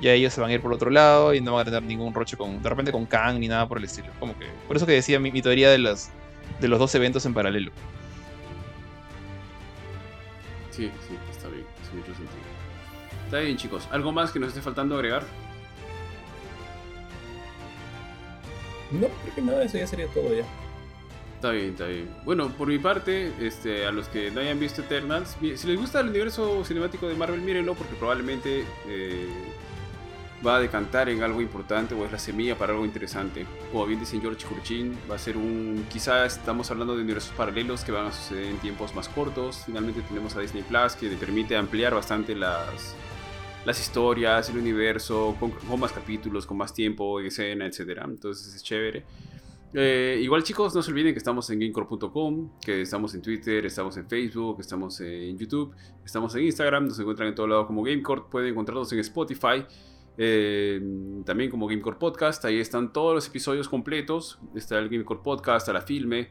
[0.00, 2.14] Ya ellos se van a ir por otro lado y no van a tener ningún
[2.14, 2.62] roche con...
[2.62, 4.08] De repente con Kang ni nada por el estilo.
[4.18, 4.46] Como que...
[4.66, 6.10] Por eso que decía mi, mi teoría de, las,
[6.60, 7.70] de los dos eventos en paralelo.
[10.76, 12.44] Sí, sí, está bien, hace mucho sentido.
[13.24, 13.88] Está bien, chicos.
[13.90, 15.24] ¿Algo más que nos esté faltando agregar?
[18.90, 20.44] No, creo que no, eso ya sería todo ya.
[21.36, 22.14] Está bien, está bien.
[22.26, 26.00] Bueno, por mi parte, este, a los que no hayan visto Eternals, si les gusta
[26.00, 29.28] el universo cinemático de Marvel, mírenlo porque probablemente eh,
[30.44, 33.46] va a decantar en algo importante o es la semilla para algo interesante.
[33.72, 35.86] Como bien dice George Kurchin, va a ser un...
[35.90, 39.62] Quizás estamos hablando de universos paralelos que van a suceder en tiempos más cortos.
[39.66, 42.94] Finalmente tenemos a Disney Plus que le permite ampliar bastante las,
[43.64, 48.02] las historias, el universo, con, más capítulos, con más tiempo en escena, etc.
[48.04, 49.04] Entonces es chévere.
[49.74, 53.96] Eh, igual chicos, no se olviden que estamos en gamecore.com, que estamos en Twitter, estamos
[53.96, 58.22] en Facebook, estamos en YouTube, estamos en Instagram, nos encuentran en todo lado como Gamecore,
[58.30, 59.66] pueden encontrarnos en Spotify,
[60.18, 60.80] eh,
[61.24, 65.82] también como Gamecore Podcast, ahí están todos los episodios completos, está el Gamecore Podcast, la
[65.82, 66.30] filme,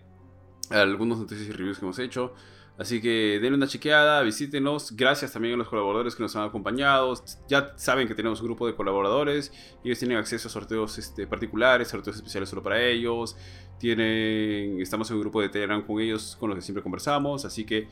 [0.70, 2.34] algunos noticias y reviews que hemos hecho.
[2.78, 4.95] Así que denle una chequeada, visítenos.
[4.95, 7.14] Gracias también a los colaboradores que nos han acompañado.
[7.48, 9.53] Ya saben que tenemos un grupo de colaboradores.
[9.84, 13.38] Ellos tienen acceso a sorteos este, particulares, sorteos especiales solo para ellos.
[13.80, 17.45] Tienen, estamos en un grupo de Telegram con ellos, con los que siempre conversamos.
[17.45, 17.88] Así que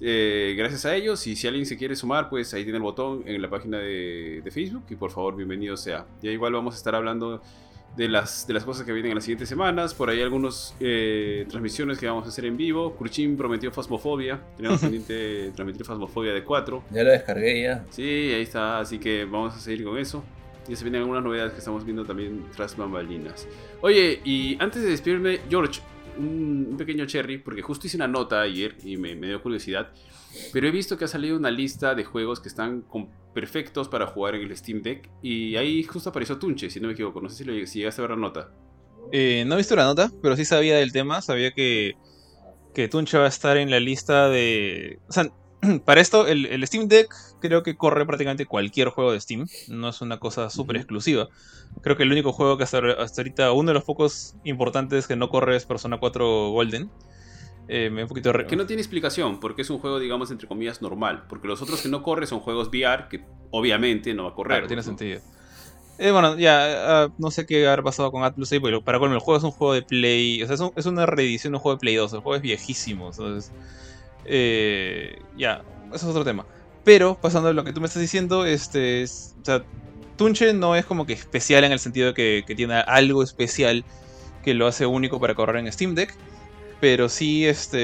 [0.00, 1.26] eh, gracias a ellos.
[1.26, 4.40] Y si alguien se quiere sumar, pues ahí tiene el botón en la página de,
[4.42, 4.84] de Facebook.
[4.90, 6.06] Y por favor, bienvenido sea.
[6.22, 7.42] Ya igual vamos a estar hablando
[7.96, 9.94] de las, de las cosas que vienen en las siguientes semanas.
[9.94, 12.94] Por ahí algunas eh, transmisiones que vamos a hacer en vivo.
[12.94, 14.40] Kurchin prometió Fasmofobia.
[14.56, 16.84] Tenemos pendiente transmitir Fasmofobia de 4.
[16.90, 17.84] Ya lo descargué ya.
[17.90, 18.80] Sí, ahí está.
[18.80, 20.24] Así que vamos a seguir con eso.
[20.68, 23.48] Y se vienen algunas novedades que estamos viendo también tras bambalinas.
[23.80, 25.80] Oye, y antes de despedirme, George,
[26.18, 29.90] un, pequeño cherry, porque justo hice una nota ayer y me, dio curiosidad.
[30.52, 32.84] Pero he visto que ha salido una lista de juegos que están
[33.34, 35.08] perfectos para jugar en el Steam Deck.
[35.22, 37.20] Y ahí justo apareció Tunche, si no me equivoco.
[37.20, 38.52] No sé si, si llegaste a ver la nota.
[39.12, 41.20] Eh, no he visto la nota, pero sí sabía del tema.
[41.20, 41.96] Sabía que,
[42.74, 45.00] que Tuncha va a estar en la lista de.
[45.08, 45.30] O sea,
[45.84, 49.46] para esto, el, el Steam Deck creo que corre prácticamente cualquier juego de Steam.
[49.68, 51.28] No es una cosa súper exclusiva.
[51.82, 55.16] Creo que el único juego que hasta, hasta ahorita, uno de los pocos importantes que
[55.16, 56.90] no corre es Persona 4 Golden.
[57.68, 60.82] Eh, un poquito re- Que no tiene explicación, porque es un juego, digamos, entre comillas,
[60.82, 61.24] normal.
[61.28, 64.56] Porque los otros que no corre son juegos VR, que obviamente no va a correr.
[64.58, 65.20] Claro, tiene sentido.
[65.98, 69.14] Eh, bueno, ya, ah, no sé qué habrá pasado con Atlus ahí, pero para colmo,
[69.14, 70.42] el juego es un juego de Play.
[70.42, 72.12] O sea, es, un- es una reedición de un juego de Play 2.
[72.14, 73.10] El juego es viejísimo.
[73.10, 73.52] Entonces,
[74.24, 76.46] eh, ya, eso es otro tema.
[76.84, 79.04] Pero, pasando a lo que tú me estás diciendo, este.
[80.16, 83.84] Tunche no es como que especial en el sentido de que, que tiene algo especial
[84.42, 86.14] que lo hace único para correr en Steam Deck.
[86.80, 87.78] Pero sí, este.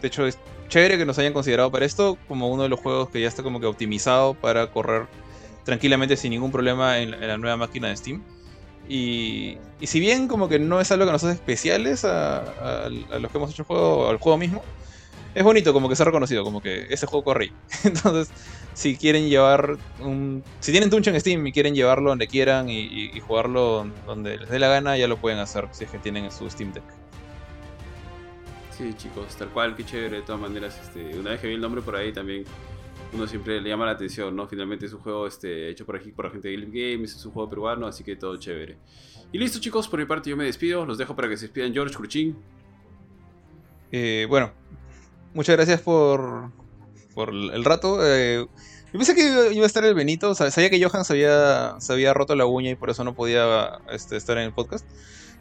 [0.00, 0.38] De hecho, es
[0.68, 3.42] chévere que nos hayan considerado para esto como uno de los juegos que ya está
[3.42, 5.06] como que optimizado para correr
[5.64, 8.22] tranquilamente sin ningún problema en, en la nueva máquina de Steam.
[8.88, 12.84] Y, y si bien como que no es algo que nos hace especiales a, a-
[12.86, 14.62] a los que hemos hecho el juego, al juego mismo,
[15.34, 17.52] es bonito como que se ha reconocido, como que ese juego corre.
[17.84, 18.30] Entonces,
[18.74, 20.42] si quieren llevar un...
[20.60, 24.38] Si tienen Tunch en Steam y quieren llevarlo donde quieran y, y- y jugarlo donde
[24.38, 26.72] les dé la gana, ya lo pueden hacer si es que tienen en su Steam
[26.72, 26.84] Deck.
[28.76, 30.16] Sí, chicos, tal cual, qué chévere.
[30.16, 32.44] De todas maneras, este, una vez que vi el nombre por ahí también
[33.12, 34.46] uno siempre le llama la atención, ¿no?
[34.46, 37.24] Finalmente es un juego este, hecho por aquí por la gente de Game Games, es
[37.26, 38.78] un juego peruano, así que todo chévere.
[39.32, 41.72] Y listo chicos, por mi parte yo me despido, los dejo para que se despidan
[41.72, 42.36] George, Cruchín.
[43.92, 44.52] Eh, bueno,
[45.34, 46.50] muchas gracias por,
[47.14, 47.98] por el rato.
[48.02, 48.46] Eh,
[48.92, 52.12] yo pensé que iba a estar el Benito, sabía que Johan se había, se había
[52.12, 54.84] roto la uña y por eso no podía este, estar en el podcast.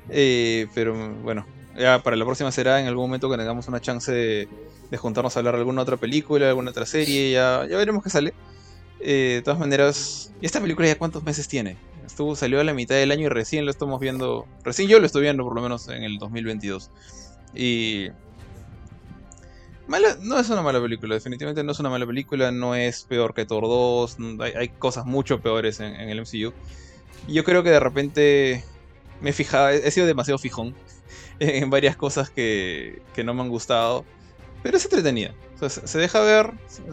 [0.10, 1.48] Eh, pero bueno,
[1.78, 4.48] ya para la próxima será en algún momento que tengamos una chance de,
[4.98, 8.34] juntarnos a hablar de alguna otra película, alguna otra serie, ya, ya veremos qué sale.
[8.99, 11.78] Eh, de todas maneras, ¿y esta película ya cuántos meses tiene?
[12.06, 15.06] Estuvo, salió a la mitad del año y recién lo estamos viendo, recién yo lo
[15.06, 16.91] estoy viendo por lo menos en el 2022.
[17.56, 18.10] Y...
[20.22, 23.45] No es una mala película, definitivamente no es una mala película, no es peor que
[23.45, 24.18] Thor 2,
[24.56, 26.53] hay, cosas mucho peores en, el MCU.
[27.28, 28.64] Yo creo que de repente
[29.20, 30.76] me he fijado, he sido demasiado fijón
[31.40, 34.06] en varias cosas que, que no me han gustado.
[34.61, 35.34] Pero es entretenida.
[35.68, 36.52] se deja ver.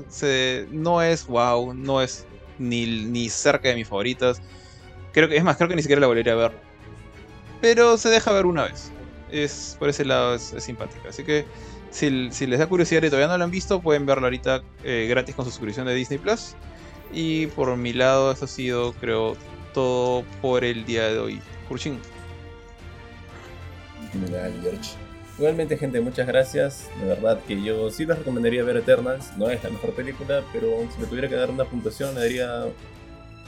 [0.09, 1.75] Se, no es wow.
[1.75, 2.25] No es
[2.59, 4.41] ni, ni cerca de mis favoritas.
[5.13, 6.53] Creo que, es más, creo que ni siquiera la volvería a ver.
[7.61, 8.91] Pero se deja ver una vez.
[9.31, 11.09] Es, por ese lado es, simpática.
[11.09, 11.45] Así que
[11.97, 15.35] si, les da curiosidad y todavía no la han visto, pueden verla ahorita eh, gratis
[15.35, 16.55] con su suscripción de Disney Plus.
[17.13, 19.37] Y por mi lado, eso ha sido, creo,
[19.73, 21.41] todo por el día de hoy.
[21.69, 21.99] Kurchin.
[25.39, 26.91] Igualmente, gente, muchas gracias.
[27.01, 29.35] De verdad que yo sí les recomendaría ver Eternals.
[29.39, 32.65] No es la mejor película, pero si me tuviera que dar una puntuación, le daría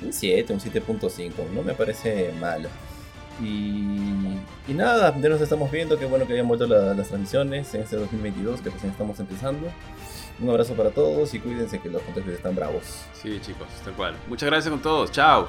[0.02, 1.32] un 7, un 7.5.
[1.52, 2.68] No me parece malo.
[3.40, 5.98] Y, nada, ya nos estamos viendo.
[5.98, 9.68] Qué bueno que hayan vuelto las transmisiones en este 2022 que recién estamos empezando.
[10.40, 13.04] Un abrazo para todos y cuídense que los contagios están bravos.
[13.12, 14.14] Sí, chicos, tal cual.
[14.28, 15.10] Muchas gracias con todos.
[15.10, 15.48] Chao.